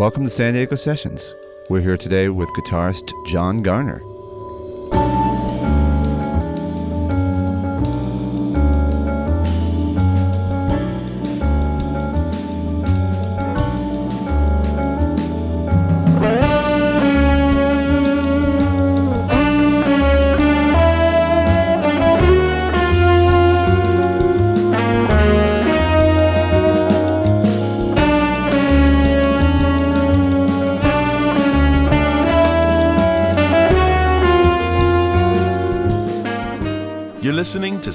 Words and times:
Welcome 0.00 0.24
to 0.24 0.30
San 0.30 0.54
Diego 0.54 0.76
Sessions. 0.76 1.34
We're 1.68 1.82
here 1.82 1.98
today 1.98 2.30
with 2.30 2.48
guitarist 2.56 3.12
John 3.26 3.60
Garner. 3.60 4.02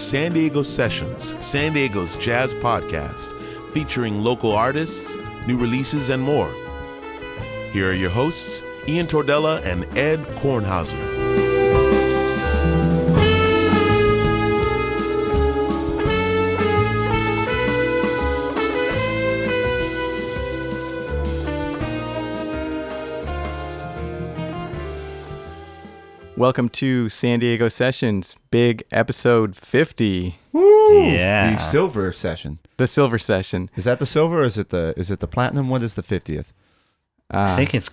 San 0.06 0.34
Diego 0.34 0.62
Sessions, 0.62 1.36
San 1.44 1.74
Diego's 1.74 2.16
jazz 2.18 2.54
podcast, 2.54 3.34
featuring 3.74 4.24
local 4.24 4.52
artists, 4.52 5.16
new 5.48 5.58
releases, 5.58 6.10
and 6.10 6.22
more. 6.22 6.54
Here 7.72 7.90
are 7.90 7.94
your 7.94 8.12
hosts, 8.12 8.64
Ian 8.88 9.08
Tordella 9.08 9.66
and 9.66 9.84
Ed 9.98 10.20
Kornhauser. 10.38 11.25
Welcome 26.46 26.70
to 26.70 27.10
San 27.10 27.40
Diego 27.40 27.68
Sessions, 27.70 28.36
big 28.52 28.84
episode 28.92 29.56
50, 29.56 30.38
Woo! 30.52 31.02
Yeah. 31.02 31.54
The 31.54 31.58
silver 31.58 32.12
session. 32.12 32.60
the 32.78 32.86
silver 32.86 33.18
session. 33.18 33.72
Is 33.76 33.86
that 33.86 33.98
the 33.98 34.06
silver 34.06 34.42
or 34.42 34.46
is 34.46 34.56
it 34.56 34.70
the 34.70 34.94
is 34.96 35.10
it 35.10 35.22
the 35.22 35.28
platinum? 35.28 35.70
What 35.70 35.82
is 35.82 35.96
the 35.96 36.04
50th? 36.04 36.52
I 37.32 37.54
Uh, 37.54 37.56
think 37.56 37.74
it's, 37.74 37.90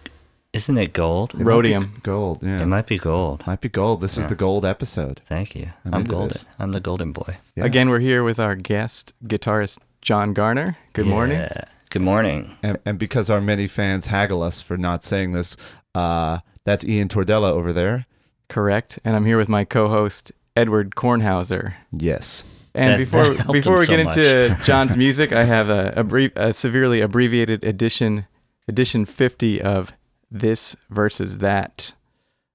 isn't 0.52 0.76
it 0.76 0.92
gold? 0.92 1.32
It 1.34 1.42
Rhodium. 1.44 2.00
Gold, 2.02 2.40
yeah. 2.42 2.60
It 2.60 2.66
might 2.66 2.86
be 2.86 2.98
gold. 2.98 3.42
Might 3.46 3.62
be 3.62 3.70
gold. 3.70 4.02
This 4.02 4.18
is 4.18 4.26
the 4.26 4.34
gold 4.34 4.66
episode. 4.66 5.22
Thank 5.24 5.54
you. 5.56 5.70
I'm 5.86 5.94
I'm, 5.94 6.04
golden. 6.04 6.28
this. 6.28 6.44
I'm 6.58 6.72
the 6.72 6.80
golden 6.80 7.12
boy. 7.12 7.38
Yeah. 7.56 7.64
Again, 7.64 7.88
we're 7.88 8.00
here 8.00 8.22
with 8.22 8.38
our 8.38 8.54
guest 8.54 9.14
guitarist, 9.24 9.78
John 10.02 10.34
Garner. 10.34 10.76
Good 10.92 11.06
morning. 11.06 11.48
Good 11.88 12.02
morning. 12.02 12.54
And, 12.62 12.76
and 12.84 12.98
because 12.98 13.30
our 13.30 13.40
many 13.40 13.66
fans 13.66 14.08
haggle 14.08 14.42
us 14.42 14.60
for 14.60 14.76
not 14.76 15.04
saying 15.04 15.32
this, 15.32 15.56
uh, 15.94 16.40
that's 16.64 16.84
Ian 16.84 17.08
Tordella 17.08 17.50
over 17.50 17.72
there. 17.72 18.04
Correct. 18.52 18.98
And 19.02 19.16
I'm 19.16 19.24
here 19.24 19.38
with 19.38 19.48
my 19.48 19.64
co 19.64 19.88
host, 19.88 20.30
Edward 20.54 20.94
Kornhauser. 20.94 21.72
Yes. 21.90 22.44
And 22.74 22.92
That- 22.92 22.98
before 22.98 23.28
that 23.34 23.50
before 23.50 23.78
we 23.78 23.86
so 23.86 23.96
get 23.96 24.00
into 24.00 24.58
John's 24.62 24.94
music, 24.94 25.32
I 25.32 25.44
have 25.44 25.70
a, 25.70 25.94
a, 25.96 26.04
brief, 26.04 26.32
a 26.36 26.52
severely 26.52 27.00
abbreviated 27.00 27.64
edition, 27.64 28.26
edition 28.68 29.06
50 29.06 29.62
of 29.62 29.94
This 30.30 30.76
versus 30.90 31.38
That. 31.38 31.94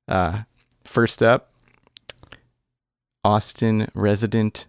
Uh, 0.08 0.44
first 0.84 1.24
up, 1.24 1.52
Austin 3.24 3.90
resident 3.96 4.68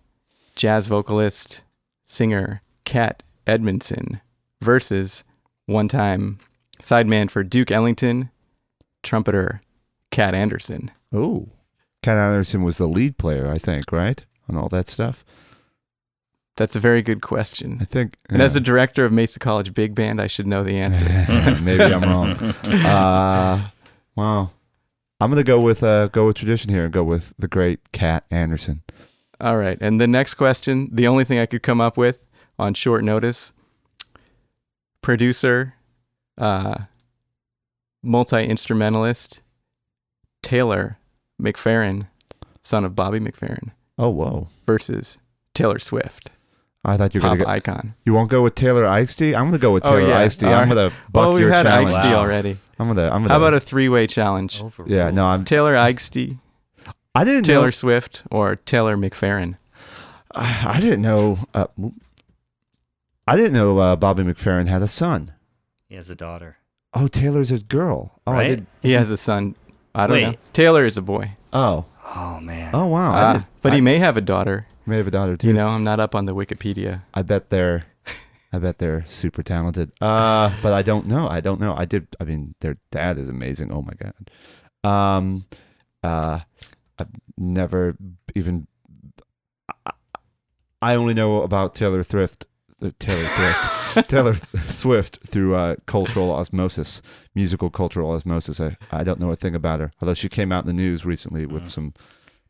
jazz 0.56 0.86
vocalist, 0.86 1.60
singer 2.06 2.62
Kat 2.86 3.22
Edmonson 3.46 4.22
versus 4.62 5.24
one 5.66 5.88
time 5.88 6.38
sideman 6.80 7.30
for 7.30 7.44
Duke 7.44 7.70
Ellington, 7.70 8.30
trumpeter 9.02 9.60
Cat 10.10 10.34
Anderson. 10.34 10.90
Oh. 11.12 11.48
Ken 12.02 12.16
Anderson 12.16 12.62
was 12.62 12.76
the 12.76 12.86
lead 12.86 13.18
player, 13.18 13.50
I 13.50 13.58
think, 13.58 13.90
right? 13.92 14.24
On 14.48 14.56
all 14.56 14.68
that 14.68 14.88
stuff. 14.88 15.24
That's 16.56 16.74
a 16.74 16.80
very 16.80 17.02
good 17.02 17.22
question. 17.22 17.78
I 17.80 17.84
think. 17.84 18.14
And 18.28 18.42
as 18.42 18.56
a 18.56 18.60
director 18.60 19.04
of 19.04 19.12
Mesa 19.12 19.38
College 19.38 19.74
Big 19.74 19.94
Band, 19.94 20.20
I 20.20 20.26
should 20.26 20.46
know 20.46 20.64
the 20.64 20.78
answer. 20.78 21.04
Maybe 21.62 21.84
I'm 21.84 22.02
wrong. 22.02 22.54
Uh, 22.68 23.68
wow. 24.16 24.50
I'm 25.20 25.30
gonna 25.30 25.44
go 25.44 25.60
with 25.60 25.82
uh, 25.82 26.08
go 26.08 26.26
with 26.26 26.36
tradition 26.36 26.70
here 26.70 26.84
and 26.84 26.92
go 26.92 27.04
with 27.04 27.32
the 27.38 27.48
great 27.48 27.92
Cat 27.92 28.24
Anderson. 28.30 28.82
All 29.40 29.56
right. 29.56 29.78
And 29.80 30.00
the 30.00 30.06
next 30.06 30.34
question, 30.34 30.88
the 30.92 31.06
only 31.06 31.24
thing 31.24 31.38
I 31.38 31.46
could 31.46 31.62
come 31.62 31.80
up 31.80 31.96
with 31.96 32.24
on 32.58 32.74
short 32.74 33.04
notice 33.04 33.52
producer, 35.00 35.74
uh, 36.36 36.74
multi 38.02 38.44
instrumentalist, 38.44 39.40
Taylor 40.42 40.98
McFerrin, 41.40 42.06
son 42.62 42.84
of 42.84 42.94
Bobby 42.94 43.18
McFerrin, 43.20 43.70
Oh 43.98 44.08
whoa! 44.10 44.48
versus 44.66 45.18
Taylor 45.54 45.78
Swift, 45.78 46.30
I 46.84 46.96
thought 46.96 47.14
you 47.14 47.20
were 47.20 47.28
pop 47.28 47.38
gonna 47.38 47.44
go. 47.46 47.50
icon. 47.50 47.94
You 48.04 48.14
won't 48.14 48.30
go 48.30 48.42
with 48.42 48.54
Taylor 48.54 48.84
Eigsti? 48.84 49.34
I'm 49.36 49.46
gonna 49.46 49.58
go 49.58 49.72
with 49.72 49.84
Oh, 49.84 49.90
Taylor 49.98 50.08
yeah. 50.08 50.24
Eigsti. 50.26 50.46
All 50.46 50.54
I'm 50.54 50.68
right. 50.68 50.74
gonna 50.74 50.90
buck 51.12 51.22
Well, 51.22 51.32
we've 51.34 51.42
your 51.42 51.52
had 51.52 51.64
challenge. 51.64 51.92
Eigsti 51.94 52.12
Wow. 52.12 52.18
already. 52.20 52.58
I'm 52.78 52.86
gonna. 52.88 53.06
I'm 53.06 53.22
gonna. 53.22 53.28
How 53.30 53.36
about 53.38 53.54
a 53.54 53.60
three 53.60 53.88
way 53.88 54.06
challenge? 54.06 54.62
Yeah. 54.86 55.10
No, 55.10 55.26
I'm. 55.26 55.44
Taylor 55.44 55.74
Eigsti, 55.74 56.38
I 57.14 57.24
didn't 57.24 57.46
know 57.48 57.54
Taylor 57.54 57.66
know. 57.66 57.70
Swift, 57.70 58.22
or 58.30 58.56
Taylor 58.56 58.96
McFerrin? 58.96 59.56
I, 60.34 60.74
I 60.76 60.80
didn't 60.80 61.02
know. 61.02 61.38
Uh, 61.54 61.66
I 63.26 63.36
didn't 63.36 63.52
know 63.52 63.78
uh, 63.78 63.96
Bobby 63.96 64.22
McFerrin 64.22 64.68
had 64.68 64.82
a 64.82 64.88
son. 64.88 65.32
He 65.88 65.96
has 65.96 66.08
a 66.08 66.14
daughter. 66.14 66.58
Oh, 66.94 67.08
Taylor's 67.08 67.50
a 67.50 67.58
girl. 67.58 68.20
Oh, 68.26 68.32
I 68.32 68.34
Right? 68.36 68.46
did. 68.48 68.66
He 68.82 68.92
has 68.92 69.10
a 69.10 69.16
son. 69.16 69.56
I 69.94 70.06
don't 70.06 70.20
know. 70.22 70.28
Wait. 70.30 70.38
Taylor 70.52 70.84
is 70.86 70.96
a 70.96 71.02
boy. 71.02 71.32
Oh. 71.52 71.84
Oh 72.14 72.40
man. 72.40 72.74
Oh 72.74 72.86
wow. 72.86 73.12
I 73.12 73.32
did. 73.34 73.44
but 73.62 73.72
I 73.72 73.74
he 73.76 73.80
may 73.80 73.98
have 73.98 74.16
a 74.16 74.20
daughter. 74.20 74.66
may 74.86 74.96
have 74.96 75.06
a 75.06 75.10
daughter 75.10 75.36
too. 75.36 75.48
You 75.48 75.52
know, 75.52 75.68
I'm 75.68 75.84
not 75.84 76.00
up 76.00 76.14
on 76.14 76.24
the 76.24 76.34
Wikipedia. 76.34 77.02
I 77.14 77.22
bet 77.22 77.50
they're 77.50 77.84
I 78.52 78.58
bet 78.58 78.78
they're 78.78 79.04
super 79.06 79.42
talented. 79.42 79.92
Uh 80.00 80.50
but 80.62 80.72
I 80.72 80.82
don't 80.82 81.06
know. 81.06 81.28
I 81.28 81.40
don't 81.40 81.60
know. 81.60 81.74
I 81.76 81.84
did 81.84 82.06
I 82.20 82.24
mean 82.24 82.54
their 82.60 82.76
dad 82.90 83.18
is 83.18 83.28
amazing. 83.28 83.70
Oh 83.72 83.82
my 83.82 83.92
god. 83.94 84.30
Um 84.88 85.44
uh 86.02 86.40
I've 86.98 87.08
never 87.36 87.96
even 88.34 88.66
I- 89.86 89.92
I 90.80 90.94
only 90.94 91.12
know 91.14 91.42
about 91.42 91.74
Taylor 91.74 92.02
Thrift 92.04 92.46
uh, 92.82 92.90
Taylor 92.98 93.24
Thrift 93.24 94.08
Taylor 94.10 94.36
Swift 94.68 95.18
through 95.26 95.54
uh, 95.56 95.76
cultural 95.86 96.30
osmosis, 96.30 97.02
musical 97.34 97.70
cultural 97.70 98.10
osmosis. 98.12 98.60
I, 98.60 98.76
I 98.90 99.04
don't 99.04 99.18
know 99.20 99.30
a 99.30 99.36
thing 99.36 99.54
about 99.54 99.80
her. 99.80 99.92
Although 100.00 100.14
she 100.14 100.28
came 100.28 100.52
out 100.52 100.64
in 100.64 100.68
the 100.68 100.72
news 100.82 101.04
recently 101.04 101.46
with 101.46 101.64
Mm. 101.64 101.70
some 101.70 101.94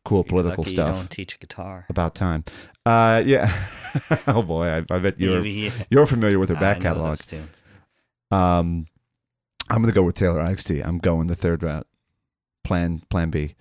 cool 0.05 0.19
You're 0.19 0.23
political 0.25 0.63
lucky 0.63 0.75
stuff 0.75 0.87
You 0.95 1.01
don't 1.01 1.09
teach 1.11 1.39
guitar. 1.39 1.85
about 1.89 2.15
time. 2.15 2.43
Uh, 2.85 3.21
yeah. 3.25 3.65
oh 4.27 4.41
boy, 4.41 4.67
I, 4.67 4.77
I 4.95 4.99
bet 4.99 5.19
you're 5.19 5.43
Yeah, 5.45 5.71
you're 5.89 6.05
familiar 6.05 6.39
with 6.39 6.49
her 6.49 6.55
I 6.57 6.59
back 6.59 6.77
know 6.77 6.83
catalog. 6.83 7.17
those. 7.17 7.43
Um, 8.31 8.85
I'm 9.69 9.81
gonna 9.81 9.91
go 9.93 10.03
with 10.03 10.15
Taylor 10.15 10.41
Eigsti. 10.41 10.85
I'm 10.85 10.97
going 10.99 11.27
the 11.27 11.35
third 11.35 11.63
route. 11.63 11.87
Plan 12.63 13.01
Plan 13.09 13.29
B. 13.29 13.55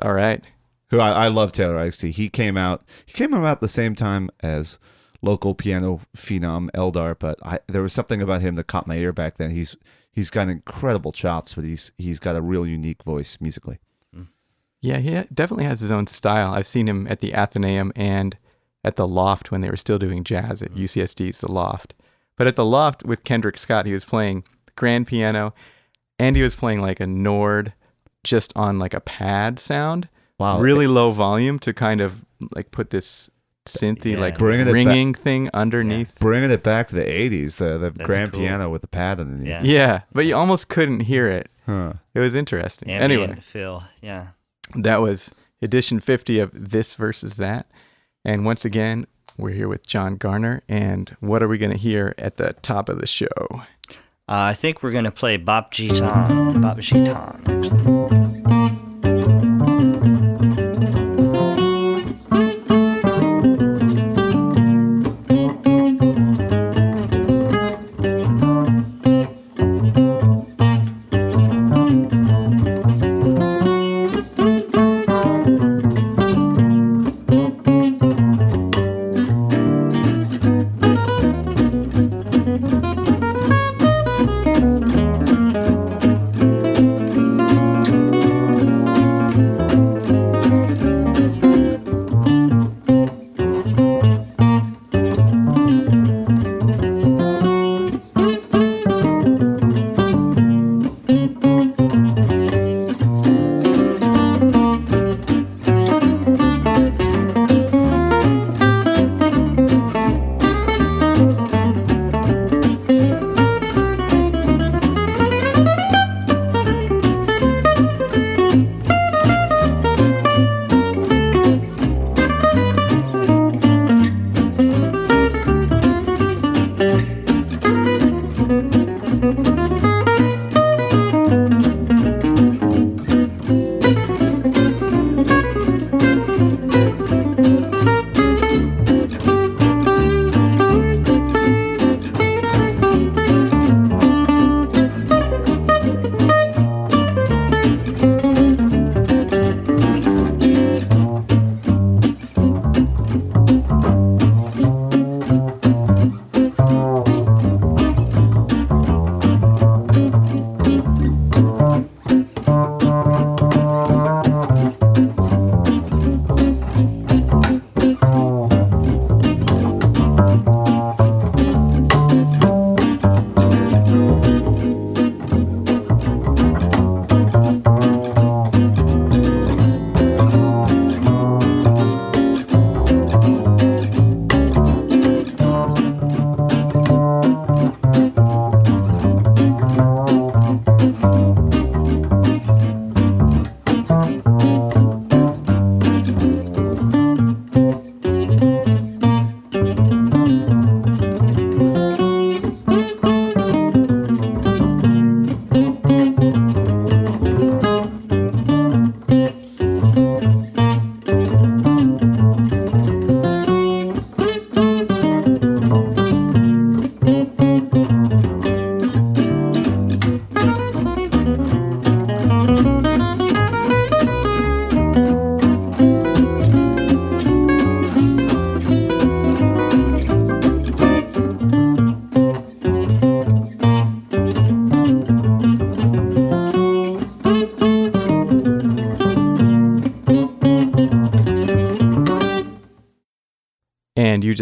All 0.00 0.12
right. 0.14 0.42
Who 0.90 1.00
I, 1.00 1.10
I 1.24 1.28
love 1.28 1.52
Taylor 1.52 1.76
Eigsti. 1.76 2.10
He 2.10 2.28
came 2.28 2.56
out. 2.56 2.82
He 3.06 3.12
came 3.12 3.32
out 3.34 3.60
the 3.60 3.68
same 3.68 3.94
time 3.94 4.30
as 4.40 4.78
local 5.22 5.54
piano 5.54 6.00
phenom 6.16 6.70
Eldar, 6.72 7.18
but 7.18 7.38
I, 7.44 7.60
there 7.68 7.82
was 7.82 7.92
something 7.92 8.20
about 8.20 8.42
him 8.42 8.56
that 8.56 8.66
caught 8.66 8.86
my 8.86 8.96
ear 8.96 9.12
back 9.12 9.38
then. 9.38 9.50
He's 9.50 9.76
he's 10.12 10.30
got 10.30 10.48
incredible 10.48 11.12
chops, 11.12 11.54
but 11.54 11.64
he's 11.64 11.92
he's 11.96 12.18
got 12.18 12.36
a 12.36 12.42
real 12.42 12.66
unique 12.66 13.02
voice 13.04 13.38
musically. 13.40 13.78
Mm. 14.14 14.28
Yeah, 14.80 14.98
he 14.98 15.10
definitely 15.32 15.64
has 15.64 15.80
his 15.80 15.92
own 15.92 16.06
style. 16.06 16.52
I've 16.52 16.66
seen 16.66 16.88
him 16.88 17.06
at 17.06 17.20
the 17.20 17.34
Athenaeum 17.34 17.92
and 17.96 18.36
at 18.84 18.96
the 18.96 19.06
Loft 19.06 19.50
when 19.50 19.60
they 19.60 19.70
were 19.70 19.76
still 19.76 19.98
doing 19.98 20.24
jazz 20.24 20.62
at 20.62 20.72
mm. 20.72 20.82
UCSD's 20.82 21.40
The 21.40 21.50
Loft. 21.50 21.94
But 22.36 22.46
at 22.46 22.56
the 22.56 22.64
Loft 22.64 23.04
with 23.04 23.24
Kendrick 23.24 23.58
Scott, 23.58 23.86
he 23.86 23.92
was 23.92 24.04
playing 24.04 24.44
grand 24.74 25.06
piano 25.06 25.54
and 26.18 26.34
he 26.34 26.42
was 26.42 26.56
playing 26.56 26.80
like 26.80 26.98
a 26.98 27.06
Nord 27.06 27.72
just 28.24 28.52
on 28.56 28.78
like 28.78 28.94
a 28.94 29.00
pad 29.00 29.58
sound, 29.58 30.08
Wow, 30.38 30.58
really 30.58 30.86
low 30.86 31.12
volume 31.12 31.58
to 31.60 31.72
kind 31.72 32.00
of 32.00 32.24
like 32.54 32.70
put 32.70 32.90
this 32.90 33.30
synthy 33.66 34.12
Yeah. 34.12 34.18
like 34.20 34.38
Bringing 34.38 34.62
it 34.62 34.64
back- 34.66 34.74
ringing 34.74 35.14
thing 35.14 35.50
underneath. 35.54 36.18
bringing 36.20 36.50
it 36.50 36.62
back 36.62 36.88
to 36.88 36.94
the 36.96 37.04
'80s. 37.04 37.56
The 37.56 37.78
the 37.78 37.90
That's 37.90 38.06
grand 38.06 38.32
cool. 38.32 38.40
piano 38.40 38.68
with 38.70 38.80
the 38.82 38.88
pad 38.88 39.20
underneath. 39.20 39.48
Yeah. 39.48 39.62
Yeah, 39.62 40.00
but 40.12 40.26
you 40.26 40.34
almost 40.36 40.68
couldn't 40.68 41.00
hear 41.00 41.28
it. 41.28 41.48
Huh. 41.66 41.94
It 42.14 42.20
was 42.20 42.34
interesting. 42.34 42.90
Ambient 42.90 43.22
Anyway, 43.22 43.40
feel. 43.40 43.84
Yeah. 44.00 44.28
that 44.74 45.00
was 45.00 45.32
edition 45.60 46.00
50 46.00 46.40
of 46.40 46.50
This 46.52 46.94
versus 46.96 47.36
That. 47.36 47.66
And 48.24 48.44
once 48.44 48.64
again, 48.64 49.06
we're 49.38 49.50
here 49.52 49.68
with 49.68 49.86
John 49.86 50.16
Garner. 50.16 50.62
And 50.68 51.16
what 51.20 51.42
are 51.42 51.48
we 51.48 51.58
going 51.58 51.70
to 51.72 51.78
hear 51.78 52.14
at 52.18 52.36
the 52.36 52.54
top 52.62 52.88
of 52.88 53.00
the 53.00 53.06
show? 53.06 53.28
Uh, 54.28 54.50
I 54.50 54.54
think 54.54 54.82
we're 54.82 54.92
gonna 54.92 55.10
play 55.10 55.36
Bop 55.36 55.72
Gitan. 55.74 56.60
Bop 56.62 56.78
Gitan. 56.78 57.48
Actually. 57.48 58.78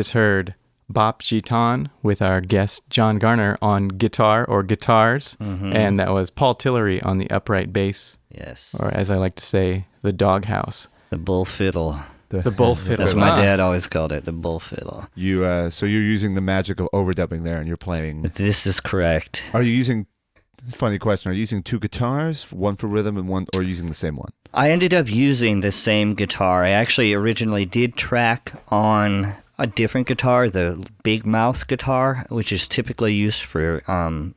Just 0.01 0.13
heard 0.13 0.55
Bop 0.89 1.23
Gitan 1.23 1.89
with 2.03 2.23
our 2.23 2.41
guest 2.41 2.89
John 2.89 3.19
Garner 3.19 3.59
on 3.61 3.89
guitar 3.89 4.47
or 4.47 4.63
guitars. 4.63 5.37
Mhm. 5.41 5.75
And 5.75 5.99
that 6.01 6.11
was 6.13 6.31
Paul 6.31 6.55
Tillery 6.55 7.03
on 7.03 7.19
the 7.19 7.31
upright 7.31 7.71
bass, 7.73 8.17
Yes. 8.35 8.71
or 8.79 8.89
as 8.95 9.11
I 9.11 9.17
like 9.17 9.35
to 9.37 9.45
say, 9.45 9.85
the 10.03 10.13
doghouse. 10.13 10.89
The 11.11 11.19
bull 11.19 11.45
fiddle. 11.45 12.01
The 12.31 12.51
bull 12.51 12.77
fiddle. 12.77 13.05
That's 13.05 13.15
what 13.15 13.21
my 13.21 13.31
Ah. 13.31 13.37
dad 13.37 13.61
always 13.61 13.89
called 13.89 14.11
it, 14.13 14.25
the 14.25 14.33
bull 14.33 14.59
fiddle. 14.61 15.07
You 15.15 15.45
uh, 15.45 15.69
so 15.71 15.85
you're 15.85 16.01
using 16.17 16.35
the 16.35 16.41
magic 16.41 16.81
of 16.81 16.89
overdubbing 16.95 17.43
there, 17.45 17.59
and 17.59 17.67
you're 17.69 17.77
playing. 17.77 18.23
This 18.23 18.67
is 18.67 18.81
correct. 18.81 19.43
Are 19.53 19.63
you 19.63 19.73
using? 19.73 20.07
Funny 20.75 20.99
question. 20.99 21.31
Are 21.31 21.35
you 21.35 21.41
using 21.41 21.63
two 21.63 21.79
guitars, 21.79 22.45
one 22.53 22.77
for 22.77 22.87
rhythm 22.87 23.17
and 23.17 23.27
one, 23.29 23.47
or 23.57 23.63
using 23.63 23.87
the 23.89 23.95
same 23.95 24.17
one? 24.17 24.31
I 24.55 24.71
ended 24.71 24.93
up 24.95 25.11
using 25.11 25.61
the 25.61 25.73
same 25.73 26.15
guitar. 26.15 26.65
I 26.65 26.71
actually 26.71 27.13
originally 27.15 27.65
did 27.67 27.97
track 27.97 28.53
on 28.69 29.35
a 29.61 29.67
different 29.67 30.07
guitar, 30.07 30.49
the 30.49 30.85
big 31.05 31.27
mouth 31.27 31.67
guitar, 31.69 32.27
which 32.31 32.51
is 32.51 32.67
typically 32.67 33.13
used 33.13 33.43
for 33.43 33.83
um, 33.89 34.35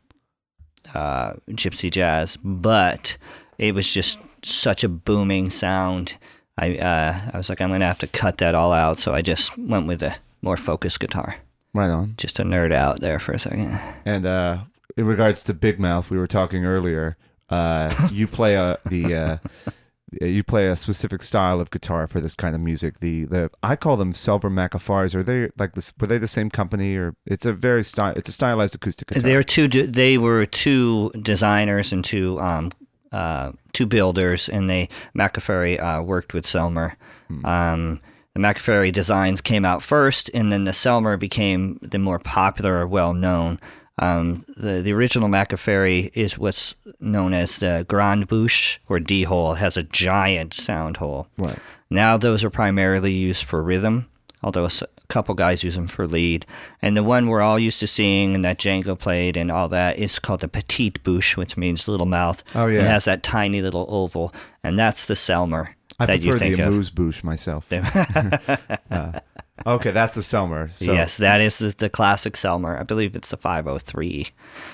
uh, 0.94 1.34
gypsy 1.52 1.90
jazz, 1.90 2.38
but 2.44 3.18
it 3.58 3.74
was 3.74 3.92
just 3.92 4.20
such 4.44 4.84
a 4.84 4.90
booming 4.90 5.50
sound. 5.50 6.18
I 6.58 6.78
uh, 6.78 7.32
I 7.34 7.38
was 7.38 7.50
like, 7.50 7.62
I'm 7.62 7.70
gonna 7.70 7.86
have 7.86 8.00
to 8.00 8.08
cut 8.08 8.38
that 8.40 8.54
all 8.54 8.74
out, 8.74 9.00
so 9.00 9.14
I 9.14 9.22
just 9.22 9.58
went 9.58 9.88
with 9.88 10.04
a 10.04 10.16
more 10.42 10.58
focused 10.58 11.00
guitar. 11.00 11.38
Right 11.74 11.90
on. 11.90 12.16
Just 12.18 12.36
to 12.36 12.44
nerd 12.44 12.74
out 12.74 13.00
there 13.00 13.18
for 13.18 13.32
a 13.32 13.40
second. 13.40 13.80
And 14.06 14.26
uh, 14.26 14.60
in 14.96 15.06
regards 15.06 15.44
to 15.46 15.54
Big 15.54 15.80
Mouth, 15.80 16.12
we 16.12 16.18
were 16.18 16.28
talking 16.28 16.66
earlier. 16.66 17.18
Uh, 17.50 17.90
you 18.12 18.28
play 18.28 18.56
a 18.56 18.78
the 18.86 19.16
uh, 19.16 19.38
you 20.22 20.44
play 20.44 20.68
a 20.68 20.76
specific 20.76 21.24
style 21.24 21.60
of 21.60 21.72
guitar 21.72 22.08
for 22.08 22.20
this 22.20 22.36
kind 22.36 22.56
of 22.56 22.62
music. 22.62 23.00
The 23.00 23.26
the 23.26 23.50
I 23.62 23.76
call 23.76 23.98
them 23.98 24.14
Selmer 24.14 24.52
Maccaferris. 24.52 25.16
Are 25.16 25.24
they 25.24 25.50
like 25.58 25.74
this? 25.74 25.94
Were 26.00 26.08
they 26.08 26.18
the 26.18 26.28
same 26.28 26.50
company 26.50 26.96
or 26.96 27.16
it's 27.26 27.46
a 27.46 27.54
very 27.54 27.84
style? 27.84 28.14
It's 28.16 28.30
a 28.30 28.34
stylized 28.34 28.76
acoustic 28.76 29.10
guitar. 29.10 29.24
They're 29.24 29.44
two. 29.44 29.68
They 29.68 30.18
were 30.18 30.46
two 30.46 31.12
designers 31.22 31.92
and 31.92 32.04
two 32.04 32.40
um, 32.40 32.72
uh, 33.12 33.52
two 33.74 33.86
builders, 33.86 34.50
and 34.50 34.70
they 34.70 34.90
Maccaferri 35.16 35.80
uh, 35.80 36.04
worked 36.04 36.34
with 36.34 36.46
Selmer. 36.46 36.96
Um, 37.46 38.00
the 38.34 38.40
Maccaferri 38.40 38.92
designs 38.92 39.42
came 39.42 39.66
out 39.66 39.84
first, 39.84 40.30
and 40.34 40.52
then 40.52 40.66
the 40.66 40.72
Selmer 40.72 41.18
became 41.20 41.80
the 41.82 42.00
more 42.00 42.20
popular 42.20 42.80
or 42.80 42.88
well 42.88 43.14
known. 43.14 43.60
Um, 44.00 44.46
the 44.58 44.82
the 44.82 44.94
original 44.94 45.30
Maccaferri 45.30 46.10
is 46.14 46.38
what's 46.38 46.76
known 47.00 47.34
as 47.34 47.60
the 47.60 47.86
Grand 47.88 48.28
Bouche 48.28 48.80
or 48.90 49.00
D 49.00 49.24
hole. 49.24 49.54
Has 49.54 49.78
a 49.78 49.84
giant 49.84 50.54
sound 50.54 50.98
hole. 50.98 51.28
Right. 51.38 51.60
Now 51.90 52.18
those 52.18 52.44
are 52.44 52.50
primarily 52.50 53.14
used 53.14 53.46
for 53.46 53.62
rhythm, 53.62 54.10
although 54.42 54.66
a 54.66 54.70
couple 55.10 55.36
guys 55.36 55.64
use 55.64 55.76
them 55.76 55.88
for 55.88 56.08
lead. 56.08 56.46
And 56.82 56.98
the 56.98 57.04
one 57.04 57.28
we're 57.28 57.42
all 57.42 57.60
used 57.60 57.80
to 57.82 57.88
seeing 57.88 58.34
and 58.34 58.44
that 58.46 58.58
Django 58.58 58.98
played 58.98 59.38
and 59.38 59.52
all 59.52 59.68
that 59.70 60.00
is 60.00 60.18
called 60.18 60.42
the 60.42 60.48
petite 60.48 61.04
bouche, 61.04 61.38
which 61.38 61.56
means 61.56 61.88
little 61.88 62.08
mouth. 62.08 62.44
Oh, 62.56 62.66
yeah. 62.66 62.80
It 62.80 62.88
has 62.88 63.06
that 63.06 63.22
tiny 63.22 63.62
little 63.62 63.86
oval, 63.90 64.34
and 64.64 64.78
that's 64.80 65.06
the 65.06 65.14
Selmer 65.14 65.76
I 66.00 66.08
that 66.08 66.22
you 66.22 66.32
prefer 66.32 66.46
think 66.46 66.58
the 66.58 66.68
amuse 66.68 66.90
bouche 66.90 67.24
myself. 67.24 67.72
Uh, 68.90 69.20
okay, 69.66 69.92
that's 69.92 70.16
the 70.16 70.22
Selmer. 70.22 70.74
So, 70.74 70.92
yes, 70.94 71.18
that 71.18 71.40
is 71.42 71.58
the, 71.60 71.70
the 71.78 71.90
classic 71.90 72.34
Selmer. 72.34 72.80
I 72.80 72.84
believe 72.84 73.16
it's 73.16 73.30
the 73.30 73.38
503, 73.38 74.28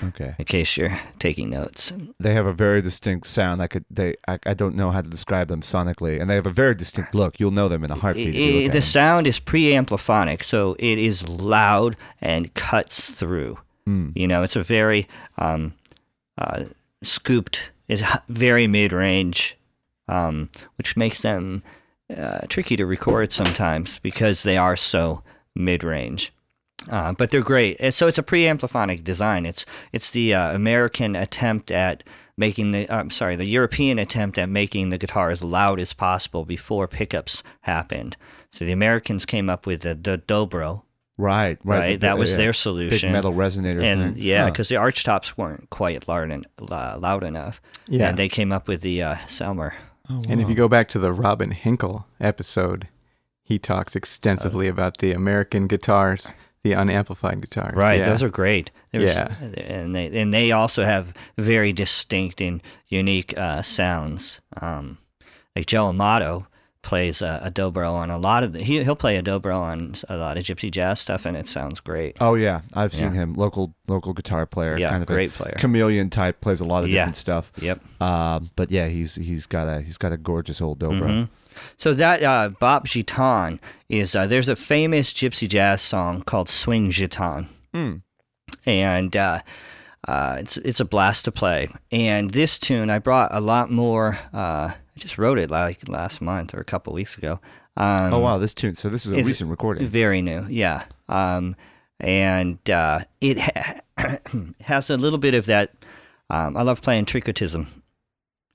Okay. 0.05 0.36
in 0.39 0.45
case 0.45 0.77
you're 0.77 1.00
taking 1.19 1.50
notes. 1.50 1.91
They 2.19 2.33
have 2.33 2.45
a 2.45 2.53
very 2.53 2.81
distinct 2.81 3.27
sound. 3.27 3.62
I 3.62 3.67
could 3.67 3.86
they 3.91 4.15
I, 4.27 4.39
I 4.45 4.53
don't 4.53 4.75
know 4.75 4.91
how 4.91 5.01
to 5.01 5.09
describe 5.09 5.48
them 5.50 5.62
sonically, 5.62 6.19
and 6.19 6.29
they 6.29 6.36
have 6.36 6.48
a 6.48 6.51
very 6.51 6.75
distinct 6.75 7.13
look. 7.13 7.39
You'll 7.39 7.51
know 7.51 7.67
them 7.67 7.83
in 7.83 7.91
a 7.91 7.95
heartbeat. 7.95 8.29
if 8.29 8.36
you 8.36 8.43
I- 8.43 8.55
look 8.62 8.65
at 8.67 8.71
the 8.74 8.81
sound 8.81 9.27
is 9.27 9.39
pre-ampliphonic, 9.39 10.43
so 10.43 10.75
it 10.79 10.98
is 10.98 11.27
loud 11.27 11.95
and 12.21 12.53
cuts 12.53 13.12
through. 13.12 13.57
Mm. 13.88 14.12
You 14.15 14.27
know, 14.27 14.43
it's 14.43 14.55
a 14.55 14.63
very 14.63 15.07
um, 15.38 15.74
uh, 16.38 16.65
scooped, 17.03 17.71
it's 17.88 18.03
very 18.27 18.67
mid-range, 18.67 19.57
um, 20.07 20.50
which 20.77 20.95
makes 20.95 21.21
them 21.21 21.63
uh, 22.16 22.39
tricky 22.50 22.75
to 22.75 22.86
record 22.86 23.32
sometimes 23.34 24.00
because 24.00 24.44
they 24.44 24.58
are 24.58 24.75
so 24.75 25.24
mid-range. 25.56 26.34
Uh, 26.89 27.12
but 27.13 27.30
they're 27.30 27.42
great. 27.42 27.75
And 27.82 27.94
so 27.94 28.08
it's 28.08 28.18
a 28.18 28.24
pre-ampliphonic 28.24 29.04
design. 29.04 29.46
It's 29.46 29.66
it's 29.92 30.12
the 30.12 30.34
uh, 30.34 30.56
American 30.56 31.16
attempt 31.16 31.72
at 31.72 32.04
making 32.38 32.72
the 32.72 32.89
I'm 32.89 33.10
sorry, 33.10 33.36
the 33.36 33.46
European 33.46 34.00
attempt 34.00 34.38
at 34.38 34.48
making 34.48 34.89
the 34.89 34.98
guitar 34.98 35.30
as 35.30 35.44
loud 35.44 35.82
as 35.82 35.92
possible 35.92 36.46
before 36.46 36.88
pickups 36.88 37.44
happened. 37.62 38.16
So 38.54 38.63
the 38.63 38.72
Americans 38.72 39.25
came 39.25 39.50
up 39.50 39.68
with 39.68 39.82
the, 39.82 39.94
the 39.94 40.18
dobro, 40.25 40.84
Right, 41.18 41.60
right. 41.66 41.80
right? 41.80 42.00
that 42.00 42.18
was 42.18 42.32
yeah, 42.32 42.38
their 42.38 42.50
big 42.51 42.56
solution. 42.56 43.12
metal 43.12 43.34
resonator. 43.34 43.84
and 43.84 44.16
thing. 44.16 44.24
yeah, 44.24 44.44
Huh. 44.46 44.51
because 44.51 44.70
the 44.70 44.78
arch 44.78 45.04
tops 45.04 45.38
weren't 45.38 45.70
quite 45.70 46.08
loud, 46.08 46.32
uh, 46.72 46.98
loud 46.98 47.24
enough. 47.25 47.60
Yeah. 47.89 48.08
and 48.08 48.18
they 48.18 48.30
came 48.30 48.54
up 48.54 48.70
with 48.70 48.80
the 48.82 49.04
uh, 49.04 49.16
Selmer. 49.28 49.74
Oh, 50.10 50.22
And 50.28 50.42
if 50.42 50.50
you 50.50 50.56
go 50.56 50.68
back 50.68 50.89
to 50.89 51.00
the 51.00 51.12
Robin 51.13 51.51
Henkel 51.51 52.06
episode, 52.20 52.88
he 53.44 53.60
talks 53.60 53.96
extensively 53.96 54.68
about 54.68 54.98
the 54.98 55.12
American 55.12 55.68
guitars, 55.68 56.34
the 56.63 56.74
unamplified 56.75 57.42
guitars. 57.42 57.75
Right, 57.75 58.00
Yeah. 58.00 58.10
those 58.10 58.24
are 58.24 58.30
great. 58.30 58.72
There's- 58.92 59.16
Yeah. 59.16 59.36
and 59.63 59.96
they 59.96 60.08
and 60.20 60.34
they 60.34 60.51
also 60.51 60.84
have 60.84 61.13
very 61.38 61.72
distinct 61.74 62.42
and 62.42 62.62
unique 62.88 63.38
uh, 63.38 63.62
sounds. 63.62 64.42
Um, 64.62 64.98
like 65.56 65.68
Joe 65.68 65.88
Amato 65.88 66.48
plays 66.81 67.21
a, 67.21 67.41
a 67.43 67.51
dobro 67.51 67.91
on 67.93 68.09
a 68.09 68.17
lot 68.17 68.43
of 68.43 68.53
the, 68.53 68.63
he 68.63 68.83
he'll 68.83 68.95
play 68.95 69.17
a 69.17 69.21
dobro 69.24 69.59
on 69.59 69.95
a 70.07 70.15
lot 70.17 70.38
of 70.38 70.43
gypsy 70.43 70.71
jazz 70.71 71.00
stuff, 71.00 71.25
and 71.25 71.36
it 71.36 71.48
sounds 71.50 71.79
great. 71.79 72.15
Oh 72.21 72.36
yeah, 72.36 72.62
I've 72.74 72.93
seen 72.93 73.13
Yeah. 73.13 73.21
him. 73.21 73.33
Local 73.33 73.74
local 73.88 74.13
guitar 74.13 74.45
player. 74.45 74.77
Yeah, 74.77 74.89
kind 74.91 75.03
of 75.03 75.07
great 75.07 75.31
a 75.31 75.33
player. 75.33 75.55
Chameleon 75.57 76.09
type 76.09 76.39
plays 76.41 76.62
a 76.62 76.65
lot 76.65 76.83
of 76.83 76.89
Yeah. 76.89 77.01
different 77.01 77.15
stuff. 77.17 77.51
Yep. 77.62 78.01
Um, 78.01 78.50
but 78.55 78.71
yeah, 78.71 78.88
he's 78.88 79.15
he's 79.15 79.45
got 79.45 79.67
a 79.67 79.81
he's 79.81 79.98
got 79.98 80.12
a 80.13 80.17
gorgeous 80.17 80.62
old 80.62 80.79
dobro. 80.79 81.01
Mhm. 81.01 81.29
So 81.77 81.93
that 81.93 82.24
uh, 82.24 82.50
Bop 82.59 82.88
Gitan 82.88 83.59
is 83.89 84.15
uh, 84.15 84.25
there's 84.27 84.48
a 84.48 84.55
famous 84.55 85.12
gypsy 85.13 85.48
jazz 85.50 85.81
song 85.81 86.21
called 86.21 86.48
Swing 86.50 86.91
Gitane. 86.91 87.48
Mm. 87.74 88.01
and 88.65 89.15
uh, 89.15 89.39
uh, 90.07 90.38
it's 90.39 90.57
it's 90.57 90.79
a 90.79 90.86
blast 90.86 91.25
to 91.25 91.31
play. 91.31 91.67
And 91.91 92.31
this 92.31 92.57
tune, 92.57 92.89
I 92.89 93.00
brought 93.00 93.33
a 93.33 93.41
lot 93.41 93.69
more. 93.69 94.17
I 95.00 95.01
just 95.01 95.18
wrote 95.18 95.39
it 95.39 95.50
like 95.50 95.88
last 95.88 96.20
month 96.20 96.53
or 96.53 96.60
a 96.60 96.65
couple 96.65 96.91
weeks 96.91 97.18
ago. 97.18 97.39
Um, 97.77 98.13
Oh 98.13 98.20
wow, 98.20 98.38
this 98.38 98.53
tune. 98.53 98.75
So 98.75 98.89
this 98.89 99.06
is 99.06 99.13
a 99.13 99.24
recent 99.24 99.50
recording. 99.50 99.88
very 99.88 100.22
new, 100.22 100.46
yeah. 100.50 100.84
Um, 101.08 101.56
and 102.01 102.58
uh, 102.70 103.00
it 103.22 103.39
ha- 103.39 103.79
has 104.62 104.89
a 104.89 104.98
little 104.98 105.18
bit 105.18 105.36
of 105.36 105.46
that. 105.46 105.74
Um, 106.29 106.58
I 106.58 106.63
love 106.63 106.82
playing 106.82 107.06
tricotism. 107.06 107.68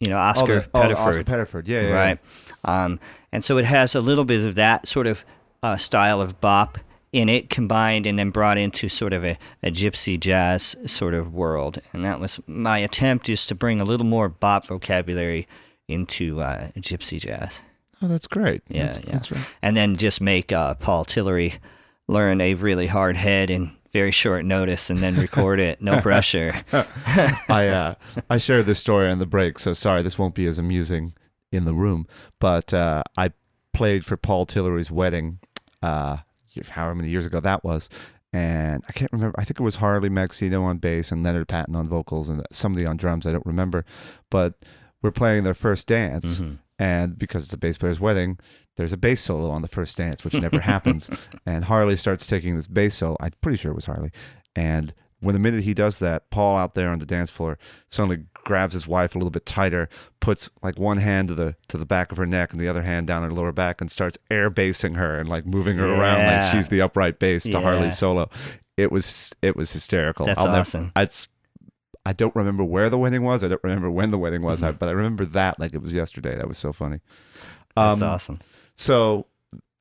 You 0.01 0.09
know, 0.09 0.19
Oscar 0.19 0.61
the- 0.61 0.69
oh, 0.75 0.83
Pettiford 0.83 0.97
Oscar 0.97 1.25
Pettiford. 1.25 1.67
Yeah, 1.67 1.81
yeah, 1.81 1.89
yeah. 1.89 1.95
right? 1.95 2.19
Um, 2.65 3.01
and 3.33 3.43
so 3.43 3.57
it 3.57 3.65
has 3.65 3.95
a 3.95 4.03
little 4.03 4.27
bit 4.27 4.45
of 4.45 4.55
that 4.57 4.87
sort 4.87 5.07
of 5.07 5.25
uh, 5.63 5.79
style 5.79 6.21
of 6.21 6.43
bop 6.43 6.77
in 7.11 7.31
it, 7.31 7.49
combined 7.49 8.05
and 8.05 8.19
then 8.19 8.29
brought 8.29 8.59
into 8.59 8.91
sort 8.91 9.15
of 9.15 9.25
a, 9.25 9.39
a 9.63 9.71
gypsy 9.71 10.21
jazz 10.21 10.77
sort 10.85 11.15
of 11.15 11.33
world. 11.33 11.79
And 11.95 12.05
that 12.05 12.21
was 12.21 12.39
my 12.47 12.79
attempt 12.81 13.31
is 13.31 13.47
to 13.47 13.55
bring 13.55 13.81
a 13.81 13.85
little 13.85 14.05
more 14.05 14.29
bop 14.29 14.67
vocabulary 14.67 15.49
into 15.89 16.41
uh, 16.41 16.69
gypsy 16.79 17.21
jazz, 17.21 17.63
Oh, 18.03 18.09
that's 18.09 18.27
great. 18.27 18.63
Yeah, 18.69 18.87
that's, 18.87 18.99
yeah. 18.99 19.13
That's 19.13 19.31
right. 19.33 19.45
and 19.63 19.77
then 19.77 19.97
just 19.97 20.21
make 20.21 20.53
uh, 20.53 20.75
Paul 20.75 21.05
Tillery 21.05 21.55
learn 22.07 22.41
a 22.41 22.53
really 22.55 22.87
hard 22.87 23.17
head 23.17 23.49
in 23.51 23.73
very 23.93 24.11
short 24.11 24.45
notice, 24.45 24.91
and 24.91 25.03
then 25.03 25.17
record 25.17 25.61
it, 25.61 25.81
no 25.81 26.01
pressure. 26.03 26.53
I 26.73 27.69
uh, 27.69 27.95
I 28.29 28.39
shared 28.39 28.67
this 28.67 28.79
story 28.81 29.09
on 29.11 29.21
the 29.21 29.27
break, 29.27 29.59
so 29.59 29.73
sorry 29.73 30.03
this 30.03 30.19
won't 30.19 30.35
be 30.35 30.47
as 30.47 30.59
amusing 30.59 31.15
in 31.53 31.65
the 31.65 31.73
room. 31.75 32.07
But 32.41 32.75
uh, 32.75 33.05
I 33.17 33.31
played 33.73 34.05
for 34.05 34.17
Paul 34.17 34.47
Tillery's 34.47 34.91
wedding, 34.91 35.39
uh, 35.83 36.19
however 36.71 36.97
many 36.97 37.09
years 37.09 37.25
ago 37.25 37.41
that 37.41 37.65
was, 37.65 37.89
and 38.33 38.85
I 38.89 38.93
can't 38.93 39.13
remember. 39.13 39.39
I 39.39 39.45
think 39.45 39.61
it 39.61 39.65
was 39.65 39.77
Harley 39.77 40.11
Magsino 40.11 40.63
on 40.65 40.79
bass 40.79 41.13
and 41.13 41.23
Leonard 41.23 41.49
Patton 41.49 41.77
on 41.77 41.89
vocals 41.89 42.29
and 42.29 42.45
somebody 42.53 42.85
on 42.85 42.97
drums. 42.97 43.27
I 43.27 43.33
don't 43.33 43.47
remember, 43.47 43.85
but 44.29 44.55
we're 45.05 45.13
playing 45.13 45.45
their 45.45 45.55
first 45.55 45.87
dance, 45.87 46.41
Mhm. 46.41 46.59
and 46.81 47.17
because 47.19 47.45
it's 47.45 47.53
a 47.53 47.59
bass 47.59 47.77
player's 47.77 48.01
wedding, 48.01 48.39
there's 48.77 48.93
a 48.93 48.97
bass 48.97 49.21
solo 49.23 49.51
on 49.51 49.63
the 49.63 49.69
first 49.69 49.97
dance, 49.97 50.25
which 50.25 50.35
never 50.35 50.59
happens. 50.73 51.09
And 51.47 51.67
Harley 51.67 51.95
starts 51.95 52.27
taking 52.27 52.57
this 52.57 52.67
bass 52.67 52.97
solo. 52.97 53.17
I'm 53.21 53.31
pretty 53.43 53.59
sure 53.59 53.71
it 53.71 53.77
was 53.77 53.87
Harley. 53.87 54.11
And 54.57 54.93
when 55.21 55.35
the 55.35 55.39
minute 55.39 55.63
he 55.65 55.75
does 55.75 56.01
that, 56.01 56.31
Paul 56.31 56.57
out 56.57 56.75
there 56.75 56.89
on 56.91 56.99
the 56.99 57.07
dance 57.07 57.31
floor 57.31 57.59
suddenly 57.91 58.25
grabs 58.45 58.75
his 58.75 58.87
wife 58.87 59.15
a 59.15 59.19
little 59.19 59.31
bit 59.31 59.47
tighter, 59.47 59.89
puts 60.21 60.51
like 60.63 60.79
one 60.79 60.99
hand 60.99 61.29
to 61.29 61.35
the 61.35 61.55
to 61.69 61.79
the 61.79 61.87
back 61.87 62.11
of 62.13 62.19
her 62.19 62.27
neck 62.27 62.53
and 62.53 62.61
the 62.61 62.69
other 62.69 62.83
hand 62.83 63.07
down 63.07 63.23
her 63.23 63.31
lower 63.33 63.53
back, 63.53 63.81
and 63.81 63.91
starts 63.91 64.19
air 64.31 64.51
basing 64.51 64.95
her 64.95 65.19
and 65.19 65.29
like 65.29 65.47
moving 65.47 65.77
her 65.79 65.87
around 65.87 66.27
like 66.27 66.53
she's 66.53 66.69
the 66.69 66.81
upright 66.83 67.19
bass 67.19 67.45
to 67.45 67.51
Yeah. 67.51 67.61
Harley's 67.61 67.97
solo. 67.99 68.29
It 68.77 68.91
was 68.91 69.33
it 69.41 69.55
was 69.55 69.73
hysterical. 69.73 70.27
That's 70.27 70.41
I'll 70.41 70.49
awesome. 70.49 70.93
Never, 70.97 71.05
it's 71.05 71.29
I 72.07 72.13
don't 72.13 72.35
remember 72.37 72.63
where 72.65 72.91
the 72.91 72.99
wedding 72.99 73.23
was. 73.23 73.43
I 73.43 73.49
don't 73.49 73.63
remember 73.65 73.91
when 73.91 74.11
the 74.11 74.19
wedding 74.19 74.43
was, 74.43 74.61
Mm-hmm. 74.61 74.77
but 74.79 74.89
I 74.89 74.93
remember 74.93 75.25
that 75.25 75.59
like 75.59 75.73
it 75.75 75.83
was 75.83 75.93
yesterday. 75.95 76.37
That 76.37 76.49
was 76.49 76.59
so 76.59 76.73
funny. 76.73 77.01
That's 77.77 78.03
Um, 78.03 78.09
awesome. 78.09 78.41
So, 78.77 79.27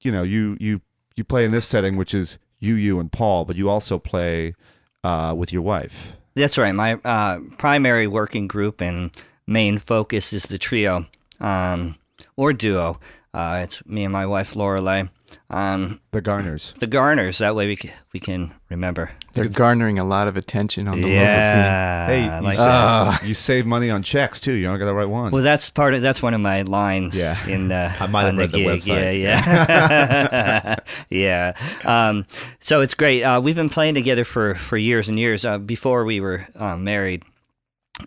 you 0.01 0.11
know, 0.11 0.23
you 0.23 0.55
you 0.59 0.81
you 1.15 1.23
play 1.23 1.45
in 1.45 1.51
this 1.51 1.65
setting, 1.65 1.95
which 1.97 2.13
is 2.13 2.37
you, 2.59 2.75
you, 2.75 2.99
and 2.99 3.11
Paul, 3.11 3.45
but 3.45 3.55
you 3.55 3.69
also 3.69 3.99
play 3.99 4.55
uh, 5.03 5.33
with 5.37 5.51
your 5.51 5.61
wife. 5.61 6.13
That's 6.35 6.57
right. 6.57 6.73
My 6.73 6.93
uh, 7.03 7.39
primary 7.57 8.07
working 8.07 8.47
group 8.47 8.81
and 8.81 9.11
main 9.45 9.77
focus 9.77 10.31
is 10.33 10.43
the 10.43 10.57
trio 10.57 11.05
um, 11.39 11.97
or 12.37 12.53
duo. 12.53 12.99
Uh, 13.33 13.61
it's 13.63 13.85
me 13.85 14.03
and 14.05 14.13
my 14.13 14.25
wife 14.25 14.55
Lorelei. 14.55 15.03
Um, 15.49 15.99
The 16.11 16.21
Garners. 16.21 16.73
the 16.79 16.87
Garners. 16.87 17.37
That 17.39 17.55
way 17.55 17.67
we 17.67 17.75
can, 17.75 17.91
we 18.13 18.19
can 18.19 18.51
remember. 18.69 19.11
They're 19.33 19.47
garnering 19.47 19.97
a 19.99 20.03
lot 20.03 20.27
of 20.27 20.37
attention 20.37 20.87
on 20.87 20.97
the 21.01 21.07
local 21.07 21.11
yeah, 21.15 22.05
Hey, 22.07 22.23
you, 22.25 22.43
like 22.43 22.55
save, 22.55 22.65
that. 22.65 23.23
you 23.25 23.33
save 23.33 23.65
money 23.65 23.89
on 23.89 24.03
checks 24.03 24.39
too. 24.39 24.53
You 24.53 24.67
don't 24.67 24.77
got 24.79 24.85
the 24.85 24.93
right 24.93 25.09
one. 25.09 25.31
Well, 25.31 25.41
that's 25.43 25.69
part 25.69 25.93
of 25.95 26.01
that's 26.01 26.21
one 26.21 26.33
of 26.33 26.41
my 26.41 26.61
lines 26.63 27.17
Yeah. 27.17 27.43
in 27.47 27.67
the 27.69 27.93
I 27.99 28.07
might 28.07 28.21
have 28.21 28.29
on 28.29 28.35
the 28.35 28.41
read 28.41 28.51
the 28.51 28.57
gig. 28.57 28.67
website. 28.81 29.21
Yeah, 29.21 29.35
yeah, 29.69 30.75
yeah. 31.09 31.53
Um, 31.83 32.25
so 32.59 32.81
it's 32.81 32.93
great. 32.93 33.23
Uh, 33.23 33.41
we've 33.41 33.55
been 33.55 33.69
playing 33.69 33.95
together 33.95 34.23
for 34.25 34.55
for 34.55 34.77
years 34.77 35.09
and 35.09 35.17
years 35.19 35.45
uh, 35.45 35.57
before 35.57 36.05
we 36.05 36.19
were 36.19 36.45
um, 36.55 36.83
married, 36.83 37.23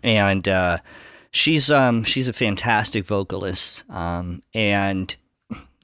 and 0.03 0.47
uh, 0.47 0.77
she's 1.31 1.69
um, 1.69 2.03
she's 2.03 2.27
a 2.27 2.33
fantastic 2.33 3.05
vocalist, 3.05 3.83
um, 3.89 4.41
and 4.53 5.15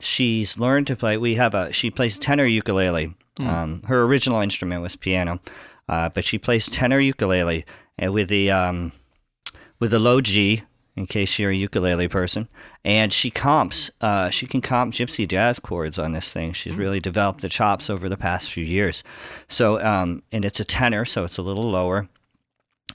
she's 0.03 0.57
learned 0.57 0.87
to 0.87 0.95
play. 0.95 1.17
We 1.17 1.35
have 1.35 1.53
a 1.53 1.71
she 1.71 1.89
plays 1.89 2.17
tenor 2.17 2.45
ukulele. 2.45 3.15
Um, 3.39 3.81
her 3.87 4.03
original 4.03 4.41
instrument 4.41 4.83
was 4.83 4.95
piano, 4.95 5.39
uh, 5.89 6.09
but 6.09 6.23
she 6.23 6.37
plays 6.37 6.69
tenor 6.69 6.99
ukulele 6.99 7.65
and 7.97 8.13
with 8.13 8.29
the 8.29 8.51
um, 8.51 8.91
with 9.79 9.91
the 9.91 9.99
low 9.99 10.21
G, 10.21 10.63
in 10.95 11.07
case 11.07 11.39
you're 11.39 11.51
a 11.51 11.55
ukulele 11.55 12.07
person. 12.07 12.47
And 12.85 13.11
she 13.11 13.29
comps, 13.31 13.91
uh, 14.01 14.29
she 14.29 14.45
can 14.47 14.61
comp 14.61 14.93
gypsy 14.93 15.27
jazz 15.27 15.59
chords 15.59 15.97
on 15.97 16.13
this 16.13 16.31
thing. 16.31 16.53
She's 16.53 16.75
really 16.75 16.99
developed 16.99 17.41
the 17.41 17.49
chops 17.49 17.89
over 17.89 18.09
the 18.09 18.17
past 18.17 18.51
few 18.51 18.63
years. 18.63 19.03
So, 19.47 19.83
um, 19.83 20.23
and 20.31 20.45
it's 20.45 20.59
a 20.59 20.65
tenor, 20.65 21.05
so 21.05 21.23
it's 21.23 21.37
a 21.37 21.41
little 21.41 21.69
lower. 21.69 22.07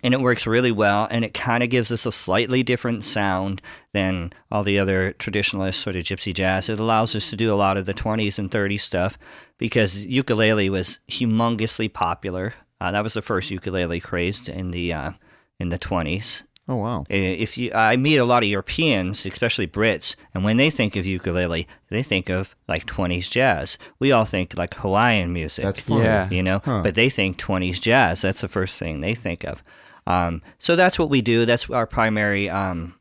And 0.03 0.15
it 0.15 0.21
works 0.21 0.47
really 0.47 0.71
well, 0.73 1.09
and 1.11 1.25
it 1.25 1.35
kind 1.35 1.63
of 1.63 1.71
gives 1.71 1.91
us 1.91 2.07
a 2.07 2.13
slightly 2.13 2.63
different 2.63 3.05
sound 3.05 3.61
than 3.93 4.33
all 4.51 4.63
the 4.63 4.79
other 4.79 5.13
traditionalist 5.15 5.75
sort 5.75 5.97
of 5.97 6.05
gypsy 6.05 6.33
jazz. 6.33 6.69
It 6.69 6.79
allows 6.79 7.17
us 7.17 7.31
to 7.31 7.37
do 7.37 7.53
a 7.53 7.57
lot 7.57 7.77
of 7.77 7.85
the 7.85 7.95
20s 7.95 8.39
and 8.39 8.51
30s 8.51 8.81
stuff 8.81 9.19
because 9.59 10.05
ukulele 10.05 10.71
was 10.71 10.99
humongously 11.09 11.93
popular. 11.93 12.55
Uh, 12.81 12.93
that 12.93 13.03
was 13.03 13.15
the 13.15 13.23
first 13.23 13.51
ukulele 13.51 13.99
crazed 14.01 14.49
in 14.49 14.71
the 14.71 14.93
uh, 14.93 15.11
in 15.59 15.71
the 15.71 15.79
20s, 15.79 16.45
oh 16.69 16.77
wow. 16.77 17.05
if 17.09 17.59
you 17.59 17.73
I 17.73 17.97
meet 17.97 18.19
a 18.19 18.25
lot 18.25 18.45
of 18.45 18.49
Europeans, 18.49 19.27
especially 19.27 19.67
Brits, 19.67 20.15
and 20.33 20.45
when 20.45 20.59
they 20.59 20.71
think 20.71 20.95
of 20.95 21.05
ukulele, 21.05 21.67
they 21.89 22.05
think 22.05 22.29
of 22.29 22.55
like 22.69 22.87
20s 22.87 23.29
jazz. 23.29 23.79
We 23.99 24.13
all 24.13 24.25
think 24.25 24.57
like 24.57 24.75
Hawaiian 24.75 25.33
music. 25.33 25.65
That's 25.65 25.81
funny. 25.81 26.05
Yeah. 26.05 26.29
You 26.31 26.45
know, 26.45 26.61
Huh. 26.65 26.83
but 26.85 26.95
they 26.95 27.11
think 27.11 27.39
20s 27.39 27.81
jazz. 27.81 28.23
That's 28.23 28.43
the 28.43 28.49
first 28.49 28.79
thing 28.79 29.01
they 29.01 29.15
think 29.17 29.43
of. 29.45 29.65
Um, 30.09 30.41
so 30.59 30.75
that's 30.75 30.99
what 30.99 31.11
we 31.11 31.21
do. 31.21 31.45
That's 31.45 31.69
our 31.71 31.87
primary 31.87 32.49
um, 32.49 32.95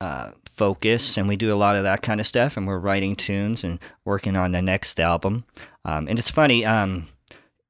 uh, 0.00 0.32
focus, 0.56 1.16
and 1.16 1.28
we 1.28 1.36
do 1.36 1.54
a 1.54 1.56
lot 1.56 1.76
of 1.76 1.84
that 1.84 2.02
kind 2.02 2.20
of 2.20 2.26
stuff. 2.26 2.56
And 2.56 2.66
we're 2.66 2.78
writing 2.78 3.14
tunes 3.16 3.62
and 3.64 3.78
working 4.04 4.34
on 4.36 4.52
the 4.52 4.60
next 4.60 4.98
album. 4.98 5.44
Um, 5.84 6.08
and 6.08 6.18
it's 6.18 6.30
funny. 6.30 6.66
Um, 6.66 7.06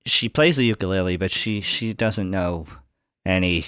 she 0.06 0.28
plays 0.30 0.56
the 0.56 0.64
ukulele, 0.64 1.16
but 1.18 1.30
she 1.30 1.60
she 1.60 1.92
doesn't 1.92 2.30
know 2.30 2.64
any 3.26 3.66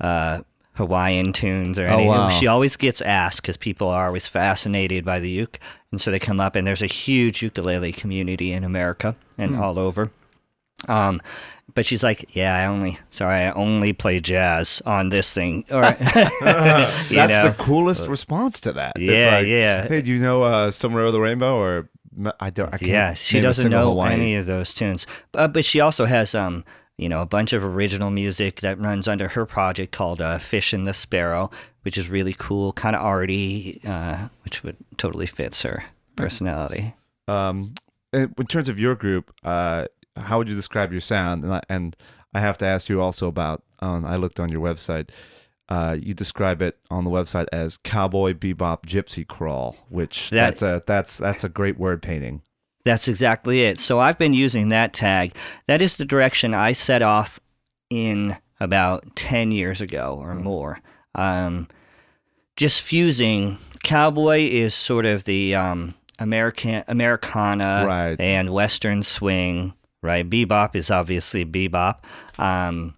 uh, 0.00 0.40
Hawaiian 0.72 1.34
tunes 1.34 1.78
or 1.78 1.82
anything. 1.86 2.08
Oh, 2.08 2.12
any. 2.12 2.22
wow. 2.22 2.28
She 2.30 2.46
always 2.46 2.76
gets 2.76 3.02
asked 3.02 3.42
because 3.42 3.58
people 3.58 3.88
are 3.88 4.06
always 4.06 4.26
fascinated 4.26 5.04
by 5.04 5.20
the 5.20 5.28
uke, 5.28 5.60
and 5.92 6.00
so 6.00 6.10
they 6.10 6.18
come 6.18 6.40
up. 6.40 6.56
And 6.56 6.66
there's 6.66 6.82
a 6.82 6.86
huge 6.86 7.42
ukulele 7.42 7.92
community 7.92 8.52
in 8.52 8.64
America 8.64 9.16
and 9.36 9.56
Hmm. 9.56 9.60
all 9.62 9.78
over. 9.78 10.10
Um, 10.88 11.20
but 11.74 11.86
she's 11.86 12.02
like, 12.02 12.34
yeah, 12.34 12.56
I 12.56 12.66
only 12.66 12.98
sorry, 13.10 13.44
I 13.44 13.52
only 13.52 13.92
play 13.92 14.20
jazz 14.20 14.82
on 14.86 15.10
this 15.10 15.32
thing. 15.32 15.64
Or 15.70 15.82
That's 16.40 17.10
know? 17.10 17.48
the 17.48 17.54
coolest 17.58 18.06
response 18.08 18.60
to 18.62 18.72
that. 18.72 18.94
It's 18.96 19.04
Yeah, 19.04 19.36
like, 19.38 19.46
yeah. 19.46 19.88
Hey, 19.88 20.02
do 20.02 20.10
you 20.10 20.18
know 20.18 20.42
uh, 20.42 20.70
"Somewhere 20.70 21.02
Over 21.04 21.12
the 21.12 21.20
Rainbow" 21.20 21.56
or 21.56 21.88
I 22.40 22.50
don't? 22.50 22.74
I 22.74 22.78
can't 22.78 22.90
yeah, 22.90 23.14
she 23.14 23.40
doesn't 23.40 23.70
know 23.70 24.00
any 24.02 24.34
of 24.34 24.46
those 24.46 24.74
tunes. 24.74 25.06
But 25.32 25.52
but 25.52 25.64
she 25.64 25.80
also 25.80 26.06
has 26.06 26.34
um 26.34 26.64
you 26.98 27.08
know 27.08 27.22
a 27.22 27.26
bunch 27.26 27.52
of 27.52 27.64
original 27.64 28.10
music 28.10 28.60
that 28.60 28.78
runs 28.78 29.06
under 29.06 29.28
her 29.28 29.46
project 29.46 29.92
called 29.92 30.20
uh, 30.20 30.38
Fish 30.38 30.72
and 30.72 30.86
the 30.88 30.92
Sparrow, 30.92 31.50
which 31.82 31.96
is 31.96 32.10
really 32.10 32.34
cool, 32.36 32.72
kind 32.72 32.96
of 32.96 33.02
arty, 33.02 33.80
uh, 33.86 34.28
which 34.44 34.62
would 34.64 34.76
totally 34.96 35.26
fits 35.26 35.62
her 35.62 35.84
personality. 36.16 36.94
Um, 37.28 37.74
in 38.12 38.46
terms 38.48 38.68
of 38.68 38.78
your 38.78 38.96
group, 38.96 39.32
uh, 39.44 39.86
how 40.16 40.38
would 40.38 40.48
you 40.48 40.54
describe 40.54 40.92
your 40.92 41.00
sound? 41.00 41.44
And 41.44 41.54
I, 41.54 41.62
and 41.68 41.96
I 42.34 42.40
have 42.40 42.58
to 42.58 42.66
ask 42.66 42.88
you 42.88 43.00
also 43.00 43.28
about. 43.28 43.62
Um, 43.80 44.04
I 44.04 44.16
looked 44.16 44.38
on 44.40 44.50
your 44.50 44.60
website. 44.62 45.10
Uh, 45.68 45.96
you 46.00 46.12
describe 46.14 46.60
it 46.62 46.78
on 46.90 47.04
the 47.04 47.10
website 47.10 47.46
as 47.52 47.76
cowboy 47.78 48.34
bebop 48.34 48.84
gypsy 48.86 49.26
crawl, 49.26 49.76
which 49.88 50.30
That- 50.30 50.58
that's 50.58 50.62
a 50.62 50.82
that's 50.86 51.18
that's 51.18 51.44
a 51.44 51.48
great 51.48 51.78
word 51.78 52.02
painting. 52.02 52.42
That's 52.84 53.08
exactly 53.08 53.62
it. 53.62 53.78
So 53.78 54.00
I've 54.00 54.18
been 54.18 54.32
using 54.32 54.70
that 54.70 54.92
tag. 54.94 55.36
That 55.66 55.82
is 55.82 55.96
the 55.96 56.04
direction 56.06 56.54
I 56.54 56.72
set 56.72 57.02
off 57.02 57.38
in 57.90 58.36
about 58.58 59.14
10 59.16 59.52
years 59.52 59.80
ago 59.82 60.16
or 60.18 60.34
more. 60.34 60.80
Um, 61.14 61.68
just 62.56 62.80
fusing 62.82 63.58
cowboy 63.84 64.40
is 64.40 64.74
sort 64.74 65.04
of 65.06 65.24
the 65.24 65.54
um, 65.54 65.94
American 66.18 66.82
Americana 66.88 67.84
Right. 67.86 68.16
and 68.20 68.50
Western 68.50 69.02
swing, 69.02 69.74
right? 70.02 70.28
Bebop 70.28 70.74
is 70.74 70.90
obviously 70.90 71.44
bebop. 71.44 71.98
Um, 72.38 72.94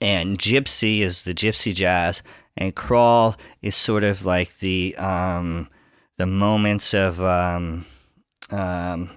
and 0.00 0.38
gypsy 0.38 1.00
is 1.00 1.22
the 1.22 1.34
gypsy 1.34 1.74
jazz 1.74 2.22
and 2.56 2.74
crawl 2.74 3.36
is 3.62 3.74
sort 3.76 4.04
of 4.04 4.24
like 4.24 4.58
the 4.58 4.94
um, 4.96 5.68
the 6.16 6.26
moments 6.26 6.94
of 6.94 7.20
um, 7.20 7.84
um, 8.50 9.10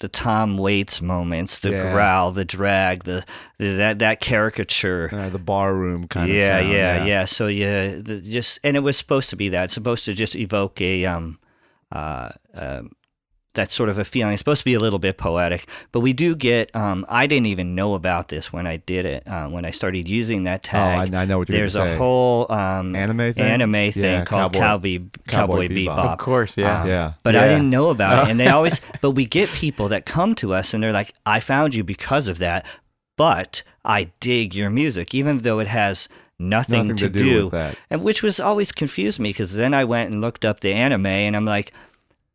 the 0.00 0.08
Tom 0.08 0.56
Waits 0.56 1.02
moments, 1.02 1.58
the 1.58 1.70
Yeah. 1.72 1.92
growl, 1.92 2.30
the 2.32 2.46
drag, 2.46 3.04
the, 3.04 3.24
the 3.58 3.66
that 3.74 3.98
that 3.98 4.20
caricature. 4.20 5.10
Uh, 5.12 5.28
the 5.28 5.38
barroom 5.38 6.08
kind 6.08 6.32
yeah, 6.32 6.56
of 6.56 6.62
sound. 6.62 6.72
yeah, 6.72 7.04
yeah. 7.04 7.24
So 7.26 7.46
yeah, 7.48 7.88
the, 8.00 8.22
just 8.22 8.58
and 8.64 8.76
it 8.76 8.80
was 8.80 8.96
supposed 8.96 9.28
to 9.30 9.36
be 9.36 9.50
that. 9.50 9.64
It's 9.64 9.74
supposed 9.74 10.06
to 10.06 10.14
just 10.14 10.34
evoke 10.34 10.80
a 10.80 11.04
um, 11.04 11.38
uh, 11.92 12.30
um, 12.54 12.92
that 13.54 13.72
sort 13.72 13.88
of 13.88 13.98
a 13.98 14.04
feeling. 14.04 14.32
It's 14.32 14.40
supposed 14.40 14.60
to 14.60 14.64
be 14.64 14.74
a 14.74 14.80
little 14.80 14.98
bit 15.00 15.18
poetic, 15.18 15.68
but 15.92 16.00
we 16.00 16.12
do 16.12 16.36
get. 16.36 16.74
Um, 16.76 17.04
I 17.08 17.26
didn't 17.26 17.46
even 17.46 17.74
know 17.74 17.94
about 17.94 18.28
this 18.28 18.52
when 18.52 18.66
I 18.66 18.76
did 18.78 19.04
it. 19.06 19.26
Uh, 19.26 19.48
when 19.48 19.64
I 19.64 19.70
started 19.72 20.06
using 20.08 20.44
that 20.44 20.60
Oh, 20.66 20.70
tag, 20.70 21.14
I, 21.14 21.22
I 21.22 21.24
know 21.24 21.38
what 21.38 21.48
you're 21.48 21.58
there's 21.58 21.74
a 21.76 21.84
say. 21.84 21.96
whole 21.96 22.50
um, 22.52 22.94
Anime 22.94 23.32
thing? 23.32 23.38
anime 23.40 23.74
Yeah, 23.94 24.24
called 24.24 24.52
Cowboy- 24.52 24.58
Cowboy 24.58 24.98
Cowboy 25.26 25.28
Cowboy, 25.28 25.68
Bebop. 25.68 25.96
Bebop. 25.96 26.12
Of 26.12 26.18
course, 26.18 26.56
yeah. 26.56 26.82
Um, 26.82 26.88
Yeah. 26.88 27.12
But 27.24 27.34
I 27.36 27.48
didn't 27.48 27.70
know 27.70 27.90
about 27.90 28.26
it. 28.26 28.30
And 28.30 28.38
they 28.38 28.48
always, 28.48 28.80
but 29.00 29.12
we 29.12 29.26
get 29.26 29.48
people 29.50 29.88
that 29.88 30.06
come 30.06 30.34
to 30.36 30.54
us 30.54 30.72
and 30.72 30.82
they're 30.82 30.92
like, 30.92 31.12
I 31.26 31.40
found 31.40 31.74
you 31.74 31.82
because 31.84 32.28
of 32.28 32.38
that, 32.38 32.66
but 33.16 33.62
I 33.84 34.12
dig 34.20 34.54
your 34.54 34.70
music, 34.70 35.14
even 35.14 35.38
though 35.38 35.58
it 35.58 35.68
has 35.68 36.08
nothing, 36.38 36.88
Nothing 36.88 36.96
to, 36.96 37.10
to 37.10 37.18
do 37.18 37.44
with 37.44 37.52
that. 37.52 37.76
And 37.90 38.02
which 38.02 38.22
was 38.22 38.40
always 38.40 38.72
confused 38.72 39.18
me 39.18 39.30
because 39.30 39.52
then 39.52 39.74
I 39.74 39.84
went 39.84 40.10
and 40.12 40.20
looked 40.20 40.44
up 40.44 40.60
the 40.60 40.72
anime 40.72 41.06
and 41.06 41.36
I'm 41.36 41.44
like, 41.44 41.72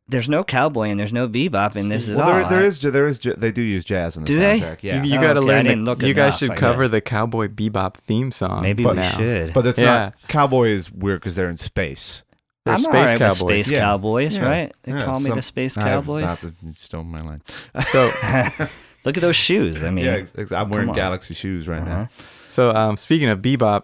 there's 0.08 0.30
no 0.30 0.44
cowboy 0.44 0.90
and 0.90 1.00
there's 1.00 1.14
no 1.14 1.28
bebop 1.28 1.76
in 1.76 1.90
this 1.90 2.08
at 2.10 2.16
Well, 2.16 2.28
all. 2.30 2.40
there, 2.42 2.50
there 2.60 2.66
is 2.66 2.84
ja- 2.84 2.92
there 2.92 3.08
is 3.08 3.20
they 3.20 3.52
do 3.52 3.62
use 3.62 3.84
jazz 3.84 4.18
in 4.18 4.24
the 4.24 4.28
Do 4.28 4.38
they? 4.38 4.58
Yeah, 4.82 5.02
You, 5.04 5.12
you 5.14 5.18
Oh, 5.18 5.22
got 5.22 5.34
to 5.34 5.40
okay, 5.40 5.50
I 5.50 5.54
learn. 5.56 5.66
didn't 5.66 5.86
the- 5.86 5.92
look 5.92 6.02
you 6.04 6.14
guys 6.14 6.38
should 6.38 6.52
I 6.52 6.56
cover 6.58 6.84
guess. 6.84 6.92
the 6.92 7.02
Cowboy 7.02 7.48
Bebop 7.48 7.96
theme 7.96 8.32
song. 8.32 8.62
Maybe 8.62 8.84
But 8.84 8.96
we 8.98 9.02
now. 9.02 9.18
should. 9.18 9.54
but 9.54 9.66
it's 9.66 9.80
Yeah. 9.80 9.86
not 9.86 10.14
cowboy 10.28 10.68
is 10.68 10.92
weird 10.92 11.22
because 11.22 11.36
they're 11.36 11.50
in 11.50 11.58
space. 11.58 12.24
They're 12.66 12.74
I'm 12.76 12.80
space 12.80 12.94
all 12.94 13.02
right 13.04 13.20
with 13.20 13.38
space 13.38 13.72
Yeah. 13.72 13.80
cowboys, 13.80 14.38
Yeah. 14.38 14.46
right? 14.46 14.74
They 14.84 14.92
Yeah, 14.92 15.06
call 15.06 15.20
me 15.20 15.28
some- 15.28 15.36
the 15.38 15.42
space 15.42 15.78
I 15.78 15.82
have 15.82 16.04
cowboys. 16.06 16.24
Not 16.26 16.42
the, 16.42 16.54
you 16.64 16.72
stole 16.74 17.04
my 17.04 17.20
line. 17.20 17.42
So, 17.88 18.10
Look 19.06 19.18
at 19.18 19.22
those 19.22 19.36
shoes. 19.36 19.84
I 19.84 19.92
mean, 19.92 20.06
yeah, 20.06 20.12
ex- 20.14 20.34
ex- 20.36 20.52
I'm 20.52 20.70
wearing. 20.70 20.92
Galaxy 20.94 21.36
shoes 21.36 21.68
right 21.68 21.82
Uh-huh. 21.82 21.90
now. 21.90 22.10
so 22.50 22.72
um, 22.76 22.98
speaking 22.98 23.30
of 23.30 23.40
bebop, 23.40 23.84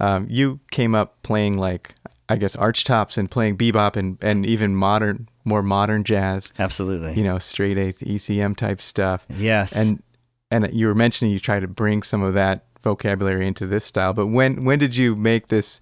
um, 0.00 0.26
you 0.28 0.60
came 0.70 0.94
up 0.94 1.22
playing 1.22 1.56
like 1.56 1.94
I 2.28 2.36
guess 2.36 2.54
archtops 2.56 3.16
and 3.16 3.30
playing 3.30 3.56
bebop 3.56 3.96
and 3.96 4.18
and 4.20 4.44
even 4.44 4.74
modern, 4.74 5.28
more 5.48 5.62
modern 5.62 6.04
jazz. 6.04 6.52
absolutely. 6.58 7.14
You 7.14 7.24
know, 7.24 7.38
straight 7.38 7.78
eighth 7.78 8.00
ECM 8.00 8.56
type 8.56 8.80
stuff. 8.80 9.26
yes. 9.36 9.74
And 9.74 10.02
and 10.50 10.68
you 10.72 10.86
were 10.86 10.94
mentioning 10.94 11.32
you 11.32 11.40
try 11.40 11.60
to 11.60 11.68
bring 11.68 12.02
some 12.02 12.22
of 12.22 12.34
that 12.34 12.64
vocabulary 12.82 13.46
into 13.46 13.66
this 13.66 13.84
style. 13.84 14.12
But 14.12 14.26
when 14.28 14.64
when 14.64 14.78
did 14.78 14.94
you 14.96 15.16
make 15.16 15.48
this 15.48 15.80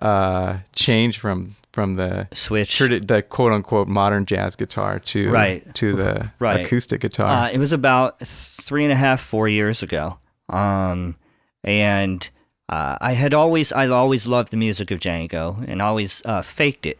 uh, 0.00 0.58
change 0.74 1.18
from 1.18 1.54
from 1.72 1.94
the 1.96 2.28
switch. 2.32 2.78
the 2.78 3.24
quote 3.28 3.52
unquote 3.52 3.88
modern 3.88 4.26
jazz 4.26 4.56
guitar 4.56 4.98
to 4.98 5.30
Right. 5.30 5.74
to 5.74 5.94
the 5.96 6.30
Right. 6.38 6.64
acoustic 6.66 7.00
guitar? 7.00 7.26
Uh, 7.46 7.50
it 7.50 7.58
was 7.58 7.72
about 7.72 8.20
three 8.20 8.84
and 8.84 8.92
a 8.92 8.96
half, 8.96 9.20
four 9.20 9.48
years 9.48 9.82
ago. 9.82 10.18
Um, 10.50 11.16
and 11.64 12.28
uh, 12.68 12.96
I 13.00 13.12
had 13.12 13.32
always, 13.34 13.72
I 13.72 13.86
always 13.88 14.26
loved 14.26 14.50
the 14.50 14.56
music 14.58 14.90
of 14.90 14.98
Django 15.00 15.64
and 15.66 15.80
always 15.80 16.20
uh, 16.26 16.42
faked 16.42 16.84
it. 16.86 16.98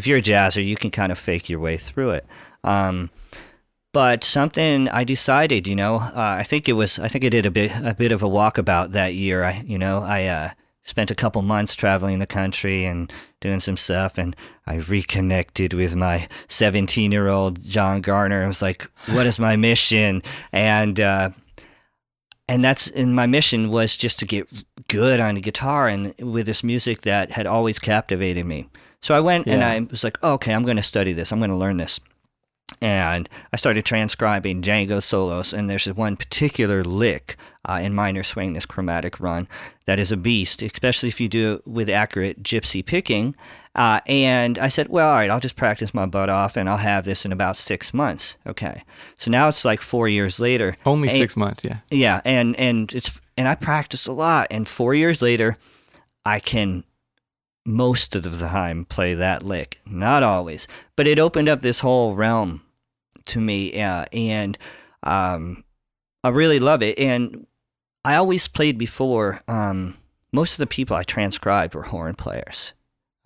If 0.00 0.06
you're 0.06 0.16
a 0.16 0.22
jazzer, 0.22 0.64
you 0.64 0.76
can 0.76 0.90
kind 0.90 1.12
of 1.12 1.18
fake 1.18 1.50
your 1.50 1.60
way 1.60 1.76
through 1.76 2.12
it. 2.12 2.26
Um, 2.64 3.10
but 3.92 4.24
something 4.24 4.88
I 4.88 5.04
decided, 5.04 5.66
you 5.66 5.76
know, 5.76 5.96
uh, 5.96 6.12
I 6.16 6.42
think 6.42 6.70
it 6.70 6.72
was, 6.72 6.98
I 6.98 7.06
think 7.06 7.22
I 7.22 7.28
did 7.28 7.44
a 7.44 7.50
bit, 7.50 7.70
a 7.84 7.92
bit 7.92 8.10
of 8.10 8.22
a 8.22 8.26
walkabout 8.26 8.92
that 8.92 9.12
year. 9.12 9.44
I, 9.44 9.62
you 9.66 9.76
know, 9.76 9.98
I 9.98 10.24
uh, 10.24 10.50
spent 10.84 11.10
a 11.10 11.14
couple 11.14 11.42
months 11.42 11.74
traveling 11.74 12.18
the 12.18 12.26
country 12.26 12.86
and 12.86 13.12
doing 13.42 13.60
some 13.60 13.76
stuff, 13.76 14.16
and 14.16 14.34
I 14.66 14.76
reconnected 14.76 15.74
with 15.74 15.94
my 15.94 16.28
17 16.48 17.12
year 17.12 17.28
old 17.28 17.60
John 17.60 18.00
Garner. 18.00 18.42
I 18.42 18.48
was 18.48 18.62
like, 18.62 18.90
what 19.04 19.26
is 19.26 19.38
my 19.38 19.56
mission? 19.56 20.22
And, 20.50 20.98
uh, 20.98 21.28
and 22.48 22.64
that's 22.64 22.86
and 22.88 23.14
my 23.14 23.26
mission 23.26 23.68
was 23.68 23.98
just 23.98 24.18
to 24.20 24.24
get 24.24 24.48
good 24.88 25.20
on 25.20 25.34
the 25.34 25.42
guitar 25.42 25.88
and 25.88 26.14
with 26.18 26.46
this 26.46 26.64
music 26.64 27.02
that 27.02 27.30
had 27.32 27.46
always 27.46 27.78
captivated 27.78 28.46
me. 28.46 28.70
So 29.02 29.14
I 29.14 29.20
went 29.20 29.46
and 29.46 29.62
I 29.64 29.80
was 29.90 30.04
like, 30.04 30.18
oh, 30.22 30.34
okay, 30.34 30.52
I'm 30.52 30.64
going 30.64 30.76
to 30.76 30.82
study 30.82 31.12
this. 31.12 31.32
I'm 31.32 31.38
going 31.38 31.50
to 31.50 31.56
learn 31.56 31.78
this. 31.78 32.00
And 32.80 33.28
I 33.52 33.56
started 33.56 33.84
transcribing 33.84 34.62
Django 34.62 35.02
solos, 35.02 35.52
and 35.52 35.68
there's 35.68 35.86
one 35.92 36.16
particular 36.16 36.84
lick 36.84 37.36
uh, 37.68 37.80
in 37.82 37.94
minor 37.94 38.22
swing, 38.22 38.52
this 38.52 38.64
chromatic 38.64 39.18
run, 39.18 39.48
that 39.86 39.98
is 39.98 40.12
a 40.12 40.16
beast, 40.16 40.62
especially 40.62 41.08
if 41.08 41.20
you 41.20 41.28
do 41.28 41.54
it 41.54 41.66
with 41.66 41.90
accurate 41.90 42.44
gypsy 42.44 42.86
picking. 42.86 43.34
Uh, 43.74 44.00
and 44.06 44.56
I 44.58 44.68
said, 44.68 44.88
well, 44.88 45.08
all 45.08 45.16
right, 45.16 45.30
I'll 45.30 45.40
just 45.40 45.56
practice 45.56 45.92
my 45.92 46.06
butt 46.06 46.30
off, 46.30 46.56
and 46.56 46.68
I'll 46.68 46.76
have 46.76 47.04
this 47.04 47.24
in 47.24 47.32
about 47.32 47.56
six 47.56 47.92
months. 47.92 48.36
Okay, 48.46 48.82
so 49.18 49.30
now 49.30 49.48
it's 49.48 49.64
like 49.64 49.80
four 49.80 50.08
years 50.08 50.38
later. 50.38 50.76
Only 50.86 51.08
and- 51.08 51.18
six 51.18 51.36
months, 51.36 51.64
yeah. 51.64 51.78
yeah, 51.90 52.20
and 52.24 52.54
and 52.56 52.92
it's 52.94 53.20
and 53.36 53.48
I 53.48 53.56
practiced 53.56 54.06
a 54.06 54.12
lot, 54.12 54.46
and 54.50 54.68
four 54.68 54.94
years 54.94 55.20
later, 55.20 55.56
I 56.24 56.38
can 56.40 56.84
most 57.66 58.16
of 58.16 58.22
the 58.38 58.46
time 58.48 58.84
play 58.84 59.14
that 59.14 59.42
lick. 59.42 59.78
Not 59.86 60.22
always, 60.22 60.66
but 60.96 61.06
it 61.06 61.18
opened 61.18 61.48
up 61.48 61.62
this 61.62 61.80
whole 61.80 62.14
realm 62.14 62.62
to 63.26 63.40
me, 63.40 63.80
uh, 63.80 64.04
and 64.12 64.56
um, 65.02 65.64
I 66.24 66.28
really 66.30 66.58
love 66.58 66.82
it. 66.82 66.98
And 66.98 67.46
I 68.04 68.16
always 68.16 68.48
played 68.48 68.78
before. 68.78 69.40
Um, 69.48 69.96
most 70.32 70.52
of 70.52 70.58
the 70.58 70.66
people 70.66 70.96
I 70.96 71.02
transcribed 71.02 71.74
were 71.74 71.82
horn 71.82 72.14
players. 72.14 72.72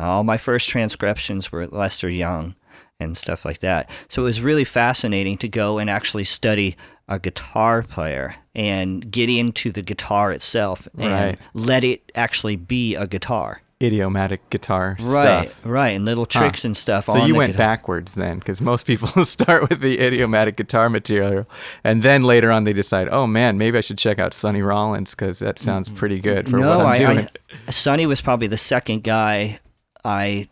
All 0.00 0.24
my 0.24 0.36
first 0.38 0.68
transcriptions 0.68 1.52
were 1.52 1.66
Lester 1.66 2.08
Young 2.08 2.54
and 2.98 3.16
stuff 3.16 3.44
like 3.44 3.58
that. 3.58 3.90
So 4.08 4.22
it 4.22 4.24
was 4.24 4.40
really 4.40 4.64
fascinating 4.64 5.36
to 5.38 5.48
go 5.48 5.78
and 5.78 5.90
actually 5.90 6.24
study 6.24 6.76
a 7.06 7.18
guitar 7.18 7.82
player 7.82 8.36
and 8.54 9.10
get 9.10 9.28
into 9.28 9.70
the 9.70 9.82
guitar 9.82 10.32
itself 10.32 10.88
and 10.98 11.12
Right. 11.12 11.38
let 11.52 11.84
it 11.84 12.10
actually 12.14 12.56
be 12.56 12.94
a 12.94 13.06
guitar. 13.06 13.60
Idiomatic 13.82 14.48
guitar 14.50 14.96
Right, 15.00 15.48
stuff. 15.48 15.60
right, 15.66 15.88
and 15.90 16.04
little 16.04 16.26
Huh. 16.30 16.40
tricks 16.40 16.64
and 16.64 16.76
stuff. 16.76 17.06
So 17.06 17.24
you 17.26 17.34
went 17.34 17.52
guitar. 17.52 17.66
backwards 17.66 18.14
then, 18.14 18.38
because 18.38 18.60
most 18.60 18.86
people 18.86 19.08
start 19.24 19.68
with 19.68 19.80
the 19.80 20.00
idiomatic 20.00 20.56
guitar 20.56 20.88
material, 20.88 21.46
and 21.82 22.02
then 22.02 22.22
later 22.22 22.50
on 22.50 22.64
they 22.64 22.72
decide, 22.72 23.08
oh 23.10 23.26
man, 23.26 23.58
maybe 23.58 23.76
I 23.76 23.80
should 23.80 23.98
check 23.98 24.18
out 24.18 24.32
Sonny 24.32 24.62
Rollins 24.62 25.10
because 25.10 25.40
that 25.40 25.58
sounds 25.58 25.88
pretty 25.88 26.20
good 26.20 26.48
for 26.48 26.58
no, 26.58 26.78
what 26.78 26.86
I'm 26.86 26.92
I, 26.92 26.98
doing. 26.98 27.28
I, 27.66 27.70
Sonny 27.70 28.06
was 28.06 28.20
probably 28.20 28.46
the 28.46 28.56
second 28.56 29.02
guy 29.04 29.60
I. 30.04 30.48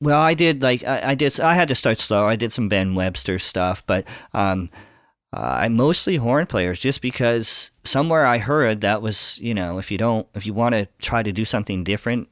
Well, 0.00 0.20
I 0.20 0.34
did 0.34 0.62
like 0.62 0.84
I, 0.84 1.10
I 1.10 1.14
did. 1.16 1.38
I 1.40 1.54
had 1.54 1.68
to 1.68 1.74
start 1.74 1.98
slow. 1.98 2.26
I 2.28 2.36
did 2.36 2.52
some 2.52 2.68
Ben 2.68 2.94
Webster 2.94 3.38
stuff, 3.40 3.82
but 3.86 4.06
um, 4.32 4.70
uh, 5.36 5.40
I 5.40 5.68
mostly 5.68 6.16
horn 6.16 6.46
players 6.46 6.78
just 6.78 7.02
because 7.02 7.70
somewhere 7.84 8.24
I 8.24 8.38
heard 8.38 8.80
that 8.82 9.02
was 9.02 9.38
you 9.42 9.54
know 9.54 9.78
if 9.78 9.90
you 9.90 9.98
don't 9.98 10.26
if 10.34 10.46
you 10.46 10.54
want 10.54 10.74
to 10.74 10.86
try 11.00 11.22
to 11.24 11.32
do 11.32 11.44
something 11.44 11.82
different, 11.82 12.28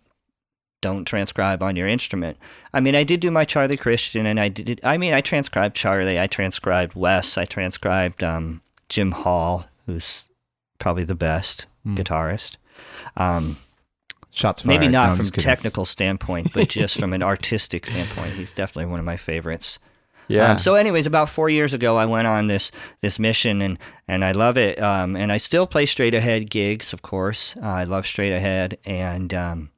don't 0.83 1.05
transcribe 1.07 1.63
on 1.63 1.75
your 1.77 1.89
instrument. 1.89 2.37
I 2.75 2.81
mean, 2.81 2.95
I 2.95 3.03
did 3.05 3.21
do 3.21 3.31
my 3.31 3.45
Charlie 3.45 3.77
Christian, 3.77 4.27
and 4.27 4.39
I 4.39 4.49
did. 4.49 4.81
I 4.85 4.99
mean, 4.99 5.13
I 5.15 5.21
transcribed 5.21 5.75
Charlie. 5.77 6.21
I 6.21 6.27
transcribed 6.27 6.95
Wes. 6.95 7.39
I 7.39 7.45
transcribed 7.45 8.23
um, 8.23 8.61
Jim 8.89 9.13
Hall, 9.13 9.67
who's 9.87 10.25
probably 10.79 11.05
the 11.05 11.15
best 11.15 11.67
Hmm. 11.85 11.95
guitarist. 11.97 12.57
Um, 13.17 13.57
Shots 14.33 14.63
fired. 14.63 14.69
maybe 14.81 14.89
not 14.89 15.11
I'm 15.11 15.17
from 15.17 15.31
technical 15.31 15.85
standpoint, 15.87 16.53
but 16.53 16.69
just 16.69 16.99
from 16.99 17.13
an 17.15 17.23
artistic 17.33 17.87
standpoint, 17.87 18.35
he's 18.35 18.53
definitely 18.53 18.91
one 18.91 18.99
of 18.99 19.07
my 19.07 19.17
favorites. 19.17 19.79
yeah. 20.29 20.51
Um, 20.51 20.59
so, 20.59 20.75
anyways, 20.75 21.07
about 21.07 21.29
four 21.31 21.49
years 21.49 21.73
ago, 21.73 21.97
I 21.97 22.05
went 22.05 22.27
on 22.27 22.49
this 22.49 22.71
this 23.01 23.19
mission, 23.19 23.63
and 23.63 23.79
and 24.09 24.25
I 24.25 24.33
love 24.33 24.59
it. 24.59 24.79
Um, 24.83 25.17
and 25.17 25.33
I 25.33 25.39
still 25.39 25.67
play 25.67 25.87
straight 25.87 26.13
ahead 26.15 26.51
gigs, 26.51 26.93
of 26.93 27.01
course. 27.03 27.57
Uh, 27.57 27.67
I 27.67 27.85
love 27.85 28.07
straight 28.07 28.33
ahead, 28.33 28.77
and 28.85 29.33
um, 29.33 29.71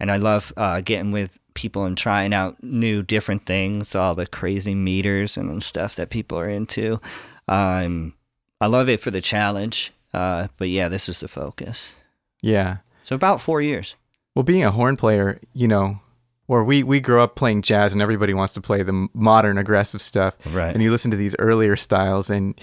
and 0.00 0.10
I 0.10 0.16
love 0.16 0.52
uh, 0.56 0.80
getting 0.80 1.12
with 1.12 1.38
people 1.54 1.84
and 1.84 1.96
trying 1.98 2.32
out 2.32 2.62
new 2.62 3.02
different 3.02 3.46
things, 3.46 3.94
all 3.94 4.14
the 4.14 4.26
crazy 4.26 4.74
meters 4.74 5.36
and 5.36 5.62
stuff 5.62 5.96
that 5.96 6.10
people 6.10 6.38
are 6.38 6.48
into. 6.48 7.00
Um, 7.48 8.14
I 8.60 8.66
love 8.66 8.88
it 8.88 9.00
for 9.00 9.10
the 9.10 9.20
challenge. 9.20 9.92
Uh, 10.14 10.48
but 10.56 10.68
yeah, 10.68 10.88
this 10.88 11.08
is 11.08 11.20
the 11.20 11.28
focus. 11.28 11.96
yeah. 12.40 12.78
So 13.02 13.14
about 13.14 13.40
four 13.40 13.62
years. 13.62 13.96
Well, 14.34 14.42
being 14.42 14.64
a 14.64 14.70
horn 14.70 14.96
player, 14.96 15.40
you 15.54 15.66
know, 15.66 16.00
or 16.46 16.62
we 16.62 16.82
we 16.82 17.00
grow 17.00 17.24
up 17.24 17.36
playing 17.36 17.62
jazz, 17.62 17.92
and 17.92 18.02
everybody 18.02 18.34
wants 18.34 18.54
to 18.54 18.60
play 18.60 18.82
the 18.82 19.08
modern 19.14 19.58
aggressive 19.58 20.00
stuff. 20.02 20.36
Right. 20.46 20.72
And 20.72 20.82
you 20.82 20.90
listen 20.90 21.10
to 21.10 21.16
these 21.16 21.34
earlier 21.38 21.74
styles, 21.76 22.30
and 22.30 22.58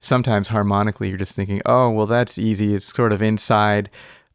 sometimes 0.00 0.48
harmonically, 0.48 1.08
you're 1.08 1.18
just 1.18 1.34
thinking, 1.34 1.60
"Oh, 1.66 1.90
well, 1.90 2.06
that's 2.06 2.36
easy. 2.38 2.74
It's 2.74 2.92
sort 2.92 3.12
of 3.12 3.22
inside." 3.22 3.90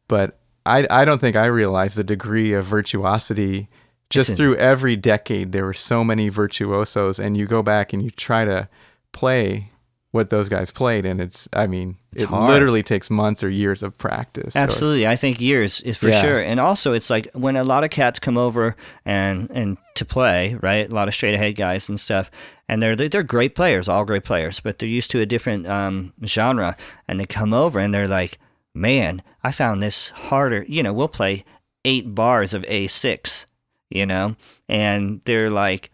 But 0.08 0.38
I 0.66 0.86
I 0.90 1.04
don't 1.04 1.20
think 1.20 1.36
I 1.36 1.46
realized 1.46 1.96
the 1.96 2.04
degree 2.04 2.52
of 2.52 2.64
virtuosity. 2.64 3.68
Just 4.10 4.36
through 4.36 4.56
every 4.56 4.94
decade, 4.94 5.52
there 5.52 5.64
were 5.64 5.72
so 5.72 6.04
many 6.04 6.28
virtuosos, 6.28 7.18
and 7.18 7.34
you 7.34 7.46
go 7.46 7.62
back 7.62 7.94
and 7.94 8.02
you 8.02 8.10
try 8.10 8.44
to 8.44 8.68
play 9.12 9.70
what 10.10 10.28
those 10.28 10.50
guys 10.50 10.70
played, 10.70 11.06
and 11.06 11.18
it's 11.18 11.48
I 11.54 11.66
mean, 11.66 11.96
It's 12.12 12.24
it 12.24 12.28
hard. 12.28 12.50
literally 12.50 12.82
takes 12.82 13.08
months 13.08 13.42
or 13.42 13.48
years 13.48 13.82
of 13.82 13.96
practice. 13.96 14.54
or- 14.54 14.58
Absolutely, 14.58 15.06
I 15.06 15.16
think 15.16 15.40
years 15.40 15.80
is 15.80 15.96
for 15.96 16.10
Yeah. 16.10 16.20
sure. 16.20 16.38
And 16.40 16.60
also, 16.60 16.92
it's 16.92 17.08
like 17.08 17.28
when 17.32 17.56
a 17.56 17.64
lot 17.64 17.84
of 17.84 17.90
cats 17.90 18.18
come 18.18 18.36
over 18.36 18.76
and 19.06 19.48
and 19.54 19.78
to 19.94 20.04
play, 20.04 20.58
right? 20.60 20.86
A 20.90 20.94
lot 20.94 21.08
of 21.08 21.14
straight 21.14 21.34
ahead 21.34 21.56
guys 21.56 21.88
and 21.88 21.98
stuff, 21.98 22.30
and 22.68 22.82
they're 22.82 22.94
they're 22.94 23.22
great 23.22 23.54
players, 23.54 23.88
all 23.88 24.04
great 24.04 24.24
players, 24.24 24.60
but 24.60 24.78
they're 24.78 24.88
used 24.98 25.10
to 25.12 25.20
a 25.20 25.26
different 25.26 25.66
um, 25.66 26.12
genre, 26.26 26.76
and 27.08 27.18
they 27.18 27.24
come 27.24 27.54
over 27.54 27.78
and 27.80 27.94
they're 27.94 28.06
like, 28.08 28.38
"Man, 28.74 29.22
I 29.44 29.52
found 29.52 29.82
this 29.82 30.08
harder." 30.10 30.64
You 30.68 30.82
know, 30.82 30.92
we'll 30.92 31.08
play 31.08 31.44
eight 31.84 32.14
bars 32.14 32.54
of 32.54 32.64
A 32.68 32.86
six, 32.86 33.46
you 33.90 34.06
know, 34.06 34.36
and 34.68 35.20
they're 35.24 35.50
like, 35.50 35.90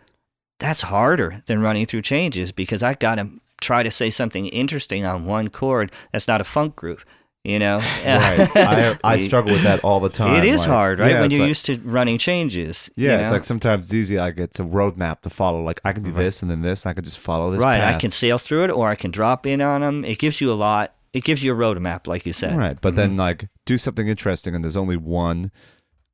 "That's 0.61 0.83
harder 0.83 1.43
than 1.47 1.61
running 1.63 1.87
through 1.87 2.03
changes 2.03 2.53
because 2.53 2.83
I 2.83 2.95
got 2.95 3.17
to." 3.17 3.29
Try 3.61 3.83
to 3.83 3.91
say 3.91 4.09
something 4.11 4.47
interesting 4.47 5.05
on 5.05 5.25
one 5.25 5.49
chord 5.49 5.91
that's 6.13 6.29
not 6.29 6.41
a 6.41 6.45
funk 6.45 6.77
groove, 6.77 7.05
you 7.43 7.59
know. 7.59 7.79
Right. 8.07 8.49
I, 8.57 8.97
I 9.03 9.19
struggle 9.27 9.51
with 9.53 9.65
that 9.65 9.81
all 9.83 9.99
the 9.99 10.09
time. 10.09 10.37
It 10.37 10.45
is 10.45 10.61
like- 10.61 10.69
hard, 10.69 11.01
right? 11.01 11.11
yeah, 11.11 11.21
when 11.21 11.33
you're 11.33 11.41
like- 11.41 11.49
used 11.49 11.67
to 11.67 11.81
running 11.81 12.19
changes. 12.19 12.89
you 12.95 13.09
Yeah, 13.09 13.21
it's 13.21 13.33
like 13.33 13.43
sometimes 13.43 13.89
it's 13.89 13.95
easy. 13.95 14.17
Like 14.17 14.39
it's 14.39 14.61
a 14.61 14.63
roadmap 14.63 15.23
to 15.23 15.31
follow. 15.31 15.61
Like 15.61 15.81
I 15.85 15.93
can 15.93 16.05
do 16.05 16.13
this 16.13 16.41
and 16.41 16.49
then 16.49 16.63
this. 16.63 16.87
I 16.87 16.93
can 16.93 17.03
just 17.03 17.19
follow 17.19 17.51
this. 17.51 17.61
right. 17.61 17.83
I 17.83 17.95
can 17.95 18.13
sail 18.13 18.39
through 18.39 18.63
it, 18.63 18.71
or 18.71 18.89
I 18.89 18.95
can 18.95 19.11
drop 19.11 19.45
in 19.45 19.61
on 19.61 19.81
them. 19.81 20.05
It 20.05 20.21
gives 20.21 20.41
you 20.41 20.53
a 20.53 20.55
lot. 20.55 20.95
It 21.13 21.25
gives 21.25 21.43
you 21.43 21.53
a 21.53 21.57
roadmap, 21.57 22.07
like 22.07 22.27
you 22.27 22.33
said. 22.33 22.57
Right, 22.57 22.79
but 22.81 22.91
Mm-hmm. 22.91 22.97
then 22.97 23.17
like 23.17 23.49
do 23.65 23.77
something 23.79 24.09
interesting, 24.09 24.55
and 24.55 24.63
there's 24.65 24.77
only 24.77 24.97
one 24.97 25.51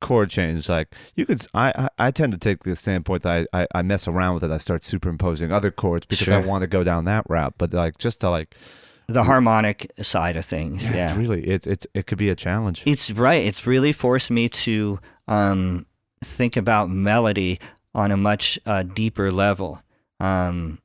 chord 0.01 0.29
change. 0.29 0.69
Like 0.69 0.93
you 1.15 1.25
could, 1.25 1.45
I 1.53 1.89
I 1.97 2.11
tend 2.11 2.31
to 2.33 2.37
take 2.37 2.63
the 2.63 2.75
standpoint 2.75 3.23
that 3.23 3.47
I, 3.53 3.61
I 3.61 3.67
I 3.75 3.81
mess 3.81 4.07
around 4.07 4.35
with 4.35 4.43
it. 4.43 4.51
I 4.51 4.57
start 4.57 4.83
superimposing 4.83 5.51
other 5.51 5.71
chords 5.71 6.05
because 6.05 6.29
I 6.29 6.37
want 6.39 6.61
to 6.61 6.67
go 6.67 6.83
down 6.83 7.05
that 7.05 7.25
route. 7.29 7.55
But 7.57 7.73
like 7.73 7.97
just 7.97 8.19
to 8.21 8.29
like, 8.29 8.55
The 9.07 9.23
harmonic 9.23 9.91
side 10.01 10.37
of 10.37 10.45
things. 10.45 10.83
yeah, 10.83 10.93
Yeah. 10.95 11.09
it's 11.09 11.17
really 11.17 11.41
it's 11.45 11.67
it's 11.67 11.87
it 11.93 12.07
could 12.07 12.17
be 12.17 12.29
a 12.29 12.35
challenge. 12.35 12.83
It's 12.85 13.11
right. 13.11 13.43
It's 13.43 13.65
really 13.67 13.93
forced 13.93 14.31
me 14.31 14.49
to 14.49 14.99
um, 15.27 15.85
think 16.23 16.55
about 16.57 16.89
melody 16.89 17.59
on 17.93 18.11
a 18.11 18.17
much 18.17 18.59
uh, 18.65 18.83
deeper 18.83 19.31
level. 19.31 19.81
Um, 20.19 20.79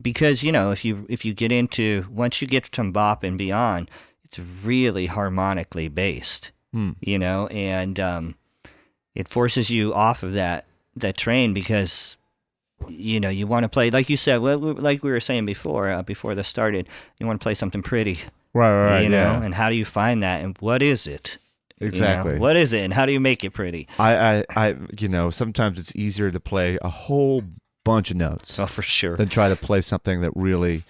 because 0.00 0.42
you 0.42 0.52
know, 0.52 0.70
if 0.70 0.84
you 0.84 1.06
if 1.08 1.24
you 1.24 1.34
get 1.34 1.52
into 1.52 2.06
once 2.10 2.40
you 2.40 2.48
get 2.48 2.64
to 2.64 2.90
bop 2.90 3.22
and 3.22 3.38
beyond, 3.38 3.90
it's 4.24 4.38
really 4.38 5.06
harmonically 5.06 5.88
based. 5.88 6.50
Hmm. 6.72 6.92
You 7.00 7.18
know, 7.18 7.46
and 7.48 8.00
um, 8.00 8.34
it 9.14 9.28
forces 9.28 9.70
you 9.70 9.94
off 9.94 10.22
of 10.22 10.32
that 10.32 10.66
that 10.96 11.16
train 11.16 11.54
because 11.54 12.16
you 12.88 13.20
know 13.20 13.28
you 13.28 13.46
want 13.46 13.64
to 13.64 13.68
play 13.68 13.90
like 13.90 14.10
you 14.10 14.16
said, 14.16 14.40
well, 14.40 14.58
like 14.58 15.02
we 15.02 15.10
were 15.10 15.20
saying 15.20 15.46
before 15.46 15.90
uh, 15.90 16.02
before 16.02 16.34
this 16.34 16.48
started, 16.48 16.88
you 17.18 17.26
want 17.26 17.40
to 17.40 17.44
play 17.44 17.54
something 17.54 17.82
pretty. 17.82 18.18
Right, 18.52 18.86
right, 18.86 19.00
you 19.02 19.08
know, 19.08 19.16
yeah, 19.16 19.42
and 19.42 19.54
how 19.54 19.68
do 19.68 19.74
you 19.74 19.84
find 19.84 20.22
that, 20.22 20.40
and 20.40 20.56
what 20.58 20.80
is 20.80 21.08
it? 21.08 21.38
You 21.80 21.86
know, 21.86 21.88
exactly. 21.88 22.38
what 22.38 22.54
is 22.54 22.72
it 22.72 22.82
and 22.82 22.92
how 22.92 23.04
do 23.04 23.12
you 23.12 23.18
make 23.18 23.42
it 23.42 23.50
pretty? 23.50 23.88
I, 23.98 24.16
I 24.16 24.44
I 24.56 24.76
you 24.98 25.08
know 25.08 25.30
sometimes 25.30 25.78
it's 25.78 25.94
easier 25.96 26.30
to 26.30 26.38
play 26.38 26.78
a 26.82 26.88
whole 26.88 27.42
bunch 27.84 28.10
of 28.10 28.16
notes 28.16 28.58
Oh, 28.58 28.66
for 28.66 28.82
sure. 28.82 29.16
than 29.16 29.28
try 29.28 29.48
to 29.48 29.56
play 29.56 29.80
something 29.80 30.20
that 30.22 30.32
really 30.34 30.84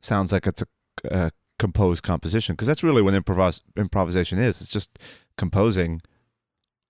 sounds 0.00 0.32
like 0.32 0.46
it's 0.46 0.62
a, 0.62 0.66
a 1.10 1.30
composed 1.58 2.02
composition 2.02 2.54
because 2.54 2.66
that's 2.66 2.82
really 2.82 3.02
what 3.02 3.14
improvis- 3.14 3.60
improvisation 3.76 4.38
is. 4.38 4.60
It's 4.60 4.70
just 4.70 4.98
composing 5.38 6.02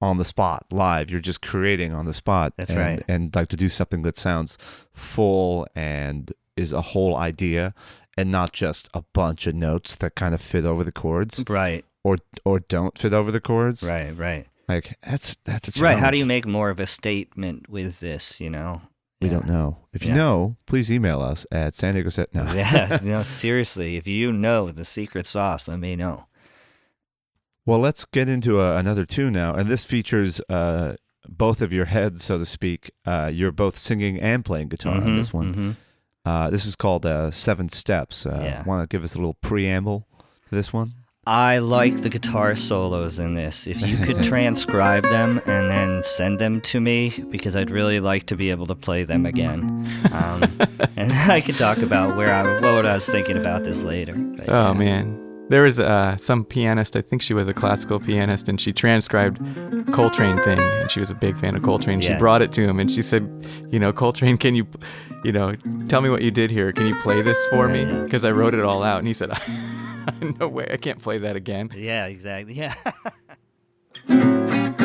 on 0.01 0.17
the 0.17 0.25
spot, 0.25 0.67
live. 0.73 1.11
You're 1.11 1.21
just 1.21 1.43
creating 1.43 1.93
on 1.95 2.07
the 2.07 2.13
spot. 2.13 2.55
That's 2.57 2.71
and, 2.71 2.79
right. 2.79 3.03
And 3.07 3.35
like 3.35 3.49
to 3.49 3.57
do 3.57 3.69
something 3.69 4.03
that 4.03 4.17
sounds 4.17 4.59
full 4.93 5.67
and 5.77 6.33
is 6.57 6.73
a 6.73 6.81
whole 6.81 7.17
idea 7.17 7.75
and 8.17 8.31
not 8.31 8.53
just 8.53 8.89
a 8.95 9.03
bunch 9.13 9.47
of 9.47 9.55
notes 9.55 9.95
that 9.97 10.15
kind 10.15 10.35
of 10.35 10.41
fit 10.43 10.65
over 10.65 10.85
the 10.85 10.93
chords 10.93 11.43
Right, 11.49 11.85
or 12.05 12.19
or 12.45 12.61
don't 12.61 12.99
fit 12.99 13.15
over 13.15 13.31
the 13.31 13.41
chords. 13.41 13.83
right, 13.89 14.11
right. 14.17 14.47
Like 14.69 14.97
that's 15.03 15.37
that's 15.45 15.79
a 15.79 15.83
Right. 15.83 15.99
How 15.99 16.11
do 16.11 16.19
you 16.19 16.27
make 16.27 16.47
more 16.47 16.69
of 16.71 16.79
a 16.81 16.87
statement 16.87 17.69
with 17.71 18.01
this? 18.01 18.41
You 18.41 18.51
know. 18.51 18.83
We 19.23 19.29
Yeah. 19.29 19.35
don't 19.35 19.47
know. 19.47 19.79
If 19.93 20.03
you 20.03 20.11
Yeah. 20.11 20.17
know, 20.17 20.57
please 20.67 20.91
email 20.91 21.23
us 21.23 21.47
at 21.53 21.75
San 21.75 21.95
Diego 21.95 22.11
Set. 22.11 22.35
No. 22.35 22.45
yeah. 22.55 22.99
No, 23.03 23.23
seriously. 23.23 23.97
If 23.97 24.07
you 24.07 24.33
know 24.33 24.71
the 24.71 24.85
secret 24.85 25.27
sauce, 25.27 25.69
let 25.69 25.79
me 25.79 25.97
know. 25.97 26.27
Well, 27.65 27.79
let's 27.79 28.05
get 28.05 28.29
into 28.29 28.61
uh, 28.61 28.77
another 28.77 29.05
tune 29.07 29.33
now, 29.35 29.55
and 29.55 29.71
this 29.71 29.85
features 29.85 30.41
uh, 30.49 30.97
both 31.29 31.63
of 31.63 31.73
your 31.73 31.85
heads, 31.85 32.25
so 32.25 32.37
to 32.39 32.45
speak. 32.47 32.91
Uh, 33.07 33.31
you're 33.33 33.53
both 33.53 33.79
singing 33.79 34.19
and 34.21 34.45
playing 34.45 34.69
guitar 34.69 34.97
on 34.97 35.03
Mhm, 35.03 35.17
this 35.17 35.33
one. 35.33 35.55
mhm. 35.55 35.77
Uh, 36.25 36.51
this 36.51 36.67
is 36.67 36.75
called 36.75 37.07
uh, 37.07 37.31
Seven 37.31 37.69
Steps. 37.69 38.27
Uh, 38.27 38.41
Yeah. 38.43 38.63
Want 38.65 38.83
to 38.89 38.93
give 38.93 39.05
us 39.05 39.15
a 39.15 39.19
little 39.19 39.35
preamble 39.35 40.07
to 40.49 40.55
this 40.55 40.73
one? 40.73 40.93
I 41.25 41.59
like 41.59 42.03
the 42.03 42.09
guitar 42.09 42.57
solos 42.57 43.21
in 43.21 43.35
this. 43.35 43.69
If 43.69 43.81
you 43.87 43.97
could 43.97 44.25
transcribe 44.25 45.05
them 45.05 45.41
and 45.47 45.71
then 45.71 46.03
send 46.03 46.41
them 46.41 46.61
to 46.63 46.81
me, 46.81 47.11
because 47.31 47.55
I'd 47.55 47.71
really 47.71 48.01
like 48.01 48.27
to 48.27 48.37
be 48.37 48.51
able 48.51 48.67
to 48.67 48.75
play 48.75 49.05
them 49.05 49.25
again. 49.25 49.89
Um, 50.13 50.43
and 50.97 51.13
I 51.31 51.41
could 51.41 51.57
talk 51.57 51.79
about 51.79 52.17
where 52.17 52.35
I 52.35 52.43
what 52.75 52.87
I 52.87 52.95
was 52.95 53.09
thinking 53.09 53.37
about 53.37 53.63
this 53.63 53.85
later. 53.85 54.15
But, 54.15 54.49
Oh 54.49 54.73
yeah. 54.73 54.73
man, 54.73 55.22
there 55.53 55.63
was 55.63 55.79
uh, 55.79 56.17
some 56.17 56.45
pianist. 56.47 56.97
I 56.97 57.03
think 57.03 57.21
she 57.21 57.35
was 57.35 57.47
a 57.47 57.53
classical 57.53 58.01
pianist, 58.01 58.49
and 58.49 58.59
she 58.59 58.73
transcribed 58.73 59.37
Coltrane 59.93 60.39
thing, 60.39 60.59
and 60.59 60.91
she 60.91 60.99
was 60.99 61.11
a 61.11 61.15
big 61.15 61.37
fan 61.37 61.55
of 61.55 61.63
Coltrane. 61.63 62.01
She 62.01 62.15
brought 62.15 62.41
it 62.41 62.53
to 62.53 62.63
him, 62.63 62.81
and 62.81 62.91
she 62.91 63.03
said, 63.03 63.23
"You 63.71 63.79
know, 63.79 63.93
Coltrane, 63.93 64.39
can 64.39 64.55
you, 64.55 64.67
you 65.25 65.31
know, 65.31 65.55
tell 65.89 66.01
me 66.01 66.09
what 66.09 66.23
you 66.23 66.31
did 66.31 66.51
here? 66.51 66.73
Can 66.73 66.87
you 66.87 66.95
play 67.03 67.21
this 67.21 67.39
for 67.51 67.67
Yeah, 67.67 67.73
me? 67.75 67.83
yeah. 67.83 68.03
Because 68.05 68.25
I 68.25 68.31
wrote 68.31 68.55
it 68.55 68.65
all 68.65 68.83
out." 68.83 68.99
And 68.99 69.07
he 69.07 69.13
said, 69.13 69.31
"No 70.41 70.49
way, 70.49 70.67
I 70.71 70.79
can't 70.79 71.03
play 71.03 71.19
that 71.19 71.37
again." 71.37 71.71
Yeah, 71.77 72.07
exactly. 72.07 72.55
Yeah. 72.55 72.73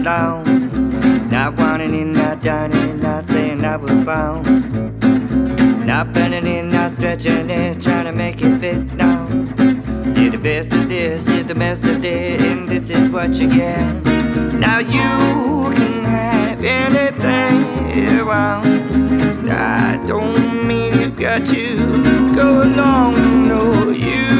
it 0.00 0.04
down. 0.04 1.28
Not 1.28 1.56
wanting 1.58 1.94
it, 1.94 2.06
not 2.06 2.42
dining 2.42 3.00
not 3.00 3.28
saying 3.28 3.64
I 3.64 3.76
was 3.76 3.90
found. 4.04 4.46
Not 5.86 6.12
bending 6.12 6.46
it, 6.46 6.64
not 6.64 6.96
stretching 6.96 7.50
it, 7.50 7.80
trying 7.82 8.06
to 8.06 8.12
make 8.12 8.40
it 8.42 8.58
fit 8.58 8.94
now. 8.94 9.26
You're 10.16 10.30
the 10.30 10.40
best 10.42 10.72
of 10.72 10.88
this, 10.88 11.26
you're 11.28 11.44
the 11.44 11.54
best 11.54 11.84
of 11.84 12.02
this, 12.02 12.40
and 12.42 12.68
this 12.68 12.88
is 12.90 13.08
what 13.10 13.34
you 13.34 13.48
get. 13.48 14.04
Now 14.54 14.78
you 14.78 15.72
can 15.74 16.04
have 16.04 16.62
anything 16.62 18.06
you 18.06 18.26
want. 18.26 18.66
I 19.50 20.02
don't 20.06 20.66
mean 20.66 21.00
you've 21.00 21.16
got 21.16 21.46
to 21.48 22.34
go 22.34 22.62
along, 22.62 23.48
no, 23.48 23.90
you 23.90 24.39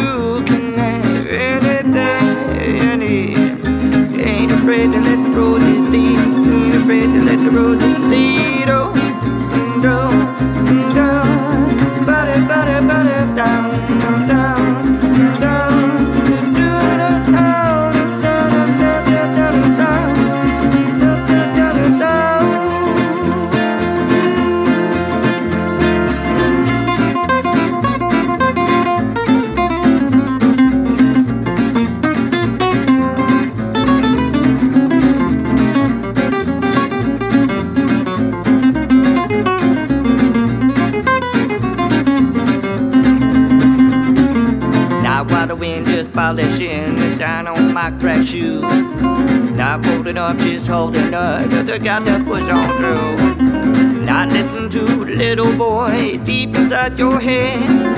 holding 50.71 51.13
up, 51.13 51.51
cause 51.51 51.69
I 51.69 51.79
got 51.79 52.05
to 52.07 52.23
push 52.25 52.45
on 52.45 52.69
through. 52.79 54.05
Not 54.05 54.31
listen 54.31 54.71
to 54.71 54.83
little 55.05 55.53
boy 55.57 56.21
deep 56.25 56.55
inside 56.55 56.97
your 56.97 57.19
head. 57.19 57.90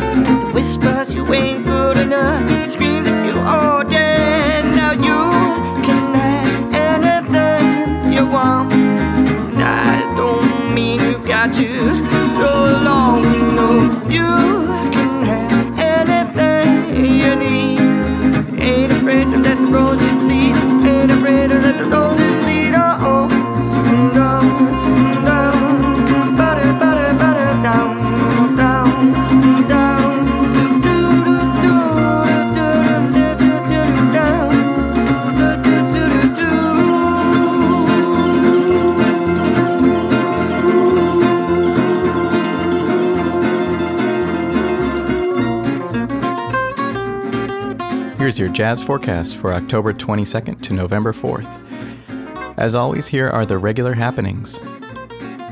Here's 48.23 48.39
your 48.39 48.51
jazz 48.51 48.81
forecast 48.81 49.35
for 49.35 49.53
October 49.53 49.93
22nd 49.93 50.63
to 50.63 50.75
November 50.75 51.13
4th. 51.13 52.57
As 52.57 52.77
always, 52.77 53.09
here 53.09 53.29
are 53.29 53.45
the 53.45 53.59
regular 53.59 53.95
happenings. 53.95 54.61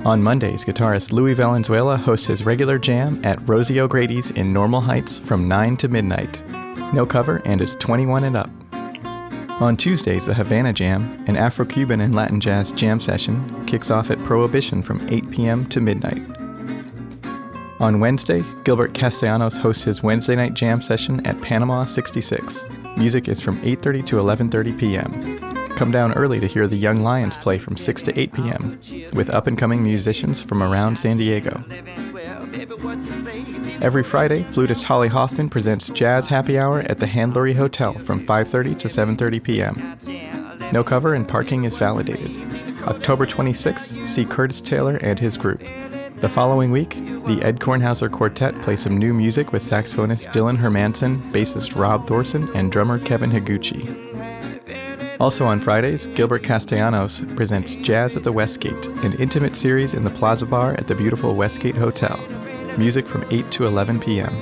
On 0.04 0.22
Mondays, 0.22 0.64
guitarist 0.64 1.10
Louis 1.10 1.34
Valenzuela 1.34 1.96
hosts 1.96 2.28
his 2.28 2.46
regular 2.46 2.78
jam 2.78 3.20
at 3.24 3.40
Rosie 3.48 3.80
O'Grady's 3.80 4.30
in 4.30 4.52
Normal 4.52 4.80
Heights 4.80 5.18
from 5.18 5.48
9 5.48 5.78
to 5.78 5.88
midnight. 5.88 6.40
No 6.94 7.04
cover 7.04 7.42
and 7.44 7.60
it's 7.60 7.74
21 7.74 8.22
and 8.22 8.36
up. 8.36 8.50
On 9.60 9.76
Tuesdays, 9.76 10.26
the 10.26 10.34
Havana 10.34 10.72
Jam, 10.72 11.24
an 11.26 11.36
Afro 11.36 11.64
Cuban 11.64 12.00
and 12.00 12.14
Latin 12.14 12.40
jazz 12.40 12.70
jam 12.70 13.00
session, 13.00 13.66
kicks 13.66 13.90
off 13.90 14.12
at 14.12 14.18
Prohibition 14.20 14.80
from 14.80 15.04
8 15.08 15.28
p.m. 15.32 15.68
to 15.70 15.80
midnight. 15.80 16.39
On 17.80 17.98
Wednesday, 17.98 18.44
Gilbert 18.64 18.92
Castellanos 18.92 19.56
hosts 19.56 19.84
his 19.84 20.02
Wednesday 20.02 20.36
night 20.36 20.52
jam 20.52 20.82
session 20.82 21.24
at 21.26 21.40
Panama 21.40 21.86
66. 21.86 22.66
Music 22.98 23.26
is 23.26 23.40
from 23.40 23.58
8:30 23.62 24.06
to 24.06 24.16
11:30 24.16 24.78
p.m. 24.78 25.38
Come 25.76 25.90
down 25.90 26.12
early 26.12 26.38
to 26.40 26.46
hear 26.46 26.66
the 26.66 26.76
Young 26.76 27.00
Lions 27.00 27.38
play 27.38 27.56
from 27.56 27.78
6 27.78 28.02
to 28.02 28.20
8 28.20 28.32
p.m. 28.34 28.78
with 29.14 29.30
up-and-coming 29.30 29.82
musicians 29.82 30.42
from 30.42 30.62
around 30.62 30.98
San 30.98 31.16
Diego. 31.16 31.64
Every 33.80 34.02
Friday, 34.02 34.42
flutist 34.42 34.84
Holly 34.84 35.08
Hoffman 35.08 35.48
presents 35.48 35.88
Jazz 35.88 36.26
Happy 36.26 36.58
Hour 36.58 36.80
at 36.80 36.98
the 36.98 37.06
Handlery 37.06 37.56
Hotel 37.56 37.94
from 37.94 38.26
5:30 38.26 38.78
to 38.78 38.88
7:30 38.88 39.42
p.m. 39.42 40.70
No 40.70 40.84
cover 40.84 41.14
and 41.14 41.26
parking 41.26 41.64
is 41.64 41.76
validated. 41.76 42.30
October 42.86 43.24
26th, 43.24 44.06
see 44.06 44.26
Curtis 44.26 44.60
Taylor 44.60 44.96
and 44.96 45.18
his 45.18 45.38
group. 45.38 45.62
The 46.20 46.28
following 46.28 46.70
week, 46.70 46.90
the 47.24 47.40
Ed 47.42 47.60
Kornhauser 47.60 48.12
Quartet 48.12 48.54
play 48.60 48.76
some 48.76 48.98
new 48.98 49.14
music 49.14 49.52
with 49.52 49.62
saxophonist 49.62 50.30
Dylan 50.34 50.58
Hermanson, 50.58 51.16
bassist 51.32 51.74
Rob 51.74 52.06
Thorsen, 52.06 52.54
and 52.54 52.70
drummer 52.70 52.98
Kevin 52.98 53.30
Higuchi. 53.30 53.88
Also 55.18 55.46
on 55.46 55.60
Fridays, 55.60 56.08
Gilbert 56.08 56.42
Castellanos 56.42 57.22
presents 57.36 57.74
Jazz 57.76 58.18
at 58.18 58.22
the 58.22 58.32
Westgate, 58.32 58.86
an 59.02 59.14
intimate 59.14 59.56
series 59.56 59.94
in 59.94 60.04
the 60.04 60.10
Plaza 60.10 60.44
Bar 60.44 60.74
at 60.74 60.88
the 60.88 60.94
beautiful 60.94 61.34
Westgate 61.34 61.74
Hotel. 61.74 62.18
music 62.76 63.06
from 63.06 63.24
8 63.30 63.50
to 63.52 63.66
11 63.66 64.00
p.m. 64.00 64.34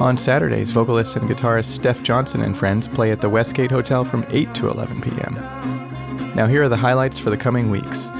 On 0.00 0.16
Saturdays, 0.16 0.70
vocalist 0.70 1.16
and 1.16 1.28
guitarist 1.28 1.66
Steph 1.66 2.04
Johnson 2.04 2.42
and 2.42 2.56
friends 2.56 2.86
play 2.86 3.10
at 3.10 3.20
the 3.20 3.28
Westgate 3.28 3.72
Hotel 3.72 4.04
from 4.04 4.24
8 4.28 4.54
to 4.54 4.68
11 4.68 5.00
p.m. 5.00 5.34
Now, 6.36 6.46
here 6.46 6.62
are 6.62 6.68
the 6.68 6.76
highlights 6.76 7.18
for 7.18 7.30
the 7.30 7.36
coming 7.36 7.68
weeks. 7.70 8.10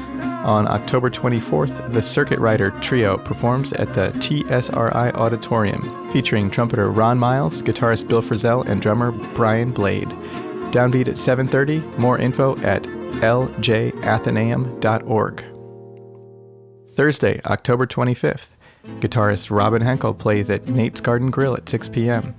On 0.47 0.67
October 0.69 1.11
24th, 1.11 1.93
the 1.93 2.01
Circuit 2.01 2.39
Rider 2.39 2.71
Trio 2.81 3.17
performs 3.17 3.73
at 3.73 3.93
the 3.95 4.13
TSRI 4.21 5.13
Auditorium, 5.15 6.13
featuring 6.13 6.53
trumpeter 6.53 6.93
Ron 6.93 7.19
Miles, 7.19 7.63
guitarist 7.63 8.07
Bill 8.07 8.23
Frisell, 8.23 8.65
and 8.69 8.81
drummer 8.81 9.11
Brian 9.35 9.73
Blade. 9.73 10.07
Downbeat 10.71 11.09
at 11.09 11.19
7:30. 11.19 11.81
More 11.99 12.17
info 12.17 12.57
at 12.59 12.85
ljathenaeum.org. 12.85 15.45
Thursday, 16.91 17.41
October 17.45 17.85
25th, 17.85 18.51
guitarist 19.01 19.51
Robin 19.51 19.83
Henkel 19.83 20.15
plays 20.15 20.49
at 20.49 20.69
Nate's 20.69 21.01
Garden 21.01 21.33
Grill 21.33 21.57
at 21.57 21.69
6 21.69 21.89
p.m. 21.89 22.37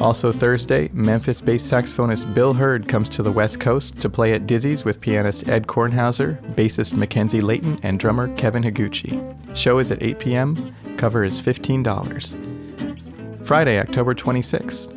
Also 0.00 0.30
Thursday, 0.30 0.88
Memphis-based 0.92 1.70
saxophonist 1.70 2.32
Bill 2.32 2.54
Hurd 2.54 2.86
comes 2.86 3.08
to 3.08 3.22
the 3.22 3.32
West 3.32 3.58
Coast 3.58 3.98
to 4.00 4.08
play 4.08 4.32
at 4.32 4.46
Dizzy's 4.46 4.84
with 4.84 5.00
pianist 5.00 5.48
Ed 5.48 5.66
Kornhauser, 5.66 6.40
bassist 6.54 6.94
Mackenzie 6.94 7.40
Leighton, 7.40 7.80
and 7.82 7.98
drummer 7.98 8.32
Kevin 8.36 8.62
Higuchi. 8.62 9.56
Show 9.56 9.80
is 9.80 9.90
at 9.90 10.00
8 10.00 10.20
p.m. 10.20 10.74
Cover 10.96 11.24
is 11.24 11.40
$15. 11.40 13.44
Friday, 13.44 13.80
October 13.80 14.14
26th. 14.14 14.94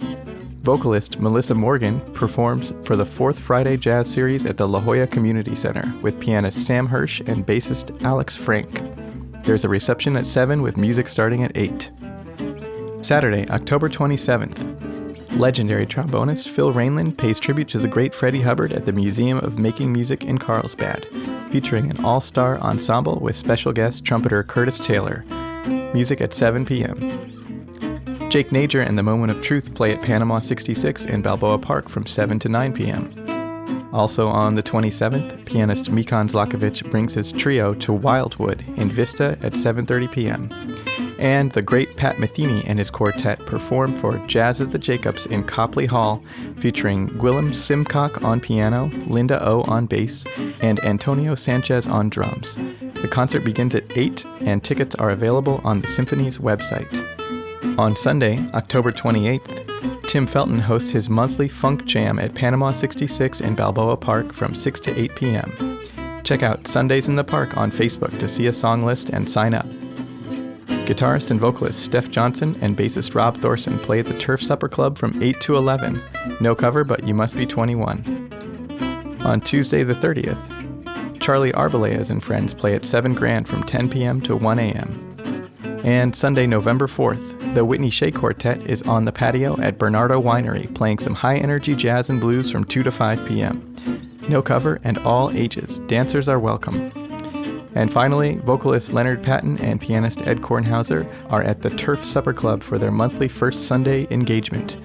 Vocalist 0.61 1.19
Melissa 1.19 1.55
Morgan 1.55 1.99
performs 2.13 2.71
for 2.83 2.95
the 2.95 3.05
fourth 3.05 3.39
Friday 3.39 3.77
Jazz 3.77 4.07
Series 4.07 4.45
at 4.45 4.57
the 4.57 4.67
La 4.67 4.79
Jolla 4.79 5.07
Community 5.07 5.55
Center 5.55 5.91
with 6.03 6.19
pianist 6.19 6.67
Sam 6.67 6.85
Hirsch 6.85 7.21
and 7.21 7.47
bassist 7.47 8.03
Alex 8.03 8.35
Frank. 8.35 8.83
There's 9.45 9.65
a 9.65 9.69
reception 9.69 10.15
at 10.15 10.27
7 10.27 10.61
with 10.61 10.77
music 10.77 11.09
starting 11.09 11.43
at 11.43 11.57
8. 11.57 11.89
Saturday, 13.01 13.49
October 13.49 13.89
27th. 13.89 15.37
Legendary 15.37 15.87
trombonist 15.87 16.49
Phil 16.49 16.71
Ranelin 16.71 17.17
pays 17.17 17.39
tribute 17.39 17.67
to 17.69 17.79
the 17.79 17.87
great 17.87 18.13
Freddie 18.13 18.41
Hubbard 18.41 18.73
at 18.73 18.85
the 18.85 18.91
Museum 18.91 19.39
of 19.39 19.57
Making 19.57 19.91
Music 19.91 20.23
in 20.23 20.37
Carlsbad, 20.37 21.07
featuring 21.49 21.89
an 21.89 22.05
all 22.05 22.21
star 22.21 22.59
ensemble 22.59 23.19
with 23.19 23.35
special 23.35 23.73
guest 23.73 24.05
trumpeter 24.05 24.43
Curtis 24.43 24.79
Taylor. 24.79 25.25
Music 25.93 26.21
at 26.21 26.35
7 26.35 26.63
p.m. 26.63 28.29
Jake 28.29 28.49
Najor 28.49 28.85
and 28.85 28.97
the 28.97 29.03
Moment 29.03 29.31
of 29.31 29.41
Truth 29.41 29.73
play 29.73 29.93
at 29.93 30.01
Panama 30.03 30.39
66 30.39 31.05
in 31.05 31.23
Balboa 31.23 31.57
Park 31.57 31.89
from 31.89 32.05
7 32.05 32.37
to 32.39 32.49
9 32.49 32.73
p.m. 32.73 33.89
Also 33.93 34.27
on 34.27 34.55
the 34.55 34.63
27th, 34.63 35.43
pianist 35.45 35.91
Mikan 35.91 36.29
Zlatkovich 36.29 36.89
brings 36.91 37.15
his 37.15 37.31
trio 37.31 37.73
to 37.73 37.91
Wildwood 37.91 38.63
in 38.77 38.91
Vista 38.91 39.37
at 39.41 39.53
7:30 39.53 40.11
p.m. 40.11 40.49
And 41.21 41.51
the 41.51 41.61
great 41.61 41.97
Pat 41.97 42.15
Metheny 42.15 42.63
and 42.65 42.79
his 42.79 42.89
quartet 42.89 43.45
perform 43.45 43.95
for 43.95 44.17
Jazz 44.25 44.59
at 44.59 44.71
the 44.71 44.79
Jacobs 44.79 45.27
in 45.27 45.43
Copley 45.43 45.85
Hall, 45.85 46.19
featuring 46.57 47.09
Gwilym 47.09 47.51
Simcock 47.51 48.23
on 48.23 48.39
piano, 48.41 48.89
Linda 49.05 49.39
O 49.47 49.61
on 49.61 49.85
bass, 49.85 50.25
and 50.61 50.83
Antonio 50.83 51.35
Sanchez 51.35 51.85
on 51.85 52.09
drums. 52.09 52.55
The 53.03 53.07
concert 53.07 53.45
begins 53.45 53.75
at 53.75 53.83
8, 53.95 54.25
and 54.39 54.63
tickets 54.63 54.95
are 54.95 55.11
available 55.11 55.61
on 55.63 55.81
the 55.81 55.87
Symphony's 55.87 56.39
website. 56.39 56.89
On 57.77 57.95
Sunday, 57.95 58.43
October 58.55 58.91
28th, 58.91 60.07
Tim 60.07 60.25
Felton 60.25 60.59
hosts 60.59 60.89
his 60.89 61.07
monthly 61.07 61.47
Funk 61.47 61.85
Jam 61.85 62.17
at 62.17 62.33
Panama 62.33 62.71
66 62.71 63.41
in 63.41 63.53
Balboa 63.53 63.95
Park 63.95 64.33
from 64.33 64.55
6 64.55 64.79
to 64.79 64.99
8 64.99 65.15
p.m. 65.15 65.81
Check 66.23 66.41
out 66.41 66.65
Sundays 66.65 67.09
in 67.09 67.15
the 67.15 67.23
Park 67.23 67.57
on 67.57 67.71
Facebook 67.71 68.17
to 68.17 68.27
see 68.27 68.47
a 68.47 68.53
song 68.53 68.81
list 68.81 69.11
and 69.11 69.29
sign 69.29 69.53
up. 69.53 69.67
Guitarist 70.85 71.31
and 71.31 71.39
vocalist 71.39 71.83
Steph 71.83 72.09
Johnson 72.09 72.57
and 72.61 72.75
bassist 72.75 73.15
Rob 73.15 73.37
Thorsen 73.37 73.81
play 73.81 73.99
at 73.99 74.05
the 74.05 74.17
Turf 74.17 74.43
Supper 74.43 74.67
Club 74.67 74.97
from 74.97 75.21
8 75.21 75.39
to 75.41 75.55
11. 75.55 76.01
No 76.41 76.55
cover, 76.55 76.83
but 76.83 77.07
you 77.07 77.13
must 77.13 77.35
be 77.35 77.45
21. 77.45 79.17
On 79.21 79.39
Tuesday 79.39 79.83
the 79.83 79.93
30th, 79.93 81.19
Charlie 81.21 81.53
Arbelaez 81.53 82.09
and 82.09 82.23
friends 82.23 82.53
play 82.53 82.73
at 82.73 82.83
7 82.83 83.13
Grand 83.13 83.47
from 83.47 83.63
10 83.63 83.89
p.m. 83.89 84.19
to 84.21 84.35
1 84.35 84.59
a.m. 84.59 85.47
And 85.83 86.15
Sunday, 86.15 86.45
November 86.45 86.87
4th, 86.87 87.53
the 87.53 87.65
Whitney 87.65 87.89
Shay 87.89 88.11
Quartet 88.11 88.61
is 88.67 88.83
on 88.83 89.05
the 89.05 89.11
patio 89.11 89.59
at 89.61 89.77
Bernardo 89.77 90.21
Winery 90.21 90.73
playing 90.75 90.99
some 90.99 91.15
high 91.15 91.37
energy 91.37 91.75
jazz 91.75 92.09
and 92.09 92.19
blues 92.19 92.51
from 92.51 92.65
2 92.65 92.83
to 92.83 92.91
5 92.91 93.25
p.m. 93.25 93.75
No 94.27 94.41
cover 94.41 94.79
and 94.83 94.97
all 94.99 95.31
ages. 95.31 95.79
Dancers 95.79 96.29
are 96.29 96.39
welcome. 96.39 96.91
And 97.73 97.91
finally, 97.91 98.35
vocalist 98.37 98.93
Leonard 98.93 99.23
Patton 99.23 99.59
and 99.59 99.79
pianist 99.79 100.21
Ed 100.23 100.41
Kornhauser 100.41 101.07
are 101.31 101.43
at 101.43 101.61
the 101.61 101.69
Turf 101.69 102.03
Supper 102.03 102.33
Club 102.33 102.61
for 102.63 102.77
their 102.77 102.91
monthly 102.91 103.27
first 103.27 103.67
Sunday 103.67 104.05
engagement. 104.11 104.77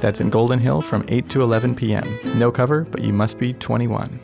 That's 0.00 0.20
in 0.20 0.30
Golden 0.30 0.58
Hill 0.58 0.80
from 0.80 1.04
8 1.08 1.28
to 1.30 1.42
11 1.42 1.74
p.m. 1.74 2.06
No 2.38 2.50
cover, 2.50 2.84
but 2.84 3.02
you 3.02 3.12
must 3.12 3.38
be 3.38 3.52
21. 3.54 4.20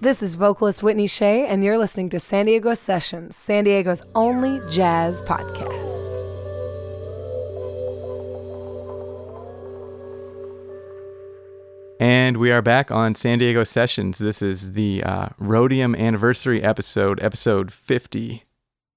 This 0.00 0.22
is 0.22 0.34
vocalist 0.34 0.82
Whitney 0.82 1.06
Shay, 1.06 1.46
and 1.46 1.62
you're 1.62 1.78
listening 1.78 2.08
to 2.10 2.18
San 2.18 2.46
Diego 2.46 2.74
Sessions, 2.74 3.36
San 3.36 3.64
Diego's 3.64 4.02
only 4.14 4.60
jazz 4.68 5.20
podcast. 5.22 6.09
And 12.00 12.38
we 12.38 12.50
are 12.50 12.62
back 12.62 12.90
on 12.90 13.14
San 13.14 13.38
Diego 13.38 13.62
Sessions. 13.62 14.18
This 14.18 14.40
is 14.40 14.72
the 14.72 15.04
uh, 15.04 15.28
Rhodium 15.38 15.94
anniversary 15.94 16.62
episode, 16.62 17.22
episode 17.22 17.70
50. 17.70 18.42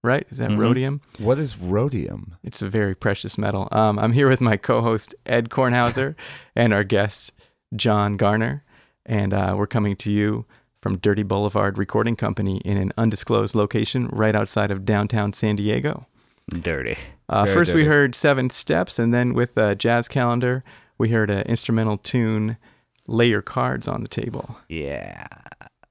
Right? 0.05 0.25
Is 0.29 0.37
that 0.37 0.51
Mhm. 0.51 0.57
Rhodium? 0.57 1.01
What 1.19 1.37
is 1.39 1.57
rhodium? 1.57 2.35
It's 2.43 2.61
a 2.61 2.69
very 2.69 2.95
precious 2.95 3.37
metal. 3.37 3.67
Um, 3.73 3.99
I'm 3.99 4.11
here 4.13 4.27
with 4.29 4.39
my 4.41 4.55
co 4.57 4.81
host, 4.81 5.13
Ed 5.25 5.49
Kornhauser, 5.49 6.15
and 6.55 6.73
our 6.73 6.83
guest, 6.85 7.31
John 7.75 8.15
Garner. 8.15 8.63
And 9.05 9.33
uh, 9.33 9.55
we're 9.57 9.67
coming 9.67 9.95
to 9.97 10.11
you 10.11 10.45
from 10.81 10.97
Dirty 10.97 11.23
Boulevard 11.23 11.77
Recording 11.77 12.15
Company 12.15 12.57
in 12.65 12.77
an 12.77 12.91
undisclosed 12.97 13.53
location 13.55 14.07
right 14.13 14.35
outside 14.35 14.71
of 14.71 14.85
downtown 14.85 15.31
San 15.33 15.55
Diego. 15.57 16.05
Dirty. 16.49 16.97
Uh, 17.29 17.45
first, 17.45 17.73
we 17.73 17.85
heard 17.85 18.15
Seven 18.15 18.49
Steps, 18.49 18.97
and 18.99 19.13
then 19.13 19.33
with 19.33 19.57
uh, 19.57 19.75
Jazz 19.75 20.07
Calendar, 20.09 20.63
we 20.97 21.09
heard 21.09 21.29
an 21.29 21.41
instrumental 21.43 21.97
tune, 21.97 22.57
Lay 23.07 23.27
Your 23.27 23.41
Cards 23.41 23.87
on 23.87 24.01
the 24.01 24.07
Table. 24.07 24.57
Yeah. 24.69 25.27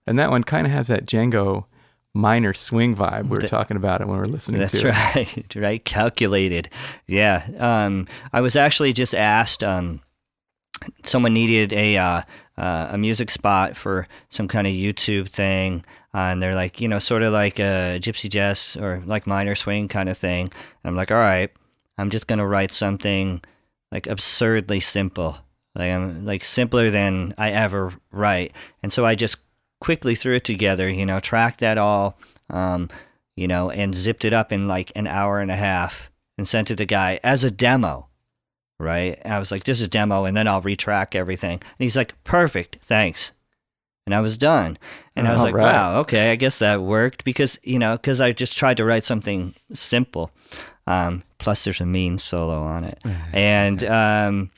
And 0.07 0.18
that 0.18 0.31
one 0.31 0.42
kind 0.44 0.66
of 0.66 0.72
has 0.72 0.88
that 0.88 1.07
Django 1.07 1.66
minor 2.14 2.53
swing 2.53 2.94
vibe. 2.96 3.25
We 3.25 3.31
were 3.31 3.37
Th- 3.38 3.51
talking 3.51 3.77
about 3.77 4.01
it 4.01 4.07
when 4.07 4.16
we 4.16 4.20
were 4.20 4.29
listening 4.29 4.61
That's 4.61 4.81
to 4.81 4.88
it. 4.88 5.14
right, 5.14 5.55
right. 5.57 5.85
Calculated. 5.85 6.68
Yeah. 7.07 7.46
Um, 7.59 8.07
I 8.33 8.40
was 8.40 8.57
actually 8.57 8.92
just 8.92 9.14
asked. 9.14 9.62
Um, 9.62 10.01
someone 11.05 11.33
needed 11.33 11.72
a 11.72 11.96
uh, 11.96 12.22
uh, 12.59 12.88
a 12.90 12.98
music 12.98 13.31
spot 13.31 13.77
for 13.77 14.09
some 14.31 14.48
kind 14.48 14.66
of 14.66 14.72
YouTube 14.72 15.29
thing, 15.29 15.85
uh, 16.14 16.18
and 16.18 16.42
they're 16.42 16.55
like, 16.57 16.81
you 16.81 16.88
know, 16.88 16.98
sort 16.98 17.22
of 17.22 17.33
like 17.33 17.59
a 17.59 17.98
gypsy 18.01 18.29
jazz 18.29 18.77
or 18.81 19.03
like 19.07 19.27
minor 19.27 19.55
swing 19.55 19.88
kind 19.88 20.09
of 20.09 20.18
thing. 20.18 20.46
And 20.46 20.90
I'm 20.90 20.96
like, 20.96 21.11
all 21.11 21.18
right, 21.18 21.51
I'm 21.98 22.11
just 22.11 22.27
gonna 22.27 22.46
write 22.46 22.72
something 22.72 23.40
like 23.92 24.07
absurdly 24.07 24.81
simple, 24.81 25.38
like 25.74 25.90
I'm 25.90 26.24
like 26.24 26.44
simpler 26.44 26.90
than 26.90 27.35
I 27.38 27.50
ever 27.50 27.92
write. 28.11 28.52
And 28.82 28.92
so 28.92 29.04
I 29.04 29.14
just 29.14 29.37
quickly 29.80 30.14
threw 30.14 30.35
it 30.35 30.44
together, 30.44 30.88
you 30.88 31.06
know, 31.06 31.20
tracked 31.20 31.61
that 31.61 31.78
all. 31.78 32.18
Um, 32.50 32.90
you 33.37 33.48
know, 33.48 33.70
and 33.70 33.94
zipped 33.94 34.24
it 34.24 34.32
up 34.32 34.52
in 34.52 34.68
like 34.68 34.92
an 34.94 35.06
hour 35.06 35.40
and 35.40 35.50
a 35.50 35.56
half 35.56 36.11
and 36.37 36.46
sent 36.46 36.70
it 36.70 36.74
to 36.74 36.76
the 36.76 36.87
guy 36.87 37.18
as 37.22 37.44
a 37.44 37.50
demo, 37.50 38.08
right? 38.78 39.18
And 39.22 39.32
I 39.32 39.38
was 39.38 39.50
like, 39.50 39.64
this 39.64 39.80
is 39.80 39.87
a 39.87 39.90
demo, 39.90 40.24
and 40.24 40.37
then 40.37 40.48
I'll 40.48 40.62
retrack 40.62 41.14
everything. 41.14 41.54
And 41.54 41.78
he's 41.78 41.96
like, 41.96 42.22
perfect, 42.24 42.78
thanks. 42.82 43.32
And 44.06 44.14
I 44.14 44.20
was 44.20 44.37
done. 44.37 44.78
And 45.14 45.28
I 45.28 45.32
was 45.32 45.44
like, 45.44 45.54
right. 45.54 45.72
wow, 45.72 46.00
okay, 46.00 46.32
I 46.32 46.37
guess 46.37 46.58
that 46.58 46.82
worked 46.82 47.24
because, 47.24 47.58
you 47.62 47.78
know, 47.78 47.96
because 47.96 48.20
I 48.20 48.32
just 48.32 48.56
tried 48.56 48.78
to 48.78 48.85
write 48.85 49.04
something 49.04 49.54
simple. 49.72 50.32
Um, 50.87 51.22
plus, 51.38 51.62
there's 51.62 51.80
a 51.80 51.87
mean 51.87 52.18
solo 52.18 52.62
on 52.62 52.85
it. 52.85 53.00
and, 53.32 53.85
um, 53.85 54.50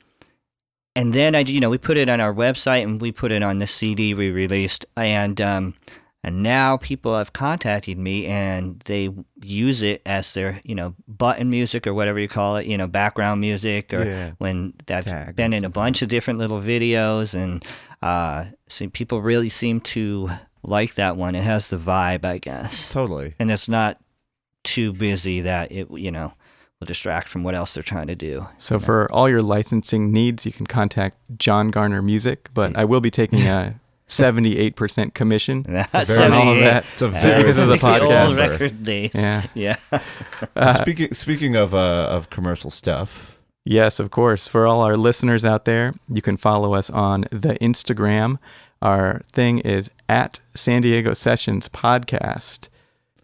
and 0.95 1.13
then 1.13 1.35
I, 1.35 1.39
you 1.39 1.59
know, 1.59 1.69
we 1.69 1.77
put 1.77 1.97
it 1.97 2.09
on 2.09 2.19
our 2.21 2.33
website 2.33 2.83
and 2.83 3.01
we 3.01 3.11
put 3.11 3.31
it 3.31 3.43
on 3.43 3.59
the 3.59 3.67
CD 3.67 4.13
we 4.13 4.29
released, 4.31 4.85
and 4.95 5.39
um, 5.41 5.73
and 6.23 6.41
now 6.41 6.77
people 6.77 7.15
have 7.17 7.33
contacted 7.33 7.97
me 7.99 8.25
and 8.25 8.81
they 8.85 9.09
use 9.43 9.83
it 9.83 10.01
as 10.07 10.33
their, 10.33 10.59
you 10.63 10.73
know, 10.73 10.95
button 11.07 11.51
music 11.51 11.85
or 11.85 11.93
whatever 11.93 12.17
you 12.19 12.27
call 12.27 12.57
it, 12.57 12.65
you 12.65 12.77
know, 12.77 12.87
background 12.87 13.41
music, 13.41 13.93
or 13.93 14.03
Yeah. 14.03 14.31
when 14.39 14.73
I've 14.89 15.05
Tag 15.05 15.35
been 15.35 15.53
in 15.53 15.63
a 15.65 15.69
bunch 15.69 16.01
of 16.01 16.09
different 16.09 16.39
little 16.39 16.59
videos, 16.61 17.35
and 17.35 17.63
uh, 18.01 18.45
so 18.67 18.89
people 18.89 19.21
really 19.21 19.49
seem 19.49 19.81
to 19.81 20.29
like 20.63 20.95
that 20.95 21.15
one. 21.15 21.35
It 21.35 21.43
has 21.43 21.67
the 21.67 21.77
vibe, 21.77 22.25
I 22.25 22.39
guess, 22.39 22.91
Totally. 22.91 23.35
and 23.37 23.51
it's 23.51 23.69
not 23.69 23.99
too 24.63 24.93
busy 24.93 25.41
that 25.41 25.71
it, 25.71 25.91
you 25.91 26.09
know, 26.11 26.33
will 26.79 26.85
distract 26.85 27.29
from 27.29 27.43
what 27.43 27.55
else 27.55 27.73
they're 27.73 27.83
trying 27.83 28.07
to 28.07 28.15
do. 28.15 28.47
So 28.57 28.79
for 28.79 29.11
all 29.11 29.29
your 29.29 29.41
licensing 29.41 30.11
needs, 30.11 30.45
you 30.45 30.51
can 30.51 30.67
contact 30.67 31.17
John 31.37 31.69
Garner 31.71 32.01
Music. 32.01 32.49
But 32.53 32.77
I 32.77 32.85
will 32.85 33.01
be 33.01 33.11
taking 33.11 33.41
a 33.41 33.79
seventy-eight 34.07 34.75
percent 34.75 35.13
commission. 35.13 35.63
That's 35.91 36.19
on 36.19 36.33
all 36.33 36.53
of 36.53 36.59
that. 36.59 36.83
It's 36.93 37.01
a 37.01 37.09
very 37.09 37.43
because 37.43 37.57
of 37.57 37.67
the 37.67 37.79
like 37.85 38.01
old 38.01 38.11
podcast. 38.11 38.41
record 38.41 38.83
days. 38.83 39.11
Yeah. 39.13 39.45
Yeah. 39.53 39.75
Uh, 40.55 40.73
speaking 40.73 41.13
speaking 41.13 41.55
of 41.55 41.73
uh, 41.73 42.07
of 42.09 42.29
commercial 42.29 42.69
stuff, 42.69 43.35
Yes, 43.63 43.99
of 43.99 44.11
course. 44.11 44.47
For 44.47 44.67
all 44.67 44.81
our 44.81 44.95
listeners 44.97 45.43
out 45.45 45.65
there, 45.65 45.93
you 46.09 46.21
can 46.21 46.37
follow 46.37 46.73
us 46.75 46.89
on 46.89 47.21
the 47.31 47.55
Instagram. 47.61 48.37
Our 48.81 49.21
thing 49.31 49.59
is 49.59 49.89
at 50.07 50.39
San 50.53 50.81
Diego 50.81 51.13
Sessions 51.13 51.67
Podcast. 51.69 52.67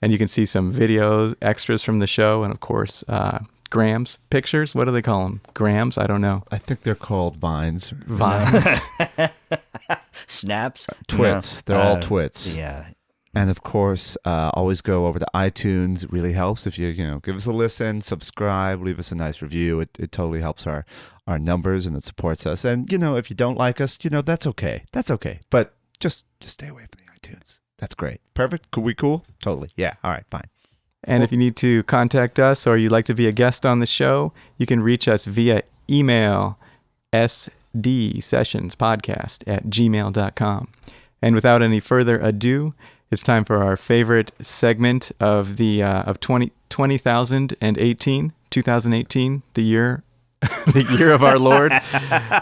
And 0.01 0.11
you 0.11 0.17
can 0.17 0.27
see 0.27 0.45
some 0.45 0.73
videos, 0.73 1.35
extras 1.41 1.83
from 1.83 1.99
the 1.99 2.07
show, 2.07 2.43
and 2.43 2.51
of 2.51 2.59
course, 2.59 3.03
uh, 3.07 3.39
grams, 3.69 4.17
pictures. 4.31 4.73
What 4.73 4.85
do 4.85 4.91
they 4.91 5.01
call 5.01 5.23
them? 5.25 5.41
Grams? 5.53 5.97
I 5.97 6.07
don't 6.07 6.21
know. 6.21 6.43
I 6.51 6.57
think 6.57 6.81
they're 6.81 6.95
called 6.95 7.37
vines. 7.37 7.89
Vines. 7.91 8.65
Snaps. 10.27 10.87
Twits. 11.07 11.57
No. 11.57 11.61
They're 11.65 11.83
all 11.83 11.95
Uh, 11.97 12.01
twits. 12.01 12.51
Yeah. 12.53 12.87
And 13.33 13.49
of 13.49 13.63
course, 13.63 14.17
uh, 14.25 14.51
always 14.55 14.81
go 14.81 15.05
over 15.05 15.17
to 15.17 15.25
iTunes. 15.33 16.03
It 16.03 16.11
really 16.11 16.33
helps 16.33 16.67
if 16.67 16.77
you 16.77 16.89
you 16.89 17.07
know 17.07 17.19
give 17.19 17.37
us 17.37 17.45
a 17.45 17.53
listen, 17.53 18.01
subscribe, 18.01 18.81
leave 18.81 18.99
us 18.99 19.11
a 19.13 19.15
nice 19.15 19.41
review. 19.41 19.79
It 19.79 19.89
it 19.97 20.11
totally 20.11 20.41
helps 20.41 20.67
our 20.67 20.85
our 21.27 21.39
numbers 21.39 21.85
and 21.85 21.95
it 21.95 22.03
supports 22.03 22.45
us. 22.45 22.65
And 22.65 22.91
you 22.91 22.97
know, 22.97 23.15
if 23.15 23.29
you 23.29 23.35
don't 23.37 23.57
like 23.57 23.79
us, 23.79 23.97
you 24.01 24.09
know 24.09 24.21
that's 24.21 24.45
okay. 24.47 24.83
That's 24.91 25.09
okay. 25.11 25.39
But 25.49 25.73
just 26.01 26.25
just 26.41 26.55
stay 26.55 26.67
away 26.67 26.87
from 26.91 26.99
the 27.05 27.09
iTunes. 27.29 27.60
That's 27.81 27.95
great. 27.95 28.21
Perfect. 28.35 28.71
Cool. 28.71 28.83
We 28.83 28.93
cool. 28.93 29.25
Totally. 29.41 29.69
Yeah. 29.75 29.95
All 30.03 30.11
right. 30.11 30.23
Fine. 30.31 30.45
And 31.03 31.23
if 31.23 31.31
you 31.31 31.37
need 31.37 31.55
to 31.57 31.83
contact 31.83 32.39
us 32.39 32.65
or 32.67 32.77
you'd 32.77 32.91
like 32.91 33.05
to 33.05 33.15
be 33.15 33.27
a 33.27 33.31
guest 33.31 33.65
on 33.65 33.79
the 33.79 33.87
show, 33.87 34.33
you 34.57 34.67
can 34.67 34.81
reach 34.81 35.07
us 35.07 35.25
via 35.25 35.63
email 35.89 36.59
sdsessionspodcast 37.11 39.43
at 39.47 39.65
gmail.com. 39.65 40.67
And 41.23 41.35
without 41.35 41.63
any 41.63 41.79
further 41.79 42.19
ado, 42.19 42.75
it's 43.09 43.23
time 43.23 43.45
for 43.45 43.63
our 43.63 43.75
favorite 43.75 44.31
segment 44.41 45.11
of 45.19 45.57
the 45.57 45.81
uh, 45.81 46.03
of 46.03 46.19
20, 46.19 46.51
20,018, 46.69 48.33
2018, 48.51 49.41
the 49.55 49.63
year 49.63 50.03
the 50.73 50.83
year 50.97 51.11
of 51.11 51.23
our 51.23 51.39
Lord. 51.39 51.73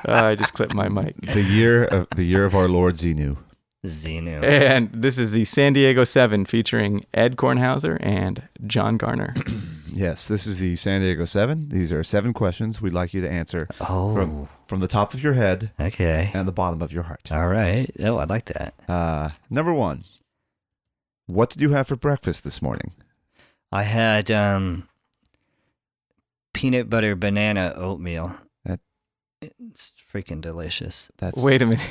Uh, 0.07 0.23
I 0.25 0.35
just 0.35 0.53
clipped 0.53 0.73
my 0.73 0.87
mic. 0.87 1.19
The 1.21 1.41
year 1.41 1.83
of 1.85 2.07
the 2.15 2.23
year 2.23 2.45
of 2.45 2.55
our 2.55 2.69
Lord 2.69 2.95
Xenu. 2.95 3.35
Xenu. 3.85 4.43
And 4.43 4.91
this 4.91 5.17
is 5.17 5.31
the 5.31 5.45
San 5.45 5.73
Diego 5.73 6.03
7 6.03 6.45
featuring 6.45 7.05
Ed 7.13 7.35
Kornhauser 7.37 7.97
and 8.01 8.47
John 8.65 8.97
Garner. 8.97 9.33
Yes, 9.91 10.27
this 10.27 10.45
is 10.45 10.59
the 10.59 10.75
San 10.75 11.01
Diego 11.01 11.25
Seven. 11.25 11.69
These 11.69 11.91
are 11.91 12.03
seven 12.03 12.31
questions 12.31 12.79
we'd 12.79 12.93
like 12.93 13.11
you 13.13 13.21
to 13.21 13.29
answer 13.29 13.67
Oh. 13.81 14.13
from 14.13 14.47
from 14.67 14.79
the 14.81 14.87
top 14.87 15.15
of 15.15 15.21
your 15.21 15.33
head 15.33 15.71
Okay. 15.79 16.29
and 16.33 16.47
the 16.47 16.51
bottom 16.53 16.81
of 16.83 16.93
your 16.93 17.03
heart. 17.03 17.31
All 17.31 17.47
right. 17.47 17.89
Oh, 17.99 18.17
I 18.17 18.25
like 18.25 18.45
that. 18.45 18.75
Uh, 18.87 19.31
number 19.49 19.73
one. 19.73 20.03
What 21.25 21.49
did 21.49 21.59
you 21.61 21.71
have 21.71 21.87
for 21.87 21.95
breakfast 21.95 22.43
this 22.43 22.61
morning? 22.61 22.91
I 23.71 23.81
had 23.83 24.29
um, 24.29 24.87
peanut 26.53 26.89
butter 26.89 27.15
banana 27.15 27.73
oatmeal. 27.75 28.35
That- 28.65 28.79
It's 29.41 29.91
freaking 30.13 30.39
delicious. 30.39 31.09
That's 31.17 31.43
Wait 31.43 31.63
a 31.63 31.65
minute. 31.65 31.83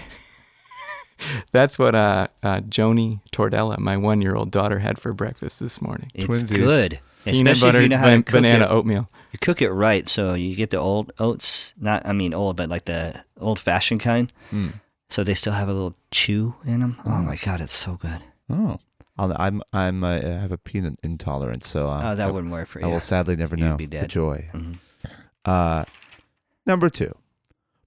That's 1.52 1.78
what 1.78 1.94
uh, 1.94 2.28
uh, 2.42 2.60
Joni 2.60 3.20
Tordella, 3.32 3.78
my 3.78 3.96
one 3.96 4.20
year 4.22 4.34
old 4.34 4.50
daughter, 4.50 4.78
had 4.78 4.98
for 4.98 5.12
breakfast 5.12 5.60
this 5.60 5.80
morning. 5.82 6.10
It's 6.14 6.26
Twinsies. 6.26 6.54
good. 6.56 7.00
Peanut 7.24 7.52
Especially 7.52 7.68
butter 7.68 7.78
if 7.78 7.82
you 7.82 7.88
know 7.90 7.96
how 7.98 8.04
ban- 8.06 8.22
to 8.22 8.32
banana 8.32 8.64
it. 8.64 8.70
oatmeal. 8.70 9.08
You 9.32 9.38
cook 9.40 9.60
it 9.60 9.70
right, 9.70 10.08
so 10.08 10.34
you 10.34 10.54
get 10.56 10.70
the 10.70 10.78
old 10.78 11.12
oats. 11.18 11.74
Not, 11.78 12.06
I 12.06 12.12
mean, 12.12 12.32
old, 12.32 12.56
but 12.56 12.70
like 12.70 12.86
the 12.86 13.22
old-fashioned 13.38 14.00
kind. 14.00 14.32
Mm. 14.50 14.74
So 15.10 15.24
they 15.24 15.34
still 15.34 15.52
have 15.52 15.68
a 15.68 15.72
little 15.72 15.94
chew 16.10 16.54
in 16.64 16.80
them. 16.80 16.98
Oh 17.04 17.18
my 17.22 17.36
god, 17.36 17.60
it's 17.60 17.76
so 17.76 17.96
good. 17.96 18.22
Oh, 18.48 18.78
I'll, 19.18 19.34
I'm 19.38 19.62
I'm 19.72 20.04
uh, 20.04 20.16
I 20.16 20.20
have 20.22 20.52
a 20.52 20.58
peanut 20.58 20.94
intolerance, 21.02 21.68
so 21.68 21.88
uh, 21.90 22.00
oh, 22.02 22.14
that 22.14 22.28
I, 22.28 22.30
wouldn't 22.30 22.52
work 22.52 22.68
for 22.68 22.78
you. 22.80 22.86
I 22.86 22.88
will 22.88 23.00
sadly 23.00 23.36
never 23.36 23.56
You'd 23.56 23.64
know 23.70 23.76
be 23.76 23.86
the 23.86 23.98
dead. 24.00 24.10
joy. 24.10 24.48
Mhm. 24.54 24.78
Uh, 25.44 25.84
number 26.66 26.88
two. 26.88 27.14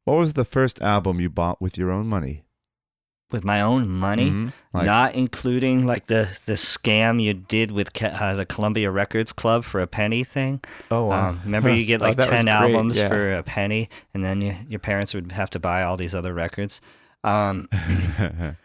What 0.04 0.18
was 0.18 0.34
the 0.34 0.46
first 0.46 0.82
album 0.82 1.22
you 1.22 1.30
bought 1.30 1.62
with 1.62 1.78
your 1.78 1.90
own 1.92 2.08
money? 2.08 2.44
With 3.32 3.44
my 3.46 3.62
own 3.62 3.88
money, 3.88 4.30
Mhm. 4.30 4.54
Like- 4.74 4.86
not 4.86 5.16
including 5.16 5.86
like 5.88 6.08
the 6.08 6.28
the 6.46 6.54
scam 6.54 7.22
you 7.22 7.34
did 7.34 7.72
with 7.72 7.90
uh, 8.04 8.36
the 8.36 8.46
Columbia 8.46 8.92
Records 8.92 9.32
Club 9.34 9.64
for 9.64 9.80
a 9.82 9.88
penny 9.88 10.24
thing. 10.24 10.62
Oh, 10.90 11.06
wow. 11.06 11.30
Um, 11.30 11.42
remember, 11.46 11.74
you 11.74 11.86
get 11.92 12.02
Oh, 12.02 12.06
like 12.06 12.18
was 12.18 12.26
ten 12.28 12.48
albums 12.48 12.98
yeah. 12.98 13.08
for 13.08 13.34
a 13.36 13.44
penny, 13.44 13.90
and 14.14 14.24
then 14.26 14.42
you, 14.42 14.56
your 14.70 14.80
parents 14.80 15.14
would 15.14 15.32
have 15.32 15.50
to 15.52 15.60
buy 15.60 15.84
all 15.84 15.98
these 15.98 16.14
other 16.16 16.34
records. 16.34 16.82
Um, 17.24 17.68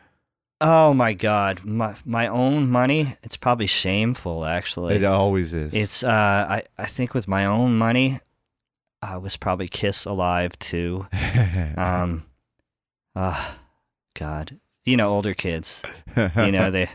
oh 0.61 0.95
my 0.95 1.13
God, 1.13 1.65
my 1.65 1.95
my 2.05 2.27
own 2.29 2.71
money. 2.71 3.17
It's 3.23 3.37
probably 3.37 3.67
shameful, 3.67 4.45
actually. 4.45 4.97
it 4.97 5.05
always 5.05 5.53
is. 5.55 5.75
It's 5.75 6.03
uh, 6.03 6.47
I 6.49 6.63
I 6.79 6.87
think 6.87 7.15
with 7.15 7.29
my 7.29 7.45
own 7.47 7.77
money, 7.79 8.21
I 9.03 9.17
was 9.19 9.37
probably 9.37 9.69
Kiss 9.69 10.05
Alive 10.07 10.59
too. 10.59 11.07
Um, 11.77 12.25
uh, 13.15 13.53
God, 14.17 14.59
you 14.85 14.97
know, 14.97 15.11
older 15.11 15.35
kids, 15.35 15.83
you 16.17 16.51
know, 16.53 16.71
they 16.71 16.89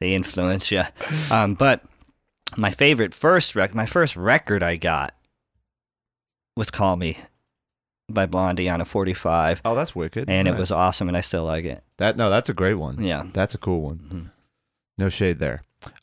they 0.00 0.14
influence 0.14 0.70
you. 0.70 0.82
Um, 1.30 1.54
but 1.54 1.82
my 2.56 2.70
favorite 2.70 3.14
first 3.14 3.54
rec, 3.56 3.74
my 3.74 3.86
first 3.86 4.16
record 4.16 4.62
I 4.62 4.76
got 4.76 5.14
was 6.56 6.70
"Call 6.70 6.96
Me" 6.96 7.18
by 8.10 8.26
Blondie 8.26 8.68
on 8.68 8.80
a 8.80 8.84
45, 8.84 9.62
oh, 9.64 9.74
that's 9.74 9.94
wicked. 9.96 10.28
and 10.28 10.46
it 10.46 10.56
was 10.56 10.70
awesome, 10.70 11.08
and 11.08 11.16
I 11.16 11.20
still 11.22 11.44
like 11.44 11.64
it. 11.64 11.82
that. 11.96 12.16
No, 12.16 12.28
that's 12.28 12.48
a 12.50 12.54
great 12.54 12.74
one. 12.74 13.02
Yeah. 13.02 13.24
That's 13.32 13.54
a 13.54 13.58
cool 13.58 13.80
one. 13.80 13.98
Mhm. 14.12 14.30
No 14.98 15.08
shade 15.08 15.38
there. 15.38 15.62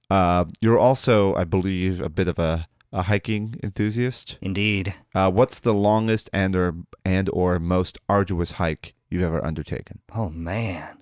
Uh, 0.10 0.46
you're 0.62 0.80
also, 0.80 1.34
I 1.36 1.44
believe, 1.44 2.02
a 2.02 2.10
bit 2.10 2.28
of 2.28 2.38
a, 2.40 2.68
a 2.92 3.04
hiking 3.04 3.56
enthusiast. 3.64 4.38
Indeed. 4.42 4.94
Uh, 5.16 5.32
what's 5.32 5.60
the 5.60 5.74
longest 5.74 6.30
and 6.34 6.56
or 6.56 6.74
and 7.06 7.30
or 7.32 7.60
most 7.60 7.98
arduous 8.10 8.54
hike 8.54 8.94
you've 9.12 9.24
ever 9.24 9.44
undertaken? 9.46 10.00
Oh 10.16 10.30
man. 10.30 10.98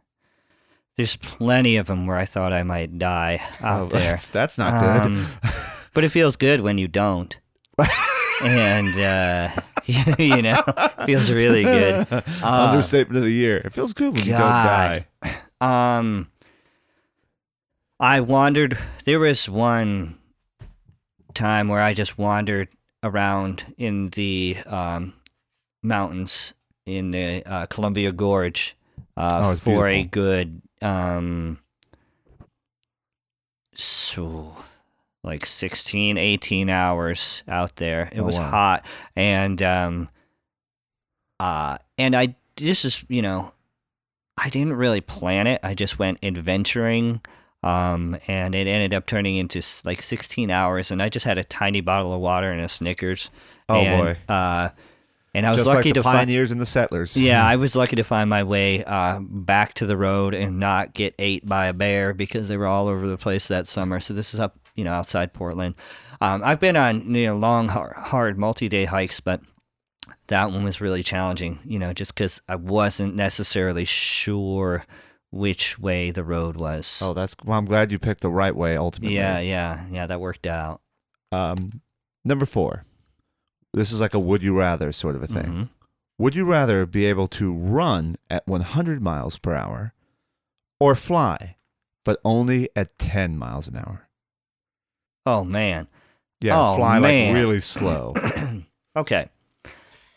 There's 0.97 1.15
plenty 1.15 1.77
of 1.77 1.87
them 1.87 2.07
where 2.07 2.17
I 2.17 2.25
thought 2.25 2.51
I 2.51 2.63
might 2.63 2.97
die 2.99 3.41
out 3.61 3.83
Oh, 3.83 3.87
there. 3.87 4.09
That's, 4.11 4.29
that's 4.29 4.57
not 4.57 4.81
good. 4.83 5.01
Um, 5.03 5.27
but 5.93 6.03
it 6.03 6.09
feels 6.09 6.35
good 6.35 6.59
when 6.59 6.77
you 6.77 6.89
don't. 6.89 7.39
and 8.43 8.99
uh, 8.99 9.49
you 9.85 10.41
know, 10.41 10.61
feels 11.05 11.31
really 11.31 11.63
good. 11.63 12.05
Uh, 12.11 12.21
Understatement 12.43 13.17
of 13.17 13.23
the 13.23 13.31
year. 13.31 13.57
It 13.57 13.71
feels 13.71 13.93
good 13.93 14.13
when 14.13 14.25
you 14.25 14.31
don't 14.33 14.41
die. 14.41 15.07
Um, 15.61 16.27
I 17.99 18.19
wandered. 18.21 18.77
There 19.05 19.19
was 19.19 19.47
one 19.49 20.17
time 21.33 21.67
where 21.69 21.81
I 21.81 21.93
just 21.93 22.17
wandered 22.17 22.67
around 23.03 23.73
in 23.77 24.09
the 24.09 24.57
um, 24.65 25.13
mountains 25.81 26.53
in 26.97 27.11
the 27.11 27.43
uh, 27.45 27.65
Columbia 27.67 28.11
Gorge 28.11 28.75
uh, 29.15 29.41
Oh, 29.43 29.55
for 29.55 29.87
a 29.87 30.03
good 30.03 30.61
um, 30.81 31.59
so 33.75 34.55
like 35.23 35.45
16 35.45 36.17
18 36.17 36.69
hours 36.69 37.43
out 37.47 37.75
there 37.75 38.09
it 38.13 38.19
Oh, 38.19 38.23
was 38.23 38.37
wow. 38.37 38.49
hot 38.49 38.85
and 39.15 39.61
um 39.61 40.09
uh 41.39 41.77
and 41.97 42.15
i 42.15 42.35
this 42.55 42.85
is 42.85 43.03
you 43.09 43.21
know 43.21 43.53
i 44.37 44.49
didn't 44.49 44.73
really 44.73 45.01
plan 45.01 45.45
it 45.47 45.59
i 45.63 45.73
just 45.73 45.99
went 45.99 46.19
adventuring 46.23 47.21
um 47.63 48.17
and 48.27 48.55
it 48.55 48.65
ended 48.67 48.93
up 48.93 49.05
turning 49.05 49.35
into 49.35 49.61
like 49.83 50.01
16 50.01 50.49
hours 50.49 50.89
and 50.91 51.01
i 51.01 51.09
just 51.09 51.25
had 51.25 51.37
a 51.37 51.43
tiny 51.43 51.81
bottle 51.81 52.13
of 52.13 52.21
water 52.21 52.49
and 52.51 52.61
a 52.61 52.69
snickers 52.69 53.29
Oh 53.67 53.75
and, 53.75 54.17
boy. 54.27 54.33
uh 54.33 54.69
and 55.33 55.45
i 55.45 55.49
was 55.49 55.59
Just 55.59 55.67
lucky 55.67 55.89
like 55.89 55.95
to 55.95 56.03
find 56.03 56.17
pioneers 56.17 56.51
and 56.51 56.59
the 56.59 56.65
settlers. 56.65 57.15
yeah, 57.15 57.45
I 57.45 57.55
was 57.55 57.75
lucky 57.75 57.95
to 57.97 58.03
find 58.03 58.29
my 58.29 58.43
way 58.43 58.83
uh, 58.83 59.19
back 59.21 59.73
to 59.75 59.85
the 59.85 59.95
road 59.97 60.33
and 60.33 60.59
not 60.59 60.93
get 60.93 61.13
ate 61.19 61.47
by 61.47 61.67
a 61.67 61.73
bear 61.73 62.13
because 62.13 62.47
they 62.47 62.57
were 62.57 62.65
all 62.67 62.87
over 62.87 63.07
the 63.07 63.17
place 63.17 63.47
that 63.49 63.67
summer. 63.67 63.99
So 63.99 64.13
this 64.13 64.33
is 64.33 64.39
up, 64.39 64.57
you 64.75 64.83
know, 64.83 64.91
outside 64.93 65.33
Portland. 65.33 65.75
Um, 66.21 66.41
I've 66.43 66.59
been 66.59 66.75
on 66.75 67.13
you 67.13 67.27
know 67.27 67.37
long, 67.37 67.67
hard, 67.69 67.93
hard 67.95 68.37
multi-day 68.37 68.85
hikes, 68.85 69.19
but 69.19 69.41
that 70.27 70.51
one 70.51 70.63
was 70.63 70.81
really 70.81 71.03
challenging. 71.03 71.59
You 71.63 71.79
know, 71.79 71.93
just 71.93 72.13
because 72.15 72.41
I 72.49 72.55
wasn't 72.55 73.15
necessarily 73.15 73.85
sure 73.85 74.85
which 75.31 75.77
way 75.77 76.09
the 76.09 76.23
road 76.23 76.57
was. 76.57 76.99
Oh, 77.03 77.13
that's 77.13 77.35
well. 77.45 77.57
I'm 77.59 77.65
glad 77.65 77.91
you 77.91 77.99
picked 77.99 78.21
the 78.21 78.31
right 78.31 78.55
way 78.55 78.75
ultimately. 78.75 79.15
yeah, 79.15 79.39
yeah, 79.39 79.85
yeah. 79.91 80.07
That 80.07 80.19
worked 80.19 80.47
out. 80.47 80.81
Um, 81.31 81.81
number 82.25 82.45
four. 82.47 82.83
This 83.73 83.91
is 83.91 84.01
like 84.01 84.13
a 84.13 84.19
would 84.19 84.41
you 84.43 84.57
rather 84.57 84.91
sort 84.91 85.15
of 85.15 85.23
a 85.23 85.27
thing. 85.27 85.43
Mhm. 85.45 85.69
Would 86.17 86.35
you 86.35 86.43
rather 86.45 86.85
be 86.85 87.05
able 87.05 87.27
to 87.29 87.53
run 87.53 88.17
at 88.29 88.45
100 88.47 89.01
miles 89.01 89.37
per 89.37 89.53
hour 89.53 89.93
or 90.79 90.95
fly, 90.95 91.55
but 92.03 92.19
only 92.25 92.69
at 92.75 92.97
10 92.99 93.37
miles 93.37 93.67
an 93.67 93.77
hour? 93.77 94.07
Oh 95.25 95.43
man. 95.43 95.87
Yeah, 96.41 96.59
Oh, 96.59 96.75
fly 96.77 96.99
man. 96.99 97.27
like 97.33 97.35
really 97.41 97.59
slow. 97.75 98.13
okay. 98.95 99.29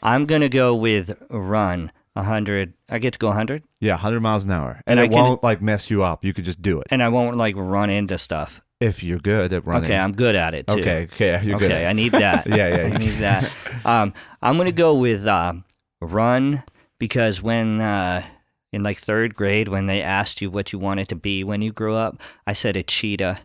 I'm 0.03 0.25
going 0.27 0.41
to 0.43 0.49
go 0.49 0.75
with 0.75 1.21
run 1.31 1.93
100. 2.15 2.75
I 2.89 2.99
get 2.99 3.13
to 3.15 3.19
go 3.19 3.29
100 3.29 3.63
Yeah, 3.81 3.93
100 3.93 4.21
miles 4.21 4.45
an 4.45 4.51
hour, 4.51 4.83
And 4.87 4.99
and, 4.99 5.01
I 5.01 5.05
it 5.05 5.11
can- 5.13 5.23
won't 5.23 5.43
like 5.43 5.61
mess 5.63 5.91
you 5.91 6.03
up. 6.03 6.25
You 6.25 6.33
could 6.33 6.45
just 6.45 6.63
do 6.63 6.81
it 6.81 6.87
and 6.91 7.03
I 7.03 7.09
won't 7.09 7.37
like 7.37 7.55
run 7.57 7.91
into 7.91 8.19
stuff. 8.19 8.61
If 8.83 9.03
you're 9.03 9.19
good 9.19 9.53
at 9.53 9.65
running. 9.67 9.85
Okay, 9.85 9.97
I'm 9.97 10.13
good 10.13 10.35
at 10.35 10.55
it 10.55 10.67
too. 10.67 10.81
okay, 10.81 11.05
okay, 11.05 11.41
you're 11.45 11.59
good. 11.59 11.71
okay, 11.73 11.87
I 11.87 11.93
need 11.93 12.13
that. 12.13 12.47
Yeah, 12.53 12.69
yeah. 12.69 12.95
I 12.95 12.99
need 12.99 13.19
that. 13.19 13.51
Um, 13.85 14.13
I'm 14.41 14.57
gonna 14.57 14.73
go 14.73 14.99
with 14.99 15.27
uh, 15.27 15.55
run 16.01 16.63
because 16.99 17.43
when 17.43 17.81
uh, 17.81 18.25
in 18.73 18.83
like 18.83 18.99
third 18.99 19.35
grade, 19.35 19.69
when 19.69 19.87
they 19.87 20.03
asked 20.03 20.41
you 20.41 20.51
what 20.51 20.73
you 20.73 20.79
wanted 20.79 21.09
to 21.09 21.17
be 21.17 21.45
when 21.45 21.63
you 21.63 21.73
grew 21.73 21.95
up, 21.95 22.21
I 22.47 22.53
said 22.53 22.77
a 22.77 22.83
cheetah. 22.83 23.41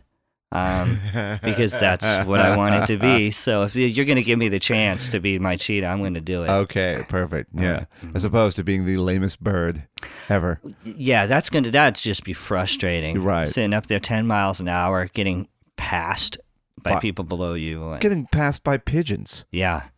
Um, 0.50 0.98
because 1.42 1.72
that's 1.72 2.26
what 2.26 2.40
I 2.40 2.56
wanted 2.56 2.86
to 2.86 2.96
be. 2.98 3.30
So 3.38 3.64
if 3.64 3.76
you're 3.76 4.04
gonna 4.06 4.22
give 4.22 4.38
me 4.38 4.48
the 4.48 4.58
chance 4.58 5.08
to 5.10 5.20
be 5.20 5.38
my 5.38 5.56
cheetah, 5.56 5.86
I'm 5.86 6.02
gonna 6.02 6.20
do 6.20 6.44
it. 6.44 6.50
Okay, 6.50 7.04
perfect. 7.08 7.50
Yeah, 7.54 7.84
as 8.14 8.24
opposed 8.24 8.56
to 8.56 8.64
being 8.64 8.84
the 8.86 8.96
lamest 8.96 9.42
bird 9.42 9.86
ever. 10.28 10.60
Yeah, 10.84 11.26
that's 11.26 11.50
gonna 11.50 11.70
that's 11.70 12.02
just 12.02 12.24
be 12.24 12.32
frustrating. 12.32 13.22
Right. 13.22 13.48
Sitting 13.48 13.74
up 13.74 13.86
there 13.86 14.00
10 14.00 14.26
miles 14.26 14.60
an 14.60 14.68
hour, 14.68 15.06
getting 15.12 15.48
passed 15.76 16.38
by 16.82 16.92
By- 16.94 17.00
people 17.00 17.24
below 17.24 17.54
you. 17.54 17.96
Getting 18.00 18.26
passed 18.26 18.64
by 18.64 18.78
pigeons. 18.78 19.44
yeah, 19.52 19.88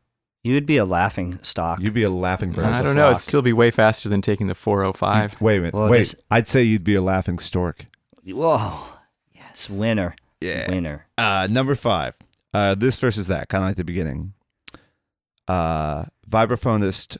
you 0.42 0.54
would 0.54 0.66
be 0.66 0.78
a 0.78 0.84
laughing 0.84 1.38
stock. 1.42 1.78
You'd 1.80 1.94
be 1.94 2.02
a 2.02 2.10
laughing 2.10 2.50
bird. 2.52 2.64
I 2.64 2.82
don't 2.82 2.96
know. 2.96 3.10
It'd 3.10 3.22
still 3.22 3.42
be 3.42 3.52
way 3.52 3.70
faster 3.70 4.08
than 4.08 4.20
taking 4.22 4.48
the 4.48 4.54
405. 4.56 5.40
Wait 5.40 5.56
a 5.56 5.60
minute. 5.60 5.74
Well, 5.74 5.88
Wait. 5.88 5.96
there's- 5.98 6.14
I'd 6.30 6.48
say 6.48 6.62
you'd 6.64 6.84
be 6.84 6.94
a 6.96 7.02
laughing 7.02 7.38
stork. 7.38 7.84
Whoa, 8.24 8.80
yes, 9.34 9.68
winner. 9.70 10.14
Yeah. 10.40 10.70
winner. 10.70 11.06
Uh, 11.18 11.46
number 11.50 11.74
five. 11.74 12.16
Uh, 12.52 12.74
this 12.74 12.98
versus 12.98 13.28
that, 13.28 13.48
kind 13.48 13.62
of 13.62 13.68
like 13.70 13.76
the 13.76 13.84
beginning. 13.84 14.32
Uh, 15.46 16.04
vibraphonist 16.28 17.16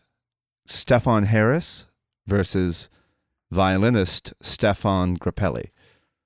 Stefon 0.68 1.26
Harris 1.26 1.86
versus 2.26 2.88
violinist 3.50 4.32
Stéphane 4.42 5.18
Grappelli. 5.18 5.70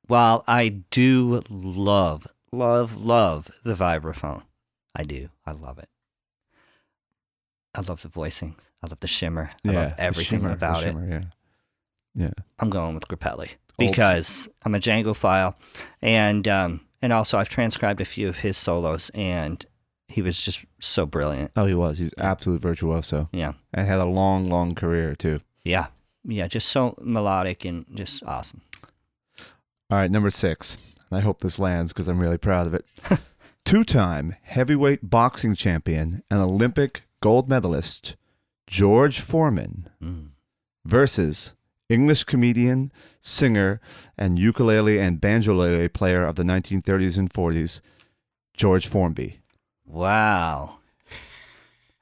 While 0.07 0.45
I 0.47 0.69
do 0.91 1.43
love, 1.51 2.27
love, 2.53 3.03
love 3.03 3.51
the 3.63 3.75
vibraphone, 3.75 4.43
I 4.95 5.03
do. 5.03 5.29
I 5.47 5.53
love 5.53 5.79
it. 5.79 5.89
I 7.75 7.81
love 7.81 8.03
the 8.03 8.09
voicings. 8.09 8.71
I 8.83 8.87
love 8.87 9.01
the 9.01 9.07
shimmer. 9.07 9.51
I 9.67 9.71
love 9.71 9.97
the 9.97 10.01
everything 10.01 10.41
shimmer, 10.41 10.53
about 10.53 10.85
it. 10.85 10.95
Yeah. 11.09 11.23
Yeah. 12.15 12.31
I'm 12.59 12.71
going 12.71 12.95
with 12.95 13.09
Grappelli 13.09 13.55
Old- 13.79 13.91
because 13.91 14.49
I'm 14.65 14.75
a 14.75 14.79
Django 14.79 15.17
file, 15.17 15.57
and 16.03 16.47
um, 16.49 16.81
and 17.03 17.13
also 17.13 17.39
I've 17.39 17.49
transcribed 17.49 18.01
a 18.01 18.05
few 18.05 18.29
of 18.29 18.39
his 18.39 18.57
solos, 18.57 19.11
and 19.15 19.65
he 20.09 20.23
was 20.23 20.41
just 20.41 20.65
so 20.81 21.07
brilliant. 21.07 21.51
Oh, 21.57 21.67
he 21.67 21.75
was. 21.75 21.99
He's 21.99 22.15
absolute 22.19 22.61
virtuoso 22.61 23.29
Yeah, 23.33 23.55
and 23.73 23.87
had 23.87 23.99
a 24.01 24.05
long, 24.05 24.49
long 24.49 24.75
career 24.75 25.15
too. 25.17 25.41
yeah, 25.65 25.87
yeah. 26.25 26.47
Just 26.47 26.69
so 26.69 26.95
melodic 27.01 27.65
and 27.65 27.85
just 27.95 28.23
awesome. 28.25 28.61
All 29.91 29.99
right, 29.99 30.11
number 30.11 30.31
six. 30.31 30.77
I 31.11 31.21
hope 31.21 31.41
this 31.41 31.59
lands 31.59 31.93
because 31.93 32.09
I'm 32.09 32.19
really 32.19 32.39
proud 32.39 32.67
of 32.67 32.75
it. 32.75 32.85
Two-time 33.65 34.35
heavyweight 34.43 35.09
boxing 35.09 35.55
champion 35.55 36.23
and 36.31 36.41
Olympic 36.41 37.03
gold 37.21 37.49
medalist 37.49 38.17
George 38.67 39.21
Foreman 39.21 39.89
Mm. 40.03 40.29
versus 40.85 41.55
English 41.89 42.25
comedian, 42.25 42.91
singer, 43.21 43.81
and 44.17 44.39
ukulele 44.39 44.99
and 44.99 45.21
banjolele 45.21 45.93
player 45.93 46.25
of 46.25 46.37
the 46.37 46.43
1930s 46.43 47.19
and 47.19 47.31
40s, 47.31 47.81
George 48.57 48.87
Formby. 48.87 49.41
Wow. 49.87 50.79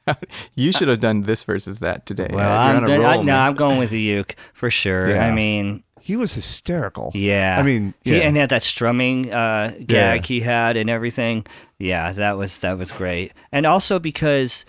You 0.56 0.72
should 0.72 0.88
have 0.88 0.98
done 1.00 1.22
this 1.22 1.44
versus 1.44 1.78
that 1.78 2.06
today. 2.06 2.26
Well, 2.30 2.40
You're 2.40 2.48
I'm 2.48 2.76
on 2.78 2.84
good. 2.84 2.98
roll, 3.00 3.20
I, 3.20 3.22
no, 3.22 3.36
I'm 3.36 3.54
going 3.54 3.78
with 3.78 3.90
the 3.90 4.00
uke 4.00 4.34
for 4.52 4.68
sure. 4.68 5.10
Yeah. 5.10 5.26
I 5.28 5.32
mean, 5.32 5.84
He 6.00 6.16
was 6.16 6.34
hysterical. 6.34 7.12
yeah. 7.14 7.56
I 7.58 7.62
mean, 7.62 7.94
He, 8.02 8.16
yeah. 8.16 8.22
and 8.24 8.34
he 8.36 8.40
had 8.40 8.50
that 8.50 8.64
strumming 8.64 9.32
uh, 9.32 9.72
gag 9.86 10.22
Yeah. 10.22 10.26
he 10.26 10.40
had 10.40 10.76
and 10.76 10.90
everything. 10.90 11.46
Yeah, 11.78 12.10
that 12.12 12.36
was 12.36 12.60
that 12.60 12.78
was 12.78 12.90
great. 12.90 13.32
And 13.52 13.64
also 13.64 14.00
because, 14.00 14.64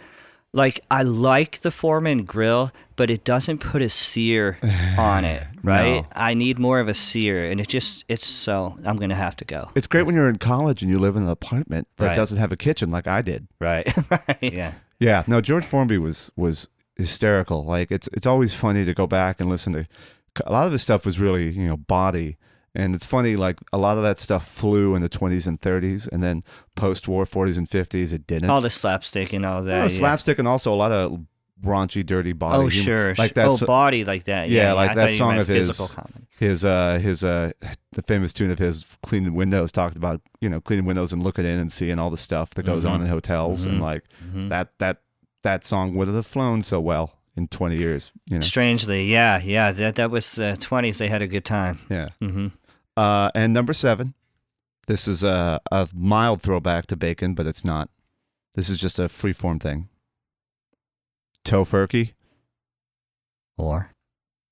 like, 0.54 0.80
I 0.92 1.02
like 1.04 1.62
the 1.62 1.72
Foreman 1.72 2.24
grill, 2.26 2.72
but 2.96 3.10
it 3.10 3.24
doesn't 3.24 3.58
put 3.60 3.82
a 3.82 3.90
sear 3.90 4.60
on 4.98 5.26
it, 5.26 5.46
right? 5.64 6.04
No. 6.04 6.08
I 6.16 6.34
need 6.36 6.60
more 6.60 6.80
of 6.80 6.88
a 6.88 6.94
sear, 6.94 7.50
and 7.50 7.60
it 7.60 7.68
just 7.68 8.06
it's 8.08 8.26
so 8.28 8.78
I'm 8.86 8.98
gonna 8.98 9.16
have 9.16 9.36
to 9.38 9.46
go. 9.46 9.70
it's 9.76 9.88
great 9.88 10.04
when 10.06 10.16
you're 10.16 10.30
in 10.30 10.38
college 10.38 10.82
and 10.82 10.92
you 10.92 11.00
live 11.00 11.16
in 11.16 11.24
an 11.24 11.30
apartment 11.30 11.88
that 11.98 12.06
Right. 12.08 12.16
doesn't 12.16 12.38
have 12.38 12.52
a 12.52 12.58
kitchen 12.58 12.92
like 12.92 13.08
I 13.08 13.22
did. 13.22 13.48
Right. 13.60 13.92
right. 14.12 14.38
Yeah. 14.42 14.74
Yeah, 15.00 15.24
no, 15.28 15.42
George 15.42 15.66
Formby 15.66 15.98
was 15.98 16.32
was 16.38 16.68
hysterical. 16.96 17.66
Like 17.66 17.92
it's 17.92 18.08
it's 18.14 18.26
always 18.28 18.54
funny 18.54 18.86
to 18.86 18.94
go 18.94 19.08
back 19.08 19.42
and 19.42 19.50
listen 19.50 19.74
to. 19.74 19.88
A 20.46 20.52
lot 20.52 20.66
of 20.66 20.72
his 20.72 20.82
stuff 20.82 21.06
was 21.06 21.20
really 21.20 21.52
you 21.52 21.68
know 21.68 21.78
body, 21.78 22.38
and 22.76 22.96
it's 22.96 23.06
funny 23.06 23.36
like 23.36 23.60
a 23.72 23.78
lot 23.78 23.98
of 23.98 24.04
that 24.04 24.20
stuff 24.20 24.48
flew 24.48 24.96
in 24.96 25.02
the 25.02 25.10
20s 25.10 25.46
and 25.48 25.60
30s, 25.62 26.08
and 26.12 26.22
then 26.24 26.44
post-war 26.76 27.26
40s 27.26 27.58
and 27.58 27.70
50s 27.70 28.12
it 28.14 28.26
didn't. 28.28 28.50
All 28.50 28.62
the 28.62 28.70
slapstick 28.70 29.34
and 29.34 29.46
all 29.46 29.62
that. 29.64 29.76
Yeah, 29.76 29.82
yeah. 29.84 29.88
slapstick 29.88 30.40
and 30.40 30.48
also 30.48 30.74
a 30.74 30.76
lot 30.76 30.92
of 30.92 31.20
raunchy, 31.64 32.06
dirty 32.06 32.34
body. 32.34 32.58
Oh 32.66 32.70
sure. 32.70 33.16
like 33.18 33.38
oh, 33.38 33.56
that. 33.56 33.66
body 33.66 34.04
like 34.04 34.26
that. 34.26 34.50
yeah, 34.50 34.64
Yeah, 34.64 34.74
like 34.74 34.92
I 34.92 34.96
that 34.96 35.14
song 35.16 35.38
of 35.38 35.48
his- 35.48 35.78
comedy. 35.78 36.26
his 36.38 36.66
uh 36.66 37.00
his 37.00 37.24
uh 37.24 37.52
the 37.94 38.02
famous 38.02 38.34
tune 38.34 38.52
of 38.52 38.60
his 38.60 38.84
cleaning 39.02 39.34
windows 39.34 39.72
talked 39.72 39.96
about 39.96 40.20
you 40.42 40.50
know 40.50 40.60
cleaning 40.60 40.86
windows 40.86 41.14
and 41.14 41.24
looking 41.24 41.46
in 41.46 41.58
and 41.60 41.72
seeing 41.72 42.00
all 42.00 42.10
the 42.10 42.18
stuff 42.18 42.50
that 42.56 42.64
goes 42.66 42.84
on 42.84 43.00
Mhm. 43.00 43.04
in 43.04 43.10
hotels 43.10 43.66
and 43.66 43.78
Mhm. 43.78 43.82
like 43.82 44.04
Mhm. 44.36 44.50
that 44.50 44.70
that 44.80 44.98
that 45.44 45.64
song 45.64 45.94
wouldn't 45.96 46.16
have 46.16 46.26
flown 46.28 46.62
so 46.62 46.82
well 46.82 47.20
in 47.38 47.48
20 47.48 47.78
years 47.78 48.12
you 48.30 48.36
know 48.38 48.42
Strangely, 48.42 49.06
yeah, 49.06 49.40
yeah. 49.42 49.72
That 49.72 49.96
that 49.96 50.12
was 50.12 50.34
the 50.36 50.58
twenties. 50.60 50.98
They 50.98 51.08
had 51.08 51.22
a 51.22 51.28
good 51.28 51.46
time. 51.46 51.80
yeah 51.90 52.10
hmm 52.20 52.48
uh 52.98 53.32
and 53.36 53.54
number 53.54 53.74
seven 53.74 54.14
this 54.88 55.08
is 55.08 55.24
a 55.24 55.60
a 55.72 55.88
mild 55.94 56.42
throwback 56.42 56.86
to 56.88 56.96
bacon 56.96 57.34
but 57.34 57.48
it's 57.48 57.64
not 57.66 57.90
this 58.56 58.70
is 58.70 58.78
just 58.78 59.00
a 59.00 59.04
freeform 59.04 59.60
thing 59.62 59.90
tofurkey 61.46 62.14
Or 63.58 63.92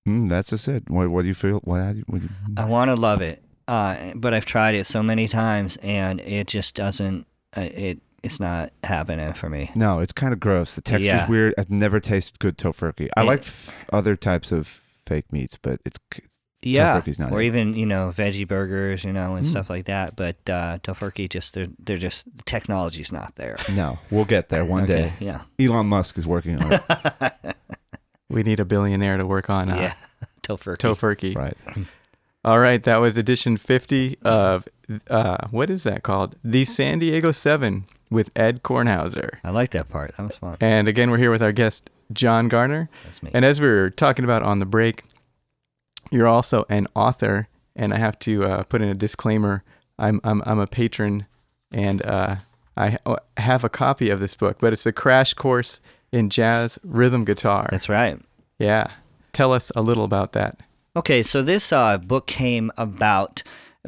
mm, 0.08 0.30
that's 0.30 0.50
just 0.50 0.68
it 0.68 0.90
what, 0.90 1.10
what 1.10 1.22
do 1.24 1.28
you 1.28 1.34
feel 1.34 1.60
what, 1.64 1.82
how 1.82 1.92
do 1.94 2.00
you, 2.00 2.04
what 2.08 2.22
do 2.22 2.28
you 2.28 2.56
I 2.58 2.66
want 2.66 2.90
to 2.90 2.96
love 2.96 3.22
it, 3.22 3.44
uh, 3.68 4.12
but 4.16 4.34
I've 4.34 4.46
tried 4.46 4.76
it 4.76 4.86
so 4.88 5.02
many 5.02 5.28
times, 5.28 5.78
and 5.82 6.20
it 6.22 6.48
just 6.48 6.76
doesn't. 6.76 7.26
Uh, 7.56 7.62
it 7.62 8.00
it's 8.24 8.40
not 8.40 8.72
happening 8.84 9.34
for 9.34 9.50
me. 9.50 9.72
No, 9.74 10.00
it's 10.00 10.12
kind 10.14 10.34
of 10.34 10.40
gross. 10.40 10.76
The 10.76 10.82
texture's 10.82 11.06
Yeah. 11.06 11.28
weird. 11.30 11.54
I've 11.58 11.70
never 11.72 12.00
tasted 12.00 12.38
good 12.40 12.58
tofurkey. 12.58 13.08
I 13.16 13.22
It- 13.24 13.26
like 13.26 13.40
f- 13.40 13.74
other 13.94 14.16
types 14.16 14.52
of 14.52 14.82
fake 15.08 15.32
meats, 15.32 15.58
but 15.62 15.80
it's 15.86 15.98
Yeah, 16.64 17.02
Tofurkey's 17.02 17.18
not 17.20 17.32
or 17.32 17.42
it. 17.42 17.46
even 17.46 17.74
you 17.74 17.86
know 17.88 18.10
veggie 18.10 18.48
burgers, 18.48 19.04
you 19.04 19.12
know, 19.14 19.36
and 19.36 19.46
Mm. 19.46 19.50
stuff 19.50 19.70
like 19.70 19.86
that. 19.86 20.16
But 20.16 20.36
uh, 20.48 20.78
tofurkey 20.84 21.28
just 21.30 21.54
they're 21.54 21.68
they're 21.80 21.98
just 21.98 22.26
the 22.38 22.44
technology's 22.44 23.12
not 23.12 23.36
there. 23.36 23.58
no. 23.72 23.98
We'll 24.12 24.26
get 24.26 24.50
there 24.50 24.64
one 24.66 24.84
Okay, 24.84 24.94
day. 24.94 25.14
Yeah. 25.20 25.42
Elon 25.60 25.88
Musk 25.88 26.18
is 26.18 26.28
working 26.28 26.62
on 26.62 26.74
it. 26.74 27.56
We 28.30 28.44
need 28.44 28.62
a 28.62 28.66
billionaire 28.66 29.18
to 29.18 29.26
work 29.26 29.50
on 29.50 29.70
uh, 29.70 29.76
yeah. 29.76 29.94
Tofurkey. 30.44 30.78
Tofurkey. 30.78 31.36
right. 31.36 31.58
All 32.46 32.60
right, 32.60 32.82
that 32.84 32.98
was 32.98 33.18
edition 33.18 33.58
50 33.58 34.18
of, 34.24 34.68
uh, 35.10 35.36
what 35.52 35.70
is 35.70 35.84
that 35.84 36.02
called? 36.04 36.38
The 36.44 36.64
San 36.66 37.00
Diego 37.00 37.32
7 37.34 37.84
with 38.10 38.32
Ed 38.36 38.64
Kornhauser. 38.64 39.40
I 39.44 39.50
like 39.52 39.72
that 39.72 39.90
part. 39.90 40.16
That 40.16 40.24
was 40.28 40.38
fun. 40.38 40.56
And 40.62 40.88
again, 40.88 41.12
we're 41.12 41.18
here 41.18 41.30
with 41.30 41.42
our 41.44 41.52
guest, 41.52 41.90
John 42.14 42.48
Garner. 42.48 42.90
That's 43.06 43.22
me. 43.22 43.32
And 43.34 43.44
as 43.44 43.60
we 43.60 43.68
were 43.68 43.90
talking 43.90 44.24
about 44.24 44.44
on 44.44 44.60
the 44.60 44.66
break, 44.66 45.04
you're 46.10 46.28
also 46.28 46.66
an 46.70 46.88
author. 46.96 47.48
And 47.76 47.94
I 47.94 47.98
have 47.98 48.20
to 48.20 48.44
uh, 48.44 48.64
put 48.64 48.82
in 48.82 48.90
a 48.90 48.94
disclaimer 48.94 49.64
I'm, 50.02 50.20
I'm, 50.24 50.42
I'm 50.46 50.60
a 50.60 50.68
patron 50.68 51.28
and 51.72 52.06
uh, 52.06 52.38
I 52.76 52.98
have 53.38 53.64
a 53.64 53.70
copy 53.70 54.10
of 54.10 54.20
this 54.20 54.36
book, 54.36 54.58
but 54.60 54.74
it's 54.74 54.86
a 54.86 54.92
crash 54.92 55.34
course 55.36 55.80
in 56.12 56.30
jazz 56.30 56.80
rhythm 56.84 57.24
guitar. 57.24 57.68
That's 57.70 57.88
right. 57.88 58.20
Yeah. 58.60 58.92
Tell 59.32 59.54
us 59.54 59.72
a 59.76 59.82
little 59.82 60.04
about 60.04 60.34
that. 60.34 60.60
Okay, 60.96 61.24
so 61.24 61.42
this 61.42 61.72
uh, 61.72 61.98
book 62.00 62.28
came 62.28 62.72
about 62.78 63.44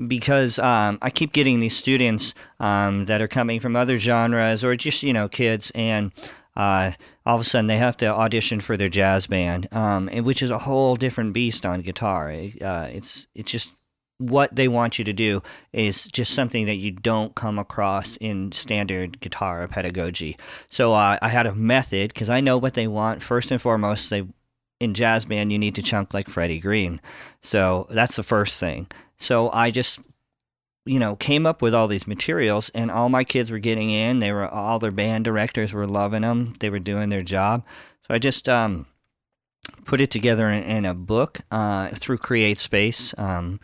because 0.07 0.57
um, 0.59 0.99
I 1.01 1.09
keep 1.09 1.34
getting 1.34 1.59
these 1.59 1.76
students 1.76 2.34
um, 2.59 3.05
that 3.07 3.22
are 3.22 3.28
coming 3.28 3.59
from 3.59 3.76
other 3.76 3.97
genres 3.97 4.64
or 4.64 4.76
just 4.76 5.03
you 5.03 5.11
know 5.11 5.28
kids, 5.28 5.72
and 5.76 6.11
uh, 6.55 6.91
all 7.25 7.35
of 7.35 7.41
a 7.41 7.43
sudden 7.43 7.67
they 7.67 7.77
have 7.77 7.97
to 7.97 8.07
audition 8.07 8.59
for 8.59 8.77
their 8.77 8.89
jazz 8.89 9.27
band, 9.27 9.67
um, 9.73 10.09
and 10.11 10.25
which 10.25 10.41
is 10.41 10.51
a 10.51 10.59
whole 10.59 10.95
different 10.95 11.33
beast 11.33 11.65
on 11.65 11.81
guitar. 11.81 12.29
Uh, 12.29 12.87
it's 12.91 13.27
it's 13.35 13.51
just 13.51 13.73
what 14.19 14.55
they 14.55 14.67
want 14.67 14.99
you 14.99 15.05
to 15.05 15.13
do 15.13 15.41
is 15.73 16.05
just 16.05 16.33
something 16.33 16.65
that 16.67 16.75
you 16.75 16.91
don't 16.91 17.35
come 17.35 17.59
across 17.59 18.15
in 18.17 18.51
standard 18.51 19.19
guitar 19.19 19.67
pedagogy. 19.67 20.37
So 20.69 20.93
uh, 20.93 21.17
I 21.21 21.29
had 21.29 21.47
a 21.47 21.55
method 21.55 22.13
because 22.13 22.29
I 22.29 22.39
know 22.39 22.57
what 22.57 22.75
they 22.75 22.87
want. 22.87 23.23
First 23.23 23.51
and 23.51 23.61
foremost, 23.61 24.09
they 24.09 24.23
in 24.79 24.93
jazz 24.93 25.25
band 25.25 25.51
you 25.51 25.59
need 25.59 25.75
to 25.75 25.81
chunk 25.81 26.13
like 26.13 26.27
Freddie 26.27 26.59
Green. 26.59 27.01
So 27.41 27.87
that's 27.89 28.15
the 28.15 28.23
first 28.23 28.59
thing. 28.59 28.87
So 29.17 29.49
I 29.51 29.71
just 29.71 29.99
you 30.86 30.99
know 30.99 31.15
came 31.15 31.45
up 31.45 31.61
with 31.61 31.73
all 31.73 31.88
these 31.88 32.07
materials 32.07 32.69
and 32.69 32.91
all 32.91 33.09
my 33.09 33.23
kids 33.23 33.51
were 33.51 33.59
getting 33.59 33.89
in. 33.89 34.19
They 34.19 34.31
were 34.31 34.47
all 34.47 34.79
their 34.79 34.91
band 34.91 35.25
directors 35.25 35.73
were 35.73 35.88
loving 35.88 36.21
them. 36.21 36.53
They 36.59 36.69
were 36.69 36.79
doing 36.79 37.09
their 37.09 37.23
job. 37.23 37.65
So 38.07 38.13
I 38.13 38.19
just 38.19 38.49
um 38.49 38.86
put 39.86 40.01
it 40.01 40.11
together 40.11 40.49
in, 40.49 40.63
in 40.63 40.86
a 40.86 40.93
book 40.93 41.39
uh, 41.51 41.89
through 41.89 42.17
CreateSpace, 42.17 43.17
um, 43.19 43.59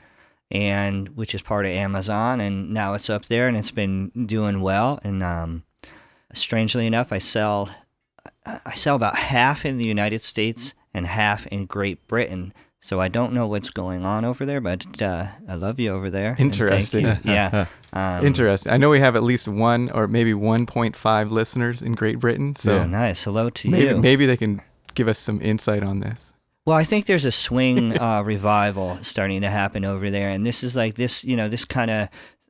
and 0.51 1.09
which 1.09 1.36
is 1.36 1.41
part 1.41 1.65
of 1.65 1.72
Amazon, 1.72 2.39
and 2.39 2.74
now 2.74 2.93
it's 2.93 3.09
up 3.09 3.26
there 3.26 3.47
and 3.47 3.57
it's 3.57 3.72
been 3.72 4.09
doing 4.26 4.61
well. 4.61 4.99
And 5.03 5.22
um, 5.24 5.63
strangely 6.34 6.88
enough, 6.88 7.11
I 7.11 7.20
sell 7.20 7.70
I 8.45 8.76
sell 8.76 8.95
about 8.95 9.15
half 9.15 9.65
in 9.65 9.78
the 9.78 9.86
United 9.86 10.24
States 10.24 10.74
and 10.93 11.05
half 11.05 11.47
in 11.47 11.65
Great 11.65 12.07
Britain. 12.07 12.53
So 12.89 12.99
I 12.99 13.07
don't 13.07 13.33
know 13.33 13.45
what's 13.45 13.69
going 13.69 14.03
on 14.03 14.25
over 14.25 14.47
there, 14.47 14.59
but 14.59 14.99
uh, 14.99 15.27
I 15.47 15.53
love 15.53 15.79
you 15.79 15.93
over 15.93 16.09
there. 16.09 16.35
Interesting. 16.39 17.05
you. 17.05 17.17
Yeah. 17.23 17.67
Um, 17.91 18.23
Interesting. 18.23 18.71
I 18.71 18.77
know 18.77 18.91
we 18.91 18.99
have 18.99 19.15
at 19.15 19.23
least 19.23 19.47
one 19.47 19.89
or 19.89 20.07
maybe 20.07 20.31
1.5 20.31 21.31
listeners 21.31 21.81
in 21.81 21.93
Great 21.93 22.19
Britain, 22.19 22.55
so 22.55 22.75
Yeah. 22.75 22.85
Nice. 22.85 23.23
Hello 23.23 23.49
to 23.49 23.67
maybe 23.67 23.87
you. 23.87 23.97
maybe 23.97 24.27
they 24.27 24.37
can 24.37 24.61
give 24.93 25.07
us 25.07 25.17
some 25.17 25.41
insight 25.41 25.81
on 25.81 25.99
this. 25.99 26.31
Well, 26.67 26.77
I 26.77 26.83
think 26.83 27.07
there's 27.07 27.25
a 27.25 27.31
swing 27.31 27.97
uh, 27.99 28.21
revival 28.21 28.99
starting 29.01 29.41
to 29.41 29.49
happen 29.49 29.85
over 29.85 30.11
there, 30.11 30.29
and 30.29 30.45
this 30.45 30.63
is 30.63 30.75
like 30.75 30.95
this, 30.97 31.23
you 31.23 31.35
know, 31.35 31.49
this 31.49 31.65
kind 31.65 31.89
of 31.89 32.09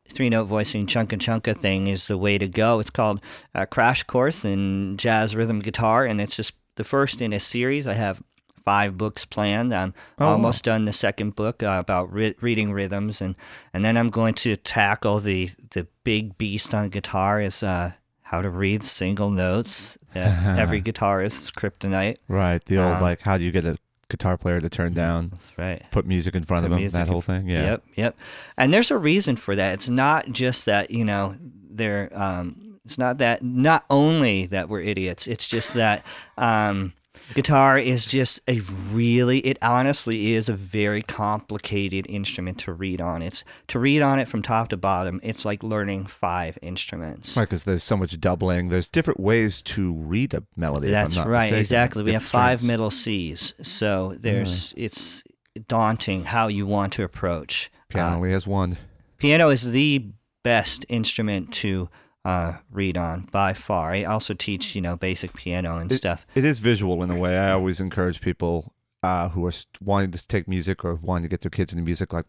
three 0.10 0.30
note 0.30 0.44
voicing 0.46 0.86
chunka 0.86 1.18
chunka 1.18 1.58
thing 1.58 1.88
is 1.88 2.08
the 2.08 2.18
way 2.18 2.38
to 2.38 2.50
go. 2.50 2.82
It's 2.82 2.90
called 2.90 3.22
uh, 3.56 3.66
Crash 3.66 4.04
Course 4.04 4.44
in 4.44 4.98
Jazz 4.98 5.38
Rhythm 5.38 5.62
Guitar, 5.62 6.04
and 6.04 6.20
it's 6.20 6.36
just 6.36 6.52
the 6.76 6.84
first 6.84 7.22
in 7.22 7.32
a 7.32 7.40
series. 7.40 7.88
I 7.88 7.94
have 7.94 8.22
five 8.66 8.98
books 8.98 9.26
planned. 9.26 9.74
I'm 9.74 9.94
Oh, 10.20 10.28
almost 10.28 10.64
done 10.64 10.86
the 10.86 10.94
second 10.94 11.36
book 11.36 11.64
uh, 11.64 11.78
about 11.80 12.12
ri- 12.12 12.36
reading 12.42 12.72
rhythms, 12.72 13.22
and 13.22 13.36
and 13.74 13.84
then 13.86 13.98
I'm 13.98 14.10
going 14.10 14.34
to 14.36 14.56
tackle 14.56 15.20
the 15.20 15.50
the 15.72 15.88
big 16.04 16.38
beast 16.38 16.74
on 16.74 16.90
guitar 16.90 17.42
is 17.42 17.64
uh, 17.64 17.94
how 18.24 18.42
to 18.42 18.50
read 18.50 18.84
single 18.84 19.30
notes. 19.30 19.98
Uh, 20.16 20.20
every 20.60 20.82
guitarist's 20.82 21.52
kryptonite. 21.52 22.18
Right. 22.28 22.64
The 22.66 22.78
old 22.78 22.94
Um, 22.96 23.02
like, 23.02 23.22
how 23.22 23.38
do 23.38 23.44
you 23.44 23.52
get 23.52 23.66
a 23.66 23.78
guitar 24.10 24.38
player 24.38 24.60
to 24.60 24.70
turn 24.70 24.92
down, 24.94 25.30
That's 25.30 25.52
right. 25.58 25.88
put 25.92 26.06
music 26.08 26.34
in 26.34 26.44
front 26.44 26.66
Put 26.66 26.72
of 26.74 26.80
them, 26.80 26.90
that 26.90 27.08
whole 27.08 27.22
thing. 27.22 27.48
Yeah. 27.48 27.62
Yep, 27.64 27.84
yep. 27.94 28.18
And 28.58 28.74
there's 28.74 28.90
a 28.90 28.98
reason 28.98 29.36
for 29.36 29.56
that. 29.56 29.74
It's 29.76 29.88
not 29.90 30.32
just 30.32 30.66
that 30.66 30.90
you 30.90 31.06
know 31.06 31.36
they're. 31.40 32.10
Um, 32.14 32.80
it's 32.86 32.98
not 32.98 33.20
that. 33.20 33.44
Not 33.44 33.86
only 33.92 34.48
that 34.48 34.68
we're 34.68 34.82
idiots. 34.82 35.28
It's 35.28 35.48
just 35.48 35.76
that 35.76 36.04
um, 36.40 36.94
guitar 37.34 37.78
is 37.78 38.06
just 38.06 38.40
a 38.48 38.62
really. 38.92 39.40
It 39.40 39.58
honestly 39.62 40.34
is 40.34 40.50
a 40.50 40.54
very 40.54 41.02
complicated 41.02 42.06
instrument 42.10 42.60
to 42.60 42.74
read 42.74 43.02
on. 43.02 43.22
It's 43.22 43.44
to 43.68 43.80
read 43.80 44.02
on 44.02 44.20
it 44.20 44.28
from 44.28 44.42
top 44.42 44.70
to 44.70 44.78
bottom. 44.78 45.20
It's 45.24 45.46
like 45.46 45.64
learning 45.64 46.06
five 46.06 46.58
instruments. 46.62 47.36
Right, 47.38 47.44
because 47.44 47.64
there's 47.64 47.84
so 47.84 47.98
much 47.98 48.20
doubling. 48.20 48.70
There's 48.70 48.88
different 48.88 49.20
ways 49.20 49.62
to 49.64 49.94
read 49.94 50.34
a 50.34 50.44
melody. 50.56 50.90
That's 50.90 51.18
right, 51.18 51.46
mistaken. 51.46 51.60
exactly. 51.60 52.04
We 52.04 52.14
have 52.14 52.24
five 52.24 52.60
strings. 52.60 52.68
middle 52.68 52.92
C's, 52.92 53.54
so 53.62 54.16
there's 54.20 54.74
it's 54.78 55.24
daunting 55.68 56.24
how 56.26 56.48
you 56.48 56.66
want 56.66 56.94
to 56.94 57.04
approach. 57.04 57.72
Piano 57.90 58.12
uh, 58.12 58.16
only 58.16 58.32
has 58.32 58.48
one. 58.48 58.78
piano 59.18 59.50
is 59.50 59.64
the 59.64 60.06
best 60.44 60.86
instrument 60.90 61.54
to 61.54 61.90
uh, 62.26 62.54
read 62.72 62.98
on 62.98 63.28
by 63.32 63.54
far. 63.54 63.92
I 63.92 64.04
also 64.04 64.34
teach, 64.34 64.76
you 64.76 64.82
know, 64.82 64.96
basic 64.96 65.34
piano 65.34 65.78
and 65.78 65.92
It- 65.92 65.96
stuff. 65.98 66.26
It 66.36 66.46
is 66.46 66.60
visual 66.60 67.02
in 67.04 67.10
a 67.12 67.18
way. 67.18 67.38
I 67.38 67.52
always 67.52 67.80
encourage 67.80 68.22
people 68.22 68.74
uh, 69.04 69.30
who 69.30 69.46
are 69.46 69.54
wanting 69.82 70.12
to 70.12 70.28
take 70.28 70.48
music 70.48 70.84
or 70.84 70.96
wanting 70.96 71.24
to 71.24 71.30
get 71.30 71.42
their 71.42 71.50
kids 71.50 71.72
into 71.72 71.84
music, 71.84 72.12
like 72.14 72.26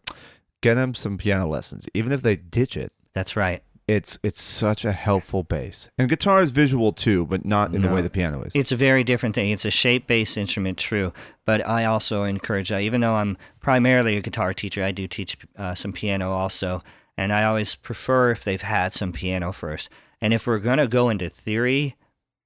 get 0.61 0.75
them 0.75 0.93
some 0.93 1.17
piano 1.17 1.47
lessons, 1.47 1.85
even 1.93 2.11
if 2.11 2.21
they 2.21 2.35
ditch 2.37 2.77
it. 2.77 2.93
That's 3.13 3.35
right. 3.35 3.61
It's 3.87 4.17
it's 4.23 4.41
such 4.41 4.85
a 4.85 4.93
helpful 4.93 5.43
base, 5.43 5.89
and 5.97 6.07
guitar 6.07 6.41
is 6.41 6.51
visual 6.51 6.93
too, 6.93 7.25
but 7.25 7.43
not 7.43 7.73
in 7.75 7.81
the 7.81 7.89
way 7.89 8.01
the 8.01 8.09
piano 8.11 8.41
is. 8.43 8.53
It's 8.55 8.71
a 8.71 8.75
very 8.77 9.03
different 9.03 9.35
thing. 9.35 9.49
It's 9.49 9.65
a 9.65 9.71
shape-based 9.71 10.37
instrument, 10.37 10.77
true, 10.77 11.11
but 11.45 11.67
I 11.67 11.83
also 11.85 12.23
encourage 12.23 12.69
that. 12.69 12.83
Even 12.83 13.01
though 13.01 13.15
I'm 13.15 13.37
primarily 13.59 14.15
a 14.15 14.21
guitar 14.21 14.53
teacher, 14.53 14.81
I 14.81 14.91
do 14.91 15.07
teach 15.09 15.35
uh, 15.57 15.75
some 15.75 15.91
piano 15.91 16.31
also, 16.31 16.81
and 17.17 17.31
I 17.33 17.43
always 17.43 17.75
prefer 17.75 18.31
if 18.31 18.43
they've 18.43 18.61
had 18.61 18.93
some 18.93 19.11
piano 19.11 19.51
first. 19.51 19.89
And 20.21 20.33
if 20.33 20.45
we're 20.47 20.59
gonna 20.59 20.87
go 20.87 21.09
into 21.09 21.29
theory, 21.29 21.95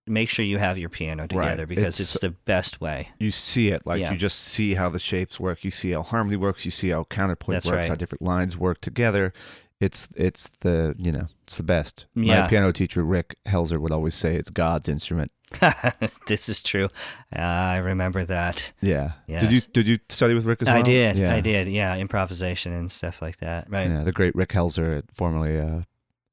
make 0.08 0.30
sure 0.30 0.46
you 0.46 0.58
have 0.60 0.78
your 0.78 0.90
piano 0.90 1.28
together 1.28 1.66
because 1.66 2.00
It's- 2.00 2.16
it's, 2.16 2.20
the 2.20 2.30
best 2.30 2.80
way. 2.80 3.10
you 3.20 3.32
see 3.32 3.70
it 3.70 3.86
like 3.88 4.00
Yeah. 4.00 4.12
you 4.12 4.18
just 4.18 4.40
see 4.40 4.76
how 4.76 4.88
the 4.90 5.00
shapes 5.00 5.40
work 5.40 5.64
you 5.64 5.72
see 5.72 5.92
how 5.92 6.04
harmony 6.04 6.36
works 6.36 6.64
you 6.64 6.70
see 6.70 6.90
how 6.90 7.06
counterpoint 7.06 7.56
That's 7.56 7.66
works 7.66 7.76
right. 7.78 7.90
how 7.90 7.96
different 7.96 8.22
lines 8.22 8.56
work 8.56 8.82
together 8.82 9.34
it's 9.82 10.08
it's 10.16 10.50
the 10.62 10.96
you 10.98 11.12
know 11.12 11.28
it's 11.44 11.58
the 11.58 11.64
best 11.64 12.08
Yeah. 12.16 12.42
my 12.44 12.48
piano 12.48 12.72
teacher 12.72 13.04
rick 13.04 13.36
helzer 13.46 13.78
would 13.80 13.92
always 13.92 14.16
say 14.16 14.36
it's 14.36 14.50
god's 14.50 14.88
instrument 14.88 15.32
this 16.28 16.50
is 16.50 16.62
true. 16.64 16.86
Uh, 17.34 17.40
I 17.40 17.78
remember 17.78 18.26
that. 18.26 18.72
yeah 18.82 19.12
did 19.28 19.52
you 19.52 19.62
did 19.62 19.88
you 19.88 20.00
study 20.10 20.34
with 20.34 20.46
rick 20.46 20.62
as 20.62 20.68
well 20.68 20.78
I 20.78 20.82
did. 20.82 21.18
yeah. 21.18 21.34
I 21.36 21.40
did. 21.40 21.68
Yeah, 21.68 21.96
improvisation 21.98 22.74
and 22.74 22.92
stuff 22.92 23.22
like 23.22 23.38
that. 23.38 23.70
Right. 23.70 23.88
yeah 23.90 24.04
the 24.04 24.12
great 24.12 24.36
rick 24.36 24.50
helzer 24.50 25.04
formerly 25.14 25.60
uh, 25.60 25.82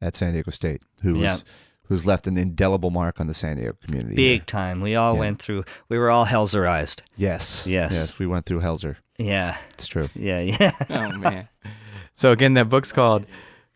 at 0.00 0.16
san 0.16 0.32
diego 0.32 0.50
state 0.50 0.82
who 1.02 1.12
was 1.14 1.20
Yeah. 1.22 1.36
who's 1.88 2.06
left 2.06 2.26
an 2.26 2.38
indelible 2.38 2.90
mark 2.90 3.20
on 3.20 3.26
the 3.26 3.34
san 3.34 3.56
diego 3.56 3.76
community 3.84 4.16
Big 4.16 4.40
here. 4.40 4.46
time. 4.46 4.80
We 4.80 4.96
all 4.96 5.14
Yeah. 5.14 5.20
went 5.20 5.40
through. 5.42 5.64
We 5.88 5.98
were 5.98 6.10
all 6.10 6.26
Helzerized. 6.26 7.02
yes 7.16 7.64
Yes. 7.66 7.92
yes 7.92 8.18
we 8.18 8.26
went 8.26 8.46
through 8.46 8.60
helzer 8.60 8.96
Yeah. 9.18 9.56
it's 9.74 9.86
true 9.86 10.08
Yeah. 10.14 10.40
Yeah. 10.40 10.72
Oh 10.90 11.18
man. 11.18 11.48
so 12.22 12.30
again, 12.30 12.54
that 12.54 12.68
book's 12.68 12.92
called 12.92 13.26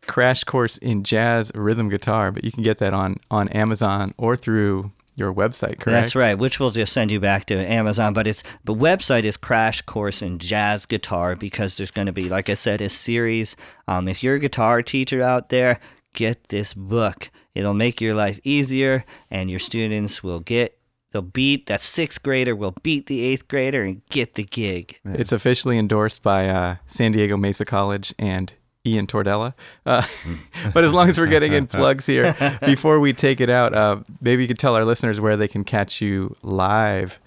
Crash 0.06 0.44
Course 0.44 0.78
in 0.78 1.02
Jazz 1.02 1.50
Rhythm 1.52 1.88
Guitar, 1.88 2.30
but 2.30 2.44
you 2.44 2.52
can 2.52 2.62
get 2.62 2.78
that 2.78 2.94
on 2.94 3.16
on 3.28 3.48
Amazon 3.48 4.14
or 4.18 4.36
through 4.36 4.92
your 5.16 5.34
website, 5.34 5.80
correct? 5.80 5.86
That's 5.86 6.14
right. 6.14 6.38
Which 6.38 6.60
will 6.60 6.70
just 6.70 6.92
send 6.92 7.10
you 7.10 7.18
back 7.18 7.46
to 7.46 7.56
Amazon. 7.56 8.12
But 8.12 8.28
it's 8.28 8.44
the 8.62 8.72
website 8.72 9.24
is 9.24 9.36
Crash 9.36 9.82
Course 9.82 10.22
in 10.22 10.38
Jazz 10.38 10.86
Guitar 10.86 11.34
because 11.34 11.76
there's 11.76 11.90
going 11.90 12.06
to 12.06 12.12
be, 12.12 12.28
like 12.28 12.48
I 12.48 12.54
said, 12.54 12.80
a 12.80 12.88
series. 12.88 13.56
Um, 13.88 14.06
if 14.06 14.22
you're 14.22 14.36
a 14.36 14.38
guitar 14.38 14.80
teacher 14.80 15.22
out 15.22 15.48
there, 15.48 15.80
get 16.14 16.46
this 16.46 16.72
book. 16.72 17.30
It'll 17.56 17.74
make 17.74 18.00
your 18.00 18.14
life 18.14 18.38
easier, 18.44 19.04
and 19.28 19.50
your 19.50 19.58
students 19.58 20.22
will 20.22 20.38
get. 20.38 20.75
They'll 21.16 21.22
beat 21.22 21.64
that 21.64 21.82
sixth 21.82 22.22
grader 22.22 22.54
will 22.54 22.74
beat 22.82 23.06
the 23.06 23.24
eighth 23.24 23.48
grader 23.48 23.82
and 23.82 24.04
get 24.10 24.34
the 24.34 24.44
gig. 24.44 24.98
It's 25.02 25.32
officially 25.32 25.78
endorsed 25.78 26.22
by 26.22 26.46
uh, 26.46 26.76
San 26.86 27.12
Diego 27.12 27.38
Mesa 27.38 27.64
College 27.64 28.14
and 28.18 28.52
Ian 28.84 29.06
Tordella. 29.06 29.54
Uh, 29.86 30.06
but 30.74 30.84
as 30.84 30.92
long 30.92 31.08
as 31.08 31.18
we're 31.18 31.26
getting 31.26 31.54
in 31.54 31.68
plugs 31.68 32.04
here, 32.04 32.36
before 32.66 33.00
we 33.00 33.14
take 33.14 33.40
it 33.40 33.48
out, 33.48 33.72
uh, 33.72 34.00
maybe 34.20 34.42
you 34.42 34.48
could 34.48 34.58
tell 34.58 34.74
our 34.74 34.84
listeners 34.84 35.18
where 35.18 35.38
they 35.38 35.48
can 35.48 35.64
catch 35.64 36.02
you 36.02 36.36
live 36.42 37.18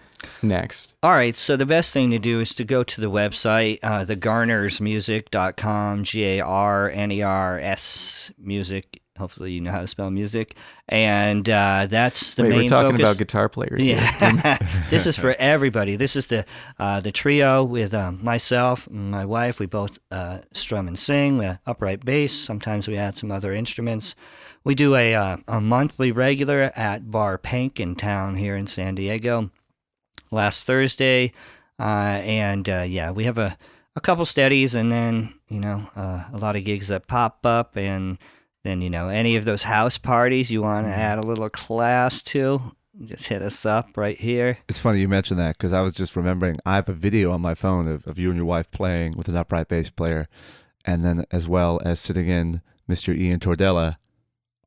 next. 0.43 0.93
All 1.01 1.13
right, 1.13 1.35
so 1.35 1.57
the 1.57 1.65
best 1.65 1.91
thing 1.91 2.11
to 2.11 2.19
do 2.19 2.41
is 2.41 2.53
to 2.53 2.63
go 2.63 2.83
to 2.83 3.01
the 3.01 3.09
website, 3.09 3.79
uh, 3.81 4.05
thegarnersmusic.com, 4.05 6.03
G 6.03 6.25
A 6.25 6.41
R 6.41 6.91
N 6.91 7.11
E 7.11 7.23
R 7.23 7.59
S 7.59 8.31
music. 8.37 8.98
Hopefully, 9.19 9.51
you 9.51 9.61
know 9.61 9.71
how 9.71 9.81
to 9.81 9.87
spell 9.87 10.09
music. 10.09 10.55
And 10.87 11.47
uh, 11.49 11.87
that's 11.89 12.33
the 12.33 12.43
Wait, 12.43 12.49
main 12.49 12.57
we're 12.63 12.69
talking 12.69 12.91
focus. 12.91 13.03
about 13.03 13.17
guitar 13.17 13.49
players. 13.49 13.85
Yeah, 13.85 14.57
this 14.89 15.05
is 15.05 15.17
for 15.17 15.35
everybody. 15.37 15.95
This 15.95 16.15
is 16.15 16.25
the 16.27 16.45
uh, 16.79 17.01
the 17.01 17.11
trio 17.11 17.63
with 17.63 17.93
um, 17.93 18.23
myself, 18.23 18.87
and 18.87 19.11
my 19.11 19.25
wife. 19.25 19.59
We 19.59 19.65
both 19.65 19.99
uh, 20.09 20.39
strum 20.53 20.87
and 20.87 20.97
sing. 20.97 21.37
We 21.37 21.45
have 21.45 21.59
upright 21.67 22.03
bass. 22.03 22.33
Sometimes 22.33 22.87
we 22.87 22.97
add 22.97 23.17
some 23.17 23.31
other 23.31 23.53
instruments. 23.53 24.15
We 24.63 24.73
do 24.73 24.95
a 24.95 25.13
uh, 25.13 25.37
a 25.47 25.61
monthly 25.61 26.11
regular 26.11 26.71
at 26.75 27.11
Bar 27.11 27.37
Pink 27.37 27.79
in 27.79 27.95
town 27.95 28.37
here 28.37 28.55
in 28.55 28.67
San 28.67 28.95
Diego. 28.95 29.51
Last 30.31 30.65
Thursday, 30.65 31.33
uh, 31.79 32.21
and 32.23 32.69
uh, 32.69 32.85
yeah, 32.87 33.11
we 33.11 33.23
have 33.25 33.37
a 33.37 33.57
a 33.95 34.01
couple 34.01 34.25
steadies, 34.25 34.75
and 34.75 34.91
then 34.91 35.33
you 35.49 35.59
know 35.59 35.89
uh, 35.95 36.23
a 36.31 36.37
lot 36.37 36.55
of 36.55 36.63
gigs 36.63 36.87
that 36.87 37.07
pop 37.07 37.45
up, 37.45 37.75
and 37.75 38.17
then 38.69 38.81
you 38.81 38.89
know 38.89 39.09
any 39.09 39.35
of 39.35 39.43
those 39.45 39.63
house 39.63 39.97
parties 39.97 40.49
you 40.51 40.61
want 40.61 40.85
to 40.85 40.91
add 40.93 41.17
a 41.17 41.21
little 41.23 41.49
class 41.49 42.21
to 42.23 42.61
just 43.03 43.27
hit 43.27 43.41
us 43.41 43.65
up 43.65 43.97
right 43.97 44.17
here. 44.17 44.57
It's 44.67 44.79
funny 44.79 44.99
you 44.99 45.07
mentioned 45.07 45.39
that 45.39 45.57
because 45.57 45.73
I 45.73 45.81
was 45.81 45.93
just 45.93 46.15
remembering 46.15 46.57
I 46.65 46.75
have 46.75 46.87
a 46.89 46.93
video 46.93 47.31
on 47.31 47.41
my 47.41 47.55
phone 47.55 47.87
of, 47.87 48.05
of 48.07 48.19
you 48.19 48.29
and 48.29 48.37
your 48.37 48.45
wife 48.45 48.69
playing 48.71 49.17
with 49.17 49.27
an 49.27 49.35
upright 49.35 49.67
bass 49.67 49.89
player, 49.89 50.27
and 50.85 51.03
then 51.03 51.25
as 51.31 51.47
well 51.47 51.81
as 51.83 51.99
sitting 51.99 52.27
in 52.29 52.61
Mr. 52.89 53.15
Ian 53.17 53.39
Tordella 53.39 53.97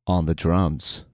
on 0.06 0.26
the 0.26 0.34
drums. 0.34 1.04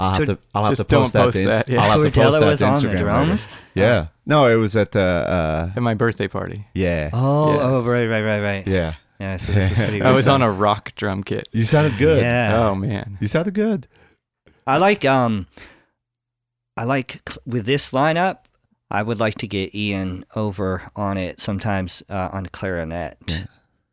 I'll 0.00 0.10
have 0.10 0.26
Tor- 0.26 0.36
to 0.36 0.42
I'll 0.54 0.64
have 0.64 0.70
just 0.76 0.80
to 0.88 0.96
post 0.96 1.12
don't 1.12 1.20
that. 1.20 1.24
post 1.26 1.36
to 1.38 1.42
Inst- 1.52 1.66
that, 1.66 1.72
yeah. 1.72 1.82
I'll 1.82 2.02
have 2.02 2.12
to 2.12 2.20
Tordella 2.20 2.24
post 2.24 2.40
that 2.40 2.46
was 2.46 2.58
to 2.60 2.66
on 2.66 2.74
the 2.74 2.80
Instagram 2.80 2.92
later. 2.92 2.98
drums? 3.04 3.48
Yeah. 3.74 4.06
No, 4.26 4.46
it 4.46 4.54
was 4.56 4.76
at 4.76 4.94
uh, 4.94 5.00
uh 5.00 5.70
At 5.74 5.82
my 5.82 5.94
birthday 5.94 6.28
party. 6.28 6.66
yeah 6.74 7.10
Oh, 7.12 7.52
Yes. 7.52 7.60
oh, 7.62 7.90
right, 7.92 8.06
right, 8.06 8.22
right, 8.22 8.40
right. 8.40 8.66
yeah. 8.68 8.94
Yeah, 9.20 9.36
so 9.36 9.52
this 9.52 9.70
is 9.70 9.76
pretty. 9.76 10.02
I 10.02 10.12
was 10.12 10.28
on 10.28 10.42
a 10.42 10.50
rock 10.50 10.94
drum 10.94 11.22
kit. 11.24 11.48
You 11.52 11.64
sounded 11.64 11.98
good. 11.98 12.22
Yeah. 12.22 12.56
Oh 12.58 12.74
man. 12.74 13.18
You 13.20 13.26
sounded 13.26 13.54
good. 13.54 13.88
I 14.66 14.76
like 14.78 15.04
um, 15.04 15.46
I 16.76 16.84
like 16.84 17.20
with 17.46 17.66
this 17.66 17.90
lineup. 17.90 18.38
I 18.90 19.02
would 19.02 19.20
like 19.20 19.34
to 19.36 19.46
get 19.46 19.74
Ian 19.74 20.24
over 20.34 20.90
on 20.96 21.18
it 21.18 21.40
sometimes 21.40 22.02
uh, 22.08 22.30
on 22.32 22.46
clarinet. 22.46 23.18
Yeah. 23.28 23.44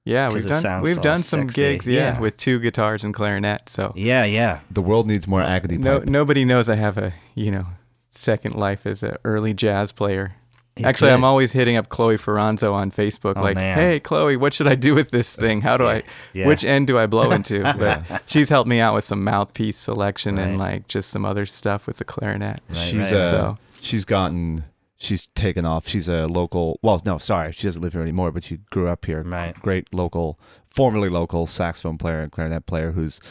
Yeah, 0.07 0.25
'Cause 0.29 0.35
we've 0.35 0.47
done 0.61 0.81
we've 0.83 1.01
done 1.01 1.19
some 1.23 1.47
sexy. 1.49 1.55
gigs, 1.61 1.87
yeah, 1.87 2.13
Yeah. 2.13 2.19
with 2.19 2.37
two 2.37 2.59
guitars 2.59 3.03
and 3.03 3.11
clarinet. 3.13 3.67
So 3.69 3.91
Yeah, 3.95 4.23
yeah. 4.23 4.59
The 4.69 4.81
world 4.83 5.07
needs 5.07 5.27
more 5.27 5.41
agony 5.41 5.77
no 5.79 5.97
nobody 6.05 6.45
knows 6.45 6.69
I 6.69 6.75
have 6.75 6.99
a 6.99 7.13
you 7.33 7.49
know 7.49 7.65
second 8.11 8.53
life 8.55 8.85
as 8.85 9.01
an 9.01 9.15
early 9.25 9.55
jazz 9.55 9.91
player. 9.91 10.35
He's 10.75 10.85
Actually, 10.85 11.11
I'm 11.11 11.23
always 11.23 11.53
hitting 11.53 11.77
up 11.77 11.87
Chloe 11.87 12.17
Feoranzo 12.17 12.73
on 12.73 12.91
Facebook, 12.91 13.35
Oh, 13.37 13.41
like, 13.41 13.55
man. 13.55 13.77
"Hey, 13.77 13.99
Chloe, 14.01 14.35
what 14.35 14.53
should 14.53 14.67
I 14.67 14.75
do 14.75 14.93
with 14.93 15.09
this 15.09 15.33
thing? 15.33 15.61
How 15.61 15.77
do 15.77 15.87
I? 15.87 16.03
Yeah. 16.33 16.47
Which 16.47 16.65
end 16.65 16.87
do 16.87 16.99
I 16.99 17.05
blow 17.05 17.31
into?" 17.31 17.61
But 17.77 18.23
she's 18.25 18.49
helped 18.49 18.67
me 18.67 18.81
out 18.81 18.93
with 18.93 19.05
some 19.05 19.23
mouthpiece 19.23 19.77
selection 19.77 20.37
and 20.37 20.57
like 20.57 20.87
just 20.89 21.11
some 21.11 21.23
other 21.23 21.45
stuff 21.45 21.87
with 21.87 21.97
the 21.97 22.03
clarinet. 22.05 22.59
Right, 22.69 22.77
she's 22.77 22.95
right. 23.11 23.13
uh, 23.13 23.29
So- 23.31 23.57
she's 23.81 24.03
gotten 24.03 24.65
she's 24.97 25.27
taken 25.27 25.65
off. 25.65 25.87
She's 25.87 26.09
a 26.09 26.25
local. 26.27 26.77
Well, 26.81 27.01
no, 27.05 27.19
sorry, 27.19 27.53
she 27.53 27.67
doesn't 27.67 27.81
live 27.81 27.93
here 27.93 28.01
anymore. 28.01 28.31
But 28.31 28.43
she 28.43 28.57
grew 28.69 28.89
up 28.89 29.05
here. 29.05 29.23
Right. 29.23 29.53
Great 29.61 29.93
local, 29.93 30.37
formerly 30.69 31.07
local 31.07 31.45
saxophone 31.47 31.97
player 31.97 32.19
and 32.19 32.31
clarinet 32.33 32.65
player 32.65 32.91
who's 32.91 33.19
a 33.19 33.21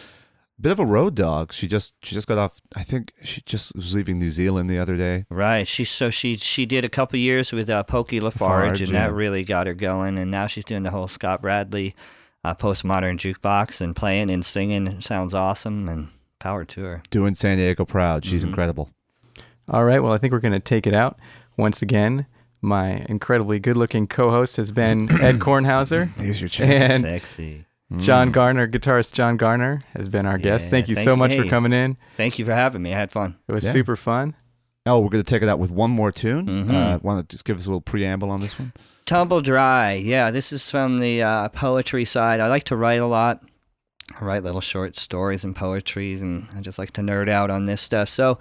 bit 0.60 0.72
of 0.72 0.78
a 0.78 0.84
road 0.86 1.14
dog. 1.14 1.52
She 1.52 1.66
just 1.66 1.94
she 2.02 2.14
just 2.14 2.26
got 2.28 2.38
off. 2.38 2.60
I 2.74 2.82
think 2.82 3.12
she 3.22 3.42
just 3.46 3.74
was 3.74 3.94
leaving 3.94 4.18
New 4.18 4.30
Zealand 4.30 4.68
the 4.70 4.78
other 4.78 4.96
day. 4.96 5.24
Right. 5.28 5.66
She 5.66 5.84
so 5.84 6.10
she 6.10 6.36
she 6.36 6.66
did 6.66 6.84
a 6.84 6.88
couple 6.88 7.18
years 7.18 7.52
with 7.52 7.68
uh, 7.70 7.82
Pokey 7.82 8.20
Lafarge, 8.20 8.64
Lafarge, 8.64 8.80
and 8.82 8.90
yeah. 8.92 9.06
that 9.06 9.12
really 9.12 9.44
got 9.44 9.66
her 9.66 9.74
going. 9.74 10.18
And 10.18 10.30
now 10.30 10.46
she's 10.46 10.64
doing 10.64 10.82
the 10.82 10.90
whole 10.90 11.08
Scott 11.08 11.42
Bradlee 11.42 11.94
uh, 12.44 12.54
postmodern 12.54 13.18
jukebox 13.18 13.80
and 13.80 13.96
playing 13.96 14.30
and 14.30 14.44
singing. 14.44 14.86
It 14.86 15.02
sounds 15.04 15.34
awesome 15.34 15.88
and 15.88 16.08
power 16.38 16.64
to 16.66 16.82
her. 16.84 17.02
Doing 17.10 17.34
San 17.34 17.56
Diego 17.58 17.84
proud. 17.84 18.24
She's 18.24 18.44
Mhm. 18.44 18.48
incredible. 18.48 18.90
All 19.68 19.84
right, 19.84 20.02
well, 20.02 20.12
I 20.12 20.18
think 20.18 20.32
we're 20.34 20.40
going 20.40 20.52
to 20.52 20.60
take 20.60 20.86
it 20.86 20.92
out 20.94 21.18
once 21.56 21.80
again. 21.80 22.26
My 22.60 23.04
incredibly 23.08 23.58
good-looking 23.58 24.08
co-host 24.08 24.58
has 24.58 24.72
been 24.72 25.10
Ed 25.22 25.38
Kornhauser, 25.38 26.14
Here's 26.16 26.38
your 26.40 26.50
chance. 26.50 26.92
and 26.92 27.02
Sexy. 27.02 27.64
John 27.98 28.32
Garner, 28.32 28.66
guitarist 28.66 29.12
John 29.12 29.36
Garner, 29.36 29.80
has 29.94 30.08
been 30.08 30.26
our 30.26 30.38
guest. 30.38 30.64
Yeah, 30.66 30.70
Thank 30.70 30.88
you 30.88 30.94
thank 30.96 31.04
so 31.04 31.12
you. 31.12 31.16
much 31.16 31.36
for 31.36 31.44
coming 31.44 31.72
in. 31.72 31.96
Thank 32.16 32.38
you 32.38 32.44
for 32.44 32.54
having 32.54 32.82
me. 32.82 32.92
I 32.94 32.98
had 32.98 33.12
fun. 33.12 33.36
It 33.46 33.52
was 33.52 33.64
Yeah. 33.64 33.70
super 33.70 33.94
fun. 33.96 34.34
Oh, 34.86 34.98
we're 35.00 35.08
gonna 35.10 35.22
take 35.22 35.42
it 35.42 35.48
out 35.48 35.58
with 35.58 35.70
one 35.70 35.90
more 35.90 36.10
tune. 36.12 36.46
Mhm. 36.46 36.74
Uh, 36.74 36.98
Want 37.02 37.28
to 37.28 37.32
just 37.34 37.44
give 37.44 37.56
us 37.58 37.66
a 37.66 37.68
little 37.68 37.80
preamble 37.80 38.30
on 38.30 38.40
this 38.40 38.58
one? 38.58 38.72
Tumble 39.06 39.40
Dry. 39.42 39.92
Yeah, 39.92 40.30
this 40.30 40.52
is 40.52 40.70
from 40.70 40.98
the 41.00 41.22
uh, 41.22 41.48
poetry 41.50 42.04
side. 42.04 42.40
I 42.40 42.48
like 42.48 42.64
to 42.64 42.76
write 42.76 43.00
a 43.00 43.06
lot. 43.06 43.42
I 44.20 44.24
write 44.24 44.42
little 44.42 44.60
short 44.60 44.96
stories 44.96 45.44
and 45.44 45.54
poetry, 45.54 46.14
and 46.14 46.48
I 46.56 46.60
just 46.60 46.78
like 46.78 46.92
to 46.94 47.00
nerd 47.02 47.28
out 47.28 47.50
on 47.50 47.66
this 47.66 47.80
stuff. 47.80 48.08
So, 48.10 48.38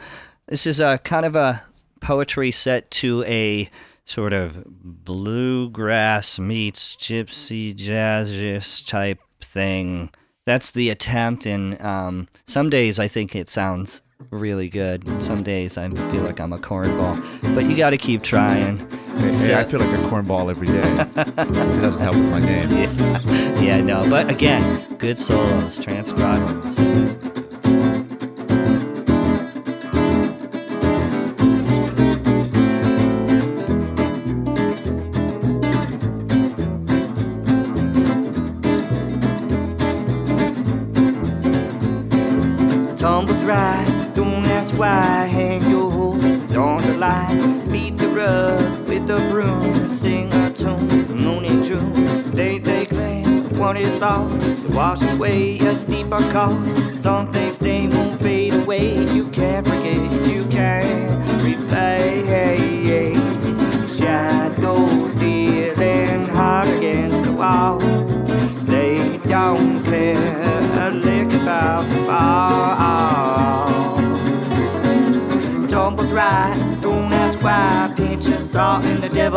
this 0.48 0.66
is 0.66 0.80
a 0.80 0.98
kind 1.00 1.26
of 1.26 1.36
a 1.36 1.64
poetry 2.02 2.52
set 2.52 2.92
to 2.92 3.24
a 3.26 3.70
sort 4.06 4.34
of 4.34 4.64
bluegrass 4.68 6.40
meets 6.40 6.96
gypsy 6.98 7.74
jazz 7.76 8.82
type 8.84 9.20
thing. 9.44 10.10
That's 10.46 10.72
the 10.72 10.90
attempt, 10.90 11.46
and 11.46 11.82
um, 11.82 12.28
some 12.48 12.70
days 12.70 13.00
I 13.00 13.08
think 13.08 13.36
it 13.36 13.50
sounds 13.50 14.02
really 14.30 14.70
good. 14.70 15.08
Some 15.24 15.44
days 15.44 15.78
I 15.78 15.90
feel 15.90 16.24
like 16.24 16.40
I'm 16.40 16.54
a 16.54 16.58
cornball, 16.58 17.22
but 17.56 17.66
you 17.66 17.76
got 17.76 17.92
to 17.92 17.98
keep 17.98 18.22
trying. 18.24 18.78
Hey, 19.18 19.56
I 19.56 19.64
feel 19.64 19.80
like 19.80 19.98
a 19.98 20.02
cornball 20.04 20.50
every 20.50 20.68
day. 20.68 20.82
it 20.82 21.82
doesn't 21.82 22.02
help 22.02 22.16
with 22.16 22.30
my 22.30 22.40
game. 22.40 22.70
Yeah, 22.72 23.60
yeah, 23.62 23.82
no, 23.82 24.10
but 24.10 24.30
again, 24.30 24.96
good 24.98 25.20
solos, 25.20 25.82
transcribed. 25.84 27.43
Why. 44.84 45.28
Hang 45.38 45.62
your 45.70 45.90
hose 45.90 46.56
on 46.56 46.82
the 46.88 46.96
line. 46.98 47.38
Beat 47.72 47.98
the 47.98 48.10
rug 48.20 48.60
with 48.90 49.18
a 49.18 49.20
broom. 49.32 49.74
Sing 50.04 50.28
a 50.34 50.50
tune. 50.50 50.88
Moon 51.24 51.46
and 51.46 51.64
June. 51.64 51.94
They 52.40 52.60
they 52.60 52.86
claim 52.86 53.26
what 53.60 53.78
is 53.78 54.02
all 54.02 54.28
to 54.64 54.68
wash 54.80 55.02
away 55.14 55.58
a 55.60 55.74
steeper 55.84 56.24
cost. 56.34 57.02
Some 57.02 57.32
things 57.32 57.58
they 57.58 57.88
won't 57.88 58.20
fade 58.22 58.56
away. 58.62 58.88
You 59.18 59.26
can't 59.30 59.66
forget. 59.66 60.02
You 60.34 60.44
can't 60.58 61.12
replay. 61.46 62.14
Shadows 63.98 65.13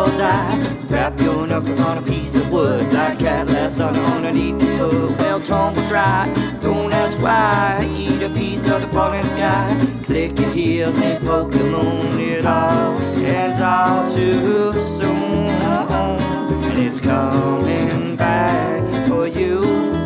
devil's 0.07 0.21
eye. 0.21 0.87
Wrap 0.89 1.19
your 1.19 1.47
knuckles 1.47 1.79
on 1.81 1.97
a 1.97 2.01
piece 2.01 2.35
of 2.35 2.51
wood 2.51 2.93
like 2.93 3.19
cat 3.19 3.47
laughs 3.49 3.79
on 3.79 3.95
underneath 3.95 4.59
the 4.59 4.65
hood. 4.65 5.19
Well, 5.19 5.39
tumble 5.41 5.87
dry, 5.87 6.31
don't 6.61 6.91
ask 6.93 7.21
why. 7.21 7.85
Eat 7.95 8.23
a 8.23 8.29
piece 8.29 8.67
of 8.69 8.81
the 8.81 8.87
falling 8.87 9.23
sky. 9.23 9.77
Click 10.03 10.39
your 10.39 10.51
heels 10.51 10.99
and 11.01 11.25
poke 11.25 11.51
the 11.51 11.63
moon. 11.63 12.19
It 12.19 12.45
all 12.45 12.97
ends 13.25 13.61
all 13.61 14.09
too 14.09 14.73
soon, 14.73 15.47
and 15.49 16.79
it's 16.79 16.99
coming 16.99 18.15
back 18.15 19.07
for 19.07 19.27
you. 19.27 19.96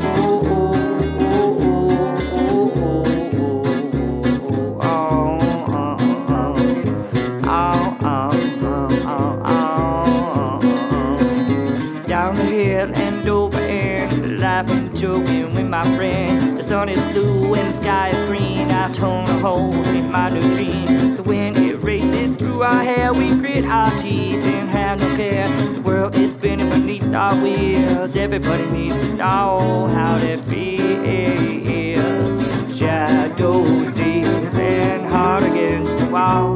My 15.71 15.83
friend. 15.95 16.57
The 16.57 16.63
sun 16.63 16.89
is 16.89 17.01
blue 17.13 17.53
and 17.53 17.73
the 17.73 17.81
sky 17.81 18.09
is 18.09 18.25
green. 18.27 18.69
I've 18.69 18.93
torn 18.93 19.25
a 19.25 19.39
hole 19.39 19.73
in 19.95 20.11
my 20.11 20.29
new 20.29 20.41
dream. 20.41 21.15
The 21.15 21.23
wind 21.23 21.55
it 21.55 21.77
races 21.77 22.35
through 22.35 22.63
our 22.63 22.83
hair. 22.83 23.13
We 23.13 23.29
grit 23.39 23.63
our 23.63 23.89
teeth 24.01 24.43
and 24.43 24.69
have 24.69 24.99
no 24.99 25.15
care. 25.15 25.47
The 25.47 25.81
world 25.81 26.15
is 26.17 26.33
spinning 26.33 26.69
beneath 26.69 27.13
our 27.13 27.41
wheels. 27.41 28.13
Everybody 28.17 28.69
needs 28.69 28.99
to 28.99 29.15
know 29.15 29.87
how 29.95 30.17
that 30.17 30.39
feels. 30.39 30.71
Shadows 32.77 33.95
dealing 33.95 35.05
hard 35.05 35.43
against 35.43 35.97
the 35.99 36.09
wall. 36.11 36.53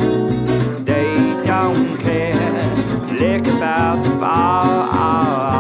They 0.84 1.16
don't 1.46 1.98
care. 2.02 2.34
Lick 3.14 3.48
about 3.48 4.04
the 4.04 4.16
ball. 4.20 5.55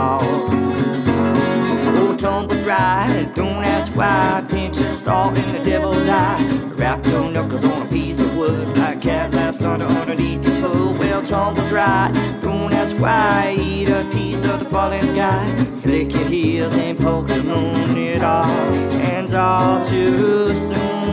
Don't 3.35 3.63
ask 3.63 3.95
why. 3.95 4.43
Pinch 4.49 4.77
of 4.77 4.91
salt 4.91 5.37
in 5.37 5.51
the 5.53 5.63
devil's 5.63 6.07
eye. 6.09 6.41
Wrap 6.75 7.05
your 7.05 7.31
knuckles 7.31 7.65
on 7.65 7.81
a 7.81 7.85
piece 7.89 8.19
of 8.19 8.37
wood. 8.37 8.67
Like 8.77 9.01
cat 9.01 9.33
laughs 9.33 9.61
under 9.61 9.85
underneath 9.85 10.43
the 10.43 10.51
hood. 10.51 10.99
Well, 10.99 11.21
tumble 11.23 11.67
dry. 11.67 12.11
Don't 12.41 12.73
ask 12.73 12.95
why. 12.97 13.55
Eat 13.59 13.89
a 13.89 14.03
piece 14.11 14.45
of 14.45 14.59
the 14.59 14.65
fallen 14.65 15.15
guy. 15.15 15.45
Click 15.83 16.11
your 16.13 16.27
heels 16.27 16.75
and 16.75 16.97
poke 16.97 17.27
the 17.27 17.43
moon. 17.43 17.97
It 17.97 18.23
all 18.23 18.45
ends 19.13 19.33
all 19.33 19.83
too 19.85 20.53
soon. 20.55 21.04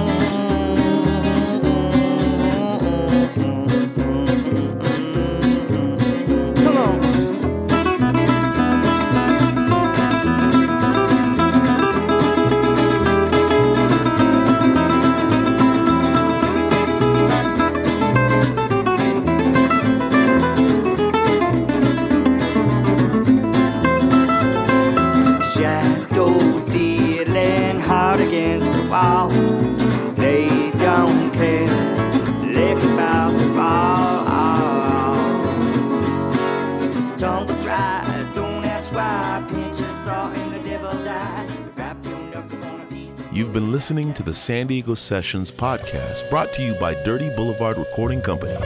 The 44.32 44.38
San 44.38 44.66
Diego 44.66 44.94
Sessions 44.94 45.50
podcast 45.50 46.30
brought 46.30 46.54
to 46.54 46.62
you 46.62 46.72
by 46.76 46.94
Dirty 47.04 47.28
Boulevard 47.28 47.76
Recording 47.76 48.22
Company. 48.22 48.56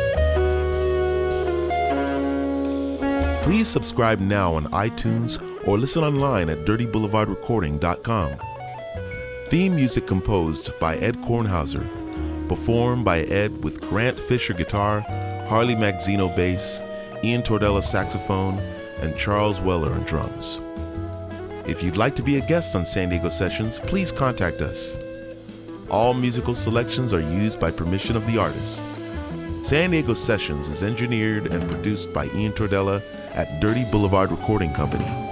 Please 3.43 3.67
subscribe 3.67 4.21
now 4.21 4.55
on 4.55 4.67
iTunes 4.67 5.43
or 5.67 5.77
listen 5.77 6.05
online 6.05 6.51
at 6.51 6.59
dirtyboulevardrecording.com. 6.59 8.37
Theme 9.49 9.75
music 9.75 10.07
composed 10.07 10.71
by 10.79 10.99
Ed 10.99 11.17
Kornhauser. 11.23 11.85
Performed 12.49 13.05
by 13.05 13.23
Ed 13.23 13.65
with 13.65 13.81
Grant 13.81 14.21
Fisher 14.21 14.55
guitar, 14.55 15.01
Harley 15.49 15.75
Magsino 15.75 16.29
bass, 16.37 16.81
Ian 17.25 17.43
Tordella 17.43 17.83
saxophone, 17.83 18.61
and 19.01 19.19
Charles 19.19 19.61
Weller 19.61 19.91
on 19.91 20.05
drums. 20.05 20.61
If 21.67 21.83
you'd 21.83 21.97
like 21.97 22.15
to 22.15 22.23
be 22.23 22.37
a 22.37 22.47
guest 22.47 22.77
on 22.77 22.85
San 22.85 23.09
Diego 23.09 23.31
Sessions, 23.31 23.81
please 23.81 24.13
contact 24.13 24.61
us. 24.61 24.97
All 25.89 26.15
musical 26.15 26.55
selections 26.55 27.13
are 27.13 27.21
used 27.21 27.61
by 27.61 27.71
permission 27.71 28.17
of 28.17 28.27
the 28.27 28.39
artist. 28.39 28.85
San 29.63 29.91
Diego 29.91 30.15
Sessions 30.15 30.69
is 30.69 30.83
engineered 30.83 31.53
and 31.53 31.69
produced 31.71 32.13
by 32.13 32.27
Ian 32.27 32.53
Tordella 32.53 33.03
at 33.35 33.61
Dirty 33.61 33.85
Boulevard 33.85 34.33
Recording 34.33 34.73
Company. 34.73 35.26